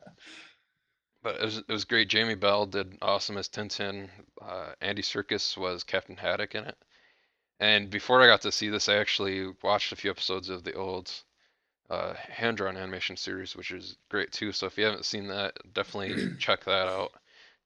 But 1.25 1.37
it 1.37 1.45
was 1.45 1.57
it 1.57 1.69
was 1.69 1.87
great. 1.87 2.09
Jamie 2.09 2.35
Bell 2.35 2.67
did 2.67 2.99
awesome 3.01 3.39
as 3.39 3.49
Tintin. 3.49 4.11
Uh, 4.41 4.75
Andy 4.83 5.01
Serkis 5.01 5.57
was 5.57 5.83
Captain 5.83 6.19
Haddock 6.19 6.55
in 6.55 6.65
it. 6.65 6.77
And 7.59 7.89
before 7.89 8.21
I 8.21 8.27
got 8.27 8.43
to 8.43 8.53
see 8.53 8.69
this, 8.69 8.91
I 8.91 8.97
actually 8.97 9.51
watched 9.63 9.91
a 9.93 9.97
few 9.97 10.11
episodes 10.11 10.51
of 10.51 10.65
the 10.65 10.75
old 10.75 11.11
uh, 11.89 12.13
hand-drawn 12.15 12.77
animation 12.77 13.17
series, 13.17 13.57
which 13.57 13.71
is 13.71 13.97
great 14.11 14.33
too. 14.33 14.53
So 14.53 14.67
if 14.67 14.77
you 14.77 14.85
haven't 14.85 15.07
seen 15.07 15.29
that, 15.29 15.57
definitely 15.73 16.37
check 16.39 16.65
that 16.65 16.89
out. 16.89 17.13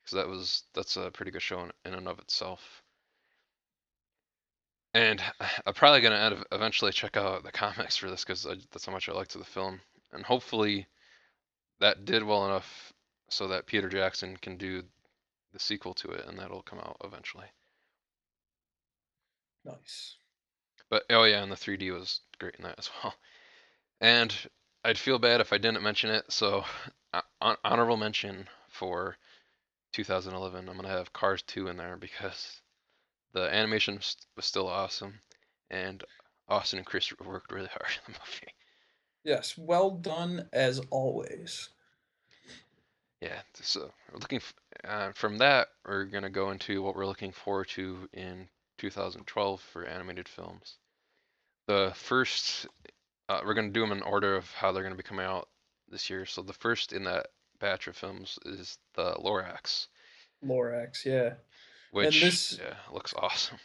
Because 0.09 0.25
that 0.25 0.31
was 0.31 0.63
that's 0.75 0.97
a 0.97 1.11
pretty 1.11 1.31
good 1.31 1.43
show 1.43 1.61
in, 1.61 1.71
in 1.85 1.95
and 1.95 2.09
of 2.09 2.19
itself. 2.19 2.83
And 4.95 5.23
I'm 5.67 5.75
probably 5.75 6.01
gonna 6.01 6.43
eventually 6.53 6.93
check 6.93 7.17
out 7.17 7.45
the 7.45 7.53
comics 7.53 7.97
for 7.97 8.11
this 8.11 8.25
because 8.25 8.45
that's 8.45 8.87
how 8.87 8.93
much 8.93 9.09
I 9.09 9.13
liked 9.13 9.37
the 9.37 9.45
film, 9.45 9.81
and 10.13 10.25
hopefully 10.25 10.87
that 11.81 12.05
did 12.05 12.23
well 12.23 12.47
enough 12.47 12.93
so 13.31 13.49
that 13.49 13.67
Peter 13.67 13.89
Jackson 13.89 14.37
can 14.37 14.57
do 14.57 14.83
the 15.53 15.59
sequel 15.59 15.95
to 15.95 16.11
it, 16.11 16.27
and 16.27 16.39
that'll 16.39 16.63
come 16.63 16.79
out 16.79 16.97
eventually. 17.05 17.47
Nice. 19.65 20.17
But 20.89 21.05
oh 21.11 21.25
yeah, 21.25 21.43
and 21.43 21.53
the 21.53 21.57
3D 21.57 21.93
was 21.93 22.21
great 22.39 22.55
in 22.57 22.65
that 22.65 22.79
as 22.79 22.91
well. 23.03 23.15
And 24.01 24.35
I'd 24.85 24.97
feel 24.97 25.19
bad 25.19 25.41
if 25.41 25.53
I 25.53 25.59
didn't 25.59 25.83
mention 25.83 26.11
it, 26.11 26.33
so 26.33 26.65
honorable 27.65 27.99
mention 27.99 28.49
for 28.69 29.17
2011. 29.93 30.69
I'm 30.69 30.77
gonna 30.77 30.89
have 30.89 31.13
Cars 31.13 31.43
2 31.43 31.69
in 31.69 31.77
there 31.77 31.97
because 31.97 32.61
the 33.33 33.53
animation 33.53 34.01
was 34.37 34.45
still 34.45 34.69
awesome, 34.69 35.21
and 35.71 36.03
Austin 36.49 36.79
and 36.79 36.87
Chris 36.87 37.13
worked 37.25 37.53
really 37.53 37.69
hard 37.69 37.93
in 38.07 38.13
the 38.13 38.19
movie. 38.19 38.55
Yes, 39.25 39.59
well 39.59 39.91
done 39.91 40.49
as 40.53 40.81
always. 40.91 41.69
Yeah, 43.21 43.41
so 43.55 43.91
we're 44.13 44.21
looking 44.21 44.41
uh, 44.85 45.11
from 45.13 45.39
that. 45.39 45.69
We're 45.85 46.05
gonna 46.05 46.31
go 46.31 46.51
into 46.51 46.83
what 46.83 46.95
we're 46.95 47.07
looking 47.07 47.33
forward 47.33 47.69
to 47.71 48.09
in 48.13 48.49
2012 48.79 49.61
for 49.61 49.85
animated 49.85 50.29
films. 50.29 50.77
The 51.67 51.93
first 51.95 52.67
uh, 53.29 53.41
we're 53.45 53.55
gonna 53.55 53.71
do 53.71 53.81
them 53.81 53.93
in 53.93 54.03
order 54.03 54.37
of 54.37 54.51
how 54.53 54.73
they're 54.73 54.85
gonna 54.85 54.95
be 54.95 55.03
coming 55.03 55.27
out 55.27 55.49
this 55.89 56.09
year. 56.09 56.27
So 56.27 56.43
the 56.43 56.53
first 56.53 56.93
in 56.93 57.05
that 57.05 57.27
batch 57.61 57.87
of 57.87 57.97
films 57.97 58.39
is 58.45 58.79
the 58.95 59.15
Lorax. 59.15 59.89
Lorax, 60.45 61.05
yeah. 61.05 61.35
Which 61.93 62.21
this, 62.21 62.59
yeah 62.63 62.75
looks 62.93 63.15
awesome. 63.17 63.59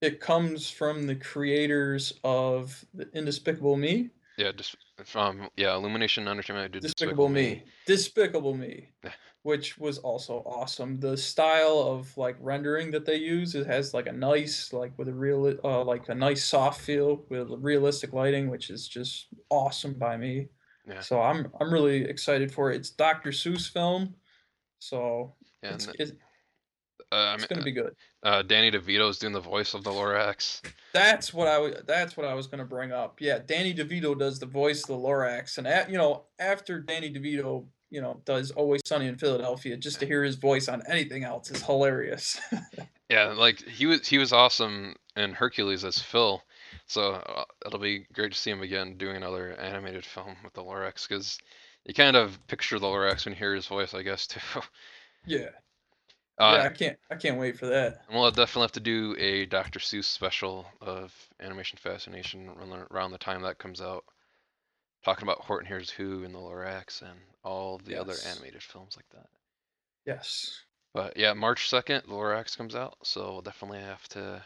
It 0.00 0.20
comes 0.20 0.70
from 0.70 1.06
the 1.06 1.16
creators 1.16 2.12
of 2.22 2.84
the 2.94 3.08
Indespicable 3.14 3.76
Me. 3.76 4.10
Yeah, 4.36 4.52
just 4.52 4.76
from 5.04 5.48
yeah, 5.56 5.74
Illumination 5.74 6.28
Entertainment 6.28 6.72
did 6.72 6.82
Despicable, 6.82 7.26
Despicable 7.26 7.28
Me. 7.28 7.42
Me. 7.42 7.64
Despicable 7.86 8.54
Me. 8.54 8.88
which 9.42 9.78
was 9.78 9.98
also 9.98 10.42
awesome. 10.44 11.00
The 11.00 11.16
style 11.16 11.78
of 11.78 12.16
like 12.16 12.36
rendering 12.40 12.90
that 12.90 13.06
they 13.06 13.16
use 13.16 13.54
it 13.54 13.66
has 13.66 13.94
like 13.94 14.06
a 14.06 14.12
nice 14.12 14.72
like 14.72 14.92
with 14.98 15.08
a 15.08 15.12
real 15.12 15.56
uh, 15.64 15.82
like 15.84 16.08
a 16.08 16.14
nice 16.14 16.44
soft 16.44 16.80
feel 16.80 17.24
with 17.28 17.48
realistic 17.58 18.12
lighting, 18.12 18.50
which 18.50 18.70
is 18.70 18.86
just 18.86 19.28
awesome 19.50 19.94
by 19.94 20.16
me. 20.16 20.48
Yeah. 20.88 21.00
So 21.00 21.20
I'm 21.20 21.50
I'm 21.60 21.72
really 21.72 22.04
excited 22.04 22.52
for 22.52 22.70
it. 22.72 22.76
It's 22.76 22.90
Dr. 22.90 23.30
Seuss 23.30 23.70
film, 23.70 24.14
so 24.78 25.34
yeah, 25.62 25.74
it's, 25.74 25.88
it's, 25.98 26.12
uh, 27.12 27.34
it's 27.34 27.46
gonna 27.46 27.62
be 27.62 27.72
good. 27.72 27.94
Uh, 28.22 28.42
Danny 28.42 28.70
DeVito 28.70 29.08
is 29.10 29.18
doing 29.18 29.32
the 29.32 29.40
voice 29.40 29.74
of 29.74 29.84
the 29.84 29.90
Lorax. 29.90 30.62
That's 30.92 31.34
what 31.34 31.48
I 31.48 31.72
that's 31.86 32.16
what 32.16 32.26
I 32.26 32.34
was 32.34 32.46
gonna 32.46 32.64
bring 32.64 32.92
up. 32.92 33.20
Yeah, 33.20 33.38
Danny 33.44 33.74
DeVito 33.74 34.18
does 34.18 34.38
the 34.38 34.46
voice 34.46 34.82
of 34.82 34.88
the 34.88 34.94
Lorax, 34.94 35.58
and 35.58 35.66
at, 35.66 35.90
you 35.90 35.98
know 35.98 36.24
after 36.38 36.80
Danny 36.80 37.12
DeVito 37.12 37.66
you 37.90 38.00
know 38.00 38.20
does 38.24 38.50
Always 38.52 38.82
Sunny 38.86 39.06
in 39.06 39.16
Philadelphia, 39.16 39.76
just 39.76 40.00
to 40.00 40.06
hear 40.06 40.24
his 40.24 40.36
voice 40.36 40.68
on 40.68 40.82
anything 40.88 41.24
else 41.24 41.50
is 41.50 41.62
hilarious. 41.62 42.40
yeah, 43.10 43.26
like 43.26 43.62
he 43.62 43.86
was 43.86 44.06
he 44.06 44.18
was 44.18 44.32
awesome 44.32 44.94
in 45.16 45.32
Hercules 45.32 45.84
as 45.84 45.98
Phil, 45.98 46.42
so 46.88 47.12
uh, 47.12 47.44
it'll 47.64 47.78
be 47.78 48.06
great 48.12 48.32
to 48.32 48.38
see 48.38 48.50
him 48.50 48.62
again 48.62 48.96
doing 48.96 49.16
another 49.16 49.52
animated 49.60 50.04
film 50.04 50.36
with 50.42 50.54
the 50.54 50.62
Lorax 50.62 51.06
because 51.06 51.38
you 51.84 51.94
kind 51.94 52.16
of 52.16 52.38
picture 52.48 52.78
the 52.78 52.86
Lorax 52.86 53.24
when 53.24 53.34
you 53.34 53.38
hear 53.38 53.54
his 53.54 53.66
voice, 53.66 53.94
I 53.94 54.02
guess 54.02 54.26
too. 54.26 54.40
yeah. 55.26 55.50
Uh, 56.38 56.54
yeah, 56.56 56.64
I 56.64 56.68
can't. 56.68 56.98
I 57.10 57.16
can't 57.16 57.38
wait 57.38 57.58
for 57.58 57.66
that. 57.66 58.04
We'll 58.12 58.30
definitely 58.30 58.62
have 58.62 58.72
to 58.72 58.80
do 58.80 59.16
a 59.18 59.46
Dr. 59.46 59.80
Seuss 59.80 60.04
special 60.04 60.66
of 60.80 61.12
Animation 61.40 61.78
Fascination 61.82 62.48
around 62.90 63.10
the 63.10 63.18
time 63.18 63.42
that 63.42 63.58
comes 63.58 63.80
out 63.80 64.04
talking 65.04 65.24
about 65.24 65.40
Horton 65.40 65.66
Hears 65.66 65.90
Who 65.90 66.22
and 66.24 66.34
the 66.34 66.38
Lorax 66.38 67.02
and 67.02 67.18
all 67.42 67.78
the 67.84 67.92
yes. 67.92 68.00
other 68.00 68.14
animated 68.28 68.62
films 68.62 68.96
like 68.96 69.08
that. 69.10 69.28
Yes. 70.06 70.62
But 70.94 71.16
yeah, 71.16 71.32
March 71.34 71.70
2nd, 71.70 72.06
the 72.06 72.12
Lorax 72.12 72.56
comes 72.56 72.74
out, 72.74 72.96
so 73.02 73.32
we'll 73.32 73.42
definitely 73.42 73.80
have 73.80 74.06
to 74.10 74.42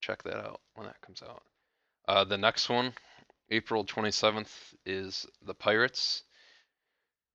check 0.00 0.22
that 0.24 0.36
out 0.36 0.60
when 0.74 0.86
that 0.86 1.00
comes 1.00 1.22
out. 1.22 1.42
Uh, 2.08 2.24
the 2.24 2.38
next 2.38 2.68
one, 2.68 2.92
April 3.50 3.84
27th, 3.84 4.74
is 4.84 5.26
The 5.44 5.54
Pirates, 5.54 6.24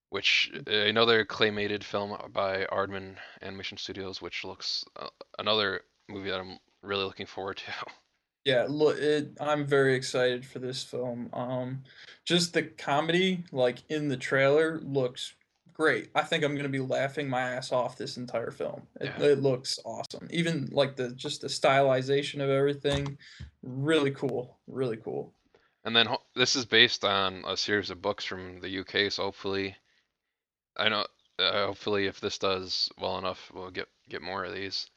which 0.09 0.51
another 0.67 1.25
claymated 1.25 1.83
film 1.83 2.17
by 2.33 2.65
Aardman 2.71 3.15
Animation 3.41 3.77
Studios, 3.77 4.21
which 4.21 4.43
looks 4.43 4.83
uh, 4.95 5.07
another 5.39 5.81
movie 6.09 6.29
that 6.29 6.39
I'm 6.39 6.59
really 6.81 7.03
looking 7.03 7.25
forward 7.25 7.57
to. 7.57 7.71
Yeah, 8.45 8.65
look, 8.69 8.97
it, 8.97 9.31
I'm 9.41 9.65
very 9.65 9.93
excited 9.95 10.45
for 10.45 10.59
this 10.59 10.81
film. 10.81 11.29
Um, 11.33 11.83
just 12.23 12.53
the 12.53 12.63
comedy, 12.63 13.43
like 13.51 13.79
in 13.89 14.07
the 14.07 14.15
trailer, 14.15 14.79
looks 14.79 15.33
great. 15.77 16.09
I 16.15 16.23
think 16.23 16.43
I'm 16.43 16.55
gonna 16.55 16.69
be 16.69 16.79
laughing 16.79 17.29
my 17.29 17.41
ass 17.41 17.71
off 17.71 17.97
this 17.97 18.17
entire 18.17 18.51
film. 18.51 18.81
It, 18.99 19.13
yeah. 19.17 19.25
it 19.27 19.41
looks 19.41 19.79
awesome. 19.85 20.27
Even 20.31 20.67
like 20.71 20.95
the 20.95 21.11
just 21.11 21.41
the 21.41 21.47
stylization 21.47 22.41
of 22.41 22.49
everything, 22.49 23.17
really 23.61 24.11
cool, 24.11 24.57
really 24.67 24.97
cool. 24.97 25.33
And 25.85 25.95
then 25.95 26.07
this 26.35 26.55
is 26.55 26.65
based 26.65 27.05
on 27.05 27.43
a 27.47 27.55
series 27.55 27.91
of 27.91 28.01
books 28.01 28.25
from 28.25 28.59
the 28.59 28.79
UK, 28.79 29.11
so 29.11 29.23
hopefully, 29.23 29.75
I 30.75 30.89
know, 30.89 31.05
uh, 31.39 31.67
hopefully 31.67 32.07
if 32.07 32.19
this 32.19 32.37
does 32.39 32.89
well 32.99 33.17
enough, 33.19 33.51
we'll 33.53 33.71
get 33.71 33.87
get 34.09 34.21
more 34.21 34.43
of 34.43 34.53
these. 34.53 34.87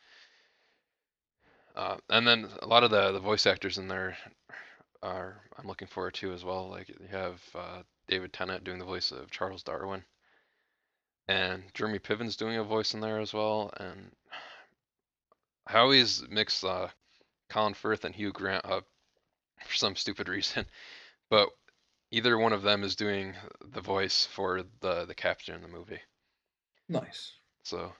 Uh, 1.76 1.98
and 2.08 2.26
then 2.26 2.48
a 2.62 2.66
lot 2.66 2.84
of 2.84 2.90
the 2.90 3.12
the 3.12 3.20
voice 3.20 3.46
actors 3.46 3.78
in 3.78 3.86
there 3.86 4.16
are 5.02 5.42
I'm 5.58 5.66
looking 5.66 5.88
forward 5.88 6.14
to 6.14 6.32
as 6.32 6.44
well. 6.44 6.70
Like 6.70 6.88
you 6.88 6.96
have 7.10 7.40
uh, 7.54 7.82
David 8.08 8.32
Tennant 8.32 8.64
doing 8.64 8.78
the 8.78 8.84
voice 8.84 9.12
of 9.12 9.30
Charles 9.30 9.62
Darwin, 9.62 10.02
and 11.30 11.62
Jeremy 11.74 12.00
Piven's 12.00 12.34
doing 12.34 12.56
a 12.56 12.64
voice 12.64 12.92
in 12.92 13.00
there 13.00 13.20
as 13.20 13.32
well. 13.32 13.72
And 13.76 14.10
I 15.64 15.78
always 15.78 16.24
mix 16.28 16.64
uh, 16.64 16.88
Colin 17.48 17.74
Firth 17.74 18.04
and 18.04 18.14
Hugh 18.14 18.32
Grant 18.32 18.64
up 18.64 18.84
for 19.64 19.74
some 19.74 19.94
stupid 19.94 20.28
reason, 20.28 20.66
but 21.30 21.48
either 22.10 22.36
one 22.36 22.52
of 22.52 22.62
them 22.62 22.82
is 22.82 22.96
doing 22.96 23.34
the 23.72 23.80
voice 23.80 24.26
for 24.26 24.64
the 24.80 25.04
the 25.04 25.14
captain 25.14 25.54
in 25.54 25.62
the 25.62 25.68
movie. 25.68 26.00
Nice. 26.88 27.32
So 27.62 27.92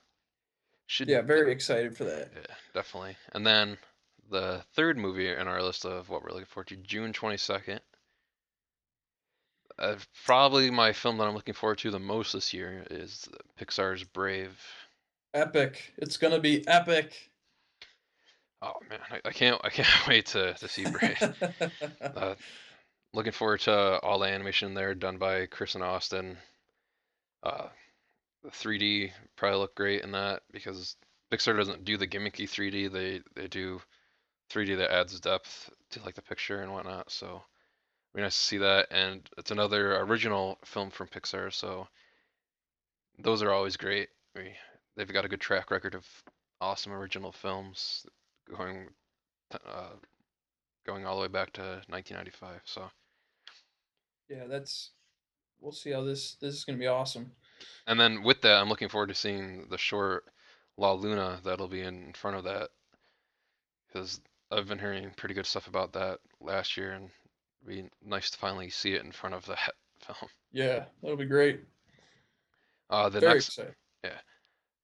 should 0.86 1.08
yeah, 1.08 1.22
very 1.22 1.52
excited 1.52 1.96
for 1.96 2.04
that. 2.04 2.32
Yeah, 2.34 2.54
definitely. 2.74 3.16
And 3.32 3.46
then 3.46 3.78
the 4.28 4.64
third 4.74 4.98
movie 4.98 5.28
in 5.28 5.46
our 5.46 5.62
list 5.62 5.84
of 5.84 6.08
what 6.08 6.24
we're 6.24 6.32
looking 6.32 6.46
forward 6.46 6.68
to, 6.68 6.76
June 6.76 7.12
twenty 7.12 7.36
second. 7.36 7.80
Uh, 9.80 9.96
probably 10.26 10.70
my 10.70 10.92
film 10.92 11.16
that 11.18 11.26
I'm 11.26 11.34
looking 11.34 11.54
forward 11.54 11.78
to 11.78 11.90
the 11.90 11.98
most 11.98 12.34
this 12.34 12.52
year 12.52 12.84
is 12.90 13.28
Pixar's 13.58 14.04
Brave. 14.04 14.60
Epic! 15.32 15.94
It's 15.96 16.18
gonna 16.18 16.40
be 16.40 16.66
epic. 16.68 17.30
Oh 18.60 18.74
man, 18.90 18.98
I, 19.10 19.20
I 19.24 19.30
can't 19.30 19.60
I 19.64 19.70
can't 19.70 19.88
wait 20.08 20.26
to 20.26 20.52
to 20.54 20.68
see 20.68 20.84
Brave. 20.84 21.34
uh, 22.00 22.34
looking 23.14 23.32
forward 23.32 23.60
to 23.60 23.98
all 24.00 24.18
the 24.18 24.28
animation 24.28 24.74
there 24.74 24.94
done 24.94 25.16
by 25.16 25.46
Chris 25.46 25.74
and 25.74 25.84
Austin. 25.84 26.36
Uh, 27.42 27.68
the 28.42 28.50
3D 28.50 29.12
probably 29.36 29.58
look 29.58 29.74
great 29.74 30.02
in 30.02 30.12
that 30.12 30.42
because 30.52 30.96
Pixar 31.32 31.56
doesn't 31.56 31.84
do 31.84 31.96
the 31.96 32.06
gimmicky 32.06 32.48
3D. 32.48 32.92
They 32.92 33.22
they 33.34 33.48
do 33.48 33.80
3D 34.50 34.76
that 34.78 34.92
adds 34.92 35.18
depth 35.20 35.70
to 35.92 36.02
like 36.02 36.16
the 36.16 36.22
picture 36.22 36.60
and 36.60 36.72
whatnot. 36.72 37.10
So 37.10 37.42
be 38.14 38.22
nice 38.22 38.34
to 38.34 38.46
see 38.46 38.58
that. 38.58 38.88
And 38.90 39.28
it's 39.38 39.50
another 39.50 40.00
original 40.00 40.58
film 40.64 40.90
from 40.90 41.08
Pixar, 41.08 41.52
so 41.52 41.86
those 43.18 43.42
are 43.42 43.52
always 43.52 43.76
great. 43.76 44.08
We, 44.34 44.52
they've 44.96 45.12
got 45.12 45.24
a 45.24 45.28
good 45.28 45.40
track 45.40 45.70
record 45.70 45.94
of 45.94 46.06
awesome 46.60 46.92
original 46.92 47.32
films 47.32 48.06
going 48.54 48.88
uh, 49.52 49.94
going 50.86 51.06
all 51.06 51.16
the 51.16 51.22
way 51.22 51.28
back 51.28 51.52
to 51.54 51.82
1995. 51.88 52.60
So 52.64 52.90
yeah, 54.28 54.46
that's 54.48 54.90
we'll 55.60 55.72
see 55.72 55.90
how 55.90 56.02
this 56.02 56.36
this 56.40 56.54
is 56.54 56.64
going 56.64 56.78
to 56.78 56.82
be 56.82 56.86
awesome. 56.86 57.32
And 57.86 58.00
then 58.00 58.22
with 58.22 58.40
that, 58.42 58.60
I'm 58.60 58.68
looking 58.68 58.88
forward 58.88 59.08
to 59.08 59.14
seeing 59.14 59.66
the 59.70 59.78
short 59.78 60.24
La 60.76 60.92
Luna 60.92 61.40
that'll 61.44 61.68
be 61.68 61.82
in 61.82 62.12
front 62.14 62.36
of 62.36 62.44
that 62.44 62.70
because 63.86 64.20
I've 64.50 64.68
been 64.68 64.78
hearing 64.78 65.10
pretty 65.16 65.34
good 65.34 65.46
stuff 65.46 65.68
about 65.68 65.92
that 65.92 66.20
last 66.40 66.76
year, 66.76 66.92
and 66.92 67.10
be 67.66 67.88
nice 68.04 68.30
to 68.30 68.38
finally 68.38 68.70
see 68.70 68.94
it 68.94 69.04
in 69.04 69.12
front 69.12 69.34
of 69.34 69.46
that 69.46 69.72
film. 70.00 70.30
Yeah, 70.52 70.84
that'll 71.02 71.16
be 71.16 71.26
great. 71.26 71.60
Uh, 72.88 73.08
the 73.08 73.20
Very 73.20 73.34
next, 73.34 73.48
excited. 73.48 73.74
yeah, 74.02 74.18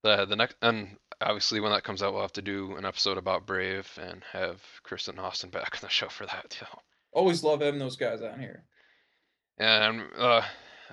the 0.03 0.27
the 0.27 0.37
next, 0.37 0.57
and 0.63 0.97
obviously 1.21 1.59
when 1.61 1.73
that 1.73 1.83
comes 1.83 2.03
out, 2.03 2.13
we'll 2.13 2.23
have 2.23 2.33
to 2.35 2.43
do 2.43 2.77
an 2.77 2.85
episode 2.85 3.19
about 3.19 3.47
Brave 3.47 3.91
and 4.01 4.23
have 4.33 4.63
Chris 4.85 5.09
and 5.09 5.19
Austin 5.19 5.51
back 5.51 5.75
on 5.75 5.81
the 5.83 5.89
show 5.89 6.09
for 6.09 6.27
that 6.27 6.49
too. 6.51 6.67
Always 7.13 7.43
love 7.43 7.61
having 7.63 7.81
those 7.81 7.97
guys 7.97 8.23
on 8.23 8.39
here. 8.39 8.63
And 9.59 10.03
uh, 10.19 10.43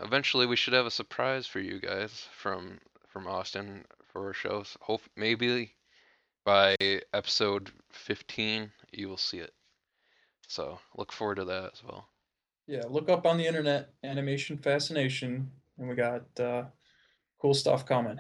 eventually 0.02 0.46
we 0.48 0.56
should 0.56 0.74
have 0.74 0.86
a 0.86 0.92
surprise 0.92 1.46
for 1.46 1.60
you 1.60 1.80
guys 1.80 2.28
from 2.36 2.80
from 3.10 3.28
Austin 3.28 3.86
for 4.12 4.28
our 4.28 4.34
shows. 4.34 4.76
Hope 4.82 5.02
maybe 5.16 5.76
by 6.46 6.76
episode 7.14 7.72
15 7.92 8.72
you 8.92 9.08
will 9.10 9.18
see 9.18 9.38
it. 9.38 9.52
So 10.48 10.80
look 10.98 11.12
forward 11.12 11.36
to 11.36 11.46
that 11.46 11.72
as 11.74 11.84
well. 11.84 12.08
Yeah, 12.68 12.84
look 12.88 13.10
up 13.10 13.26
on 13.26 13.38
the 13.38 13.46
internet 13.46 13.90
animation 14.04 14.58
fascination, 14.58 15.52
and 15.78 15.90
we 15.90 15.96
got 15.96 16.24
uh, 16.40 16.64
cool 17.40 17.54
stuff 17.54 17.86
coming. 17.86 18.20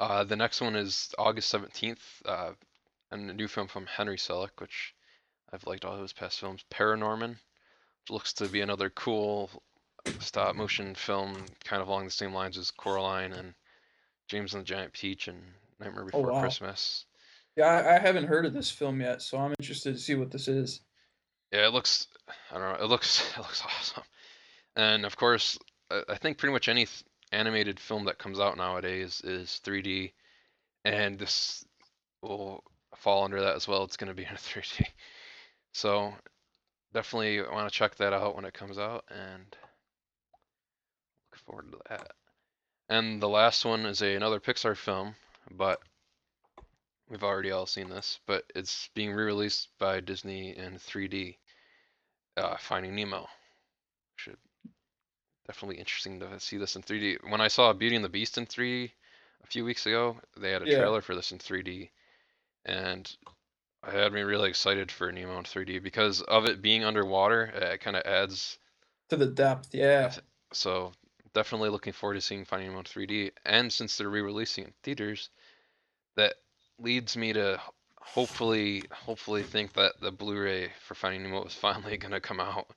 Uh, 0.00 0.24
the 0.24 0.36
next 0.36 0.60
one 0.60 0.74
is 0.74 1.14
August 1.18 1.54
17th, 1.54 1.98
uh, 2.26 2.52
and 3.10 3.30
a 3.30 3.34
new 3.34 3.46
film 3.46 3.68
from 3.68 3.86
Henry 3.86 4.16
Selick, 4.16 4.60
which 4.60 4.94
I've 5.52 5.66
liked 5.66 5.84
all 5.84 6.00
his 6.00 6.12
past 6.12 6.40
films. 6.40 6.64
Paranorman, 6.70 7.30
which 7.30 8.10
looks 8.10 8.32
to 8.34 8.48
be 8.48 8.60
another 8.60 8.90
cool 8.90 9.50
stop 10.18 10.56
motion 10.56 10.94
film, 10.94 11.36
kind 11.64 11.80
of 11.80 11.88
along 11.88 12.06
the 12.06 12.10
same 12.10 12.34
lines 12.34 12.58
as 12.58 12.72
Coraline 12.72 13.32
and 13.32 13.54
James 14.28 14.54
and 14.54 14.62
the 14.62 14.66
Giant 14.66 14.92
Peach 14.92 15.28
and 15.28 15.40
Nightmare 15.78 16.06
Before 16.06 16.30
oh, 16.30 16.34
wow. 16.34 16.40
Christmas. 16.40 17.06
Yeah, 17.56 17.66
I, 17.66 17.96
I 17.96 17.98
haven't 18.00 18.24
heard 18.24 18.46
of 18.46 18.52
this 18.52 18.70
film 18.70 19.00
yet, 19.00 19.22
so 19.22 19.38
I'm 19.38 19.54
interested 19.60 19.94
to 19.94 20.00
see 20.00 20.16
what 20.16 20.32
this 20.32 20.48
is. 20.48 20.80
Yeah, 21.54 21.68
it 21.68 21.72
looks. 21.72 22.08
I 22.50 22.58
don't 22.58 22.78
know. 22.78 22.84
It 22.84 22.88
looks. 22.88 23.32
It 23.36 23.38
looks 23.38 23.62
awesome. 23.64 24.02
And 24.76 25.06
of 25.06 25.16
course, 25.16 25.58
I 25.90 26.16
think 26.16 26.38
pretty 26.38 26.52
much 26.52 26.68
any 26.68 26.86
th- 26.86 27.04
animated 27.32 27.80
film 27.80 28.06
that 28.06 28.18
comes 28.18 28.40
out 28.40 28.56
nowadays 28.56 29.20
is 29.22 29.60
3D, 29.64 30.14
and 30.84 31.18
this 31.18 31.64
will 32.22 32.64
fall 32.96 33.24
under 33.24 33.40
that 33.42 33.56
as 33.56 33.68
well. 33.68 33.84
It's 33.84 33.96
going 33.98 34.08
to 34.08 34.14
be 34.14 34.24
in 34.24 34.36
3D. 34.36 34.86
So 35.74 36.14
definitely 36.94 37.42
want 37.42 37.70
to 37.72 37.78
check 37.78 37.96
that 37.96 38.12
out 38.12 38.36
when 38.36 38.44
it 38.46 38.54
comes 38.54 38.78
out, 38.78 39.04
and 39.10 39.56
look 41.30 41.40
forward 41.46 41.70
to 41.72 41.78
that. 41.90 42.12
And 42.88 43.22
the 43.22 43.28
last 43.28 43.64
one 43.64 43.86
is 43.86 44.02
a 44.02 44.14
another 44.16 44.40
Pixar 44.40 44.76
film, 44.76 45.16
but 45.50 45.80
we've 47.08 47.24
already 47.24 47.50
all 47.50 47.66
seen 47.66 47.88
this, 47.88 48.20
but 48.26 48.44
it's 48.54 48.88
being 48.94 49.12
re-released 49.12 49.68
by 49.78 50.00
Disney 50.00 50.56
in 50.56 50.78
3D. 50.78 51.38
Uh, 52.36 52.56
Finding 52.56 52.94
Nemo. 52.94 53.28
Should 54.16 54.38
definitely 55.46 55.78
interesting 55.78 56.20
to 56.20 56.40
see 56.40 56.56
this 56.56 56.76
in 56.76 56.82
3D. 56.82 57.18
When 57.30 57.40
I 57.40 57.48
saw 57.48 57.72
Beauty 57.72 57.96
and 57.96 58.04
the 58.04 58.08
Beast 58.08 58.38
in 58.38 58.46
3D 58.46 58.92
a 59.42 59.46
few 59.46 59.64
weeks 59.64 59.86
ago, 59.86 60.20
they 60.36 60.50
had 60.50 60.62
a 60.62 60.66
Yeah. 60.66 60.76
trailer 60.76 61.00
for 61.02 61.14
this 61.14 61.32
in 61.32 61.38
3D, 61.38 61.90
and 62.64 63.16
it 63.86 63.92
had 63.92 64.12
me 64.12 64.22
really 64.22 64.48
excited 64.50 64.90
for 64.90 65.12
Nemo 65.12 65.38
in 65.38 65.44
3D 65.44 65.78
because 65.82 66.22
of 66.22 66.46
it 66.46 66.62
being 66.62 66.84
underwater. 66.84 67.44
It 67.46 67.80
kind 67.80 67.96
of 67.96 68.04
adds 68.04 68.58
To 69.08 69.16
the 69.16 69.26
depth, 69.26 69.72
yeah. 69.74 70.12
so 70.52 70.92
definitely 71.34 71.68
looking 71.68 71.92
forward 71.92 72.14
to 72.14 72.20
seeing 72.20 72.44
Finding 72.44 72.68
Nemo 72.68 72.80
in 72.80 72.84
3D. 72.84 73.32
And 73.44 73.72
since 73.72 73.96
they're 73.96 74.08
re-releasing 74.08 74.64
in 74.64 74.72
theaters, 74.82 75.30
that 76.16 76.36
leads 76.78 77.16
me 77.16 77.32
to 77.34 77.60
hopefully 78.04 78.84
hopefully 78.92 79.42
think 79.42 79.72
that 79.74 80.00
the 80.00 80.12
Blu-ray 80.12 80.70
for 80.86 80.94
Finding 80.94 81.22
Nemo 81.24 81.44
is 81.44 81.54
finally 81.66 81.96
gonna 81.96 82.20
come 82.20 82.40
out, 82.40 82.68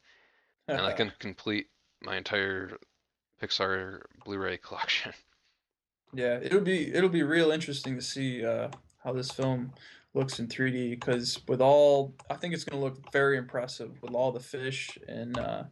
and 0.67 0.81
I 0.81 0.93
can 0.93 1.11
complete 1.19 1.67
my 2.01 2.15
entire 2.17 2.77
Pixar 3.41 4.01
Blu-ray 4.25 4.57
collection. 4.57 5.13
Yeah, 6.13 6.39
it'll 6.41 6.61
be 6.61 6.93
it'll 6.93 7.09
be 7.09 7.21
real 7.23 7.51
interesting 7.51 7.95
to 7.95 8.01
see 8.01 8.43
uh, 8.43 8.69
how 9.03 9.11
this 9.11 9.29
film 9.29 9.73
looks 10.13 10.39
in 10.39 10.47
3D 10.47 10.91
because 10.91 11.41
with 11.49 11.59
all 11.59 12.15
I 12.29 12.35
think 12.35 12.53
it's 12.53 12.63
going 12.63 12.79
to 12.79 12.85
look 12.85 13.11
very 13.11 13.37
impressive 13.37 14.01
with 14.01 14.13
all 14.13 14.31
the 14.31 14.39
fish 14.39 14.97
and 15.05 15.37
uh, 15.37 15.63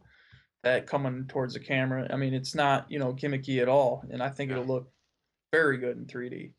that 0.62 0.86
coming 0.86 1.24
towards 1.26 1.54
the 1.54 1.60
camera. 1.60 2.06
I 2.10 2.16
mean, 2.16 2.34
it's 2.34 2.54
not 2.54 2.88
you 2.90 2.98
know 2.98 3.14
gimmicky 3.14 3.62
at 3.62 3.68
all, 3.68 4.04
and 4.10 4.22
I 4.22 4.28
think 4.28 4.50
Yeah. 4.50 4.58
it'll 4.58 4.68
look 4.74 4.90
very 5.52 5.78
good 5.78 5.96
in 5.96 6.04
3D. 6.04 6.52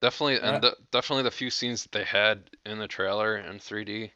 Definitely, 0.00 0.40
Uh, 0.40 0.54
and 0.54 0.62
the, 0.62 0.76
definitely 0.90 1.24
the 1.24 1.30
few 1.30 1.50
scenes 1.50 1.82
that 1.82 1.92
they 1.92 2.04
had 2.04 2.48
in 2.64 2.78
the 2.78 2.88
trailer 2.88 3.36
in 3.36 3.58
3D 3.58 4.10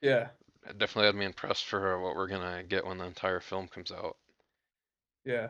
Yeah, 0.00 0.28
it 0.68 0.78
definitely 0.78 1.06
had 1.06 1.14
me 1.14 1.26
impressed 1.26 1.66
for 1.66 2.00
what 2.00 2.14
we're 2.16 2.28
gonna 2.28 2.62
get 2.62 2.86
when 2.86 2.98
the 2.98 3.04
entire 3.04 3.40
film 3.40 3.68
comes 3.68 3.92
out. 3.92 4.16
yeah, 5.24 5.48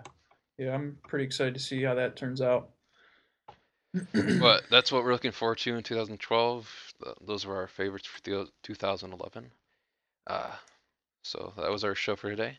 yeah. 0.59 0.74
I'm 0.74 0.99
pretty 1.07 1.24
excited 1.24 1.55
to 1.55 1.61
see 1.61 1.82
how 1.82 1.95
that 1.95 2.16
turns 2.16 2.41
out. 2.41 2.70
But 4.12 4.64
that's 4.70 4.91
what 4.91 5.05
we're 5.05 5.12
looking 5.12 5.32
forward 5.32 5.59
to 5.59 5.76
in 5.76 5.82
2012. 5.82 6.93
Those 7.26 7.47
were 7.47 7.57
our 7.57 7.68
favorites 7.68 8.07
for 8.07 8.20
the 8.22 8.49
2011. 8.62 9.51
Uh, 10.26 10.53
so 11.22 11.53
that 11.57 11.70
was 11.70 11.84
our 11.84 11.95
show 11.95 12.16
for 12.16 12.28
today. 12.30 12.59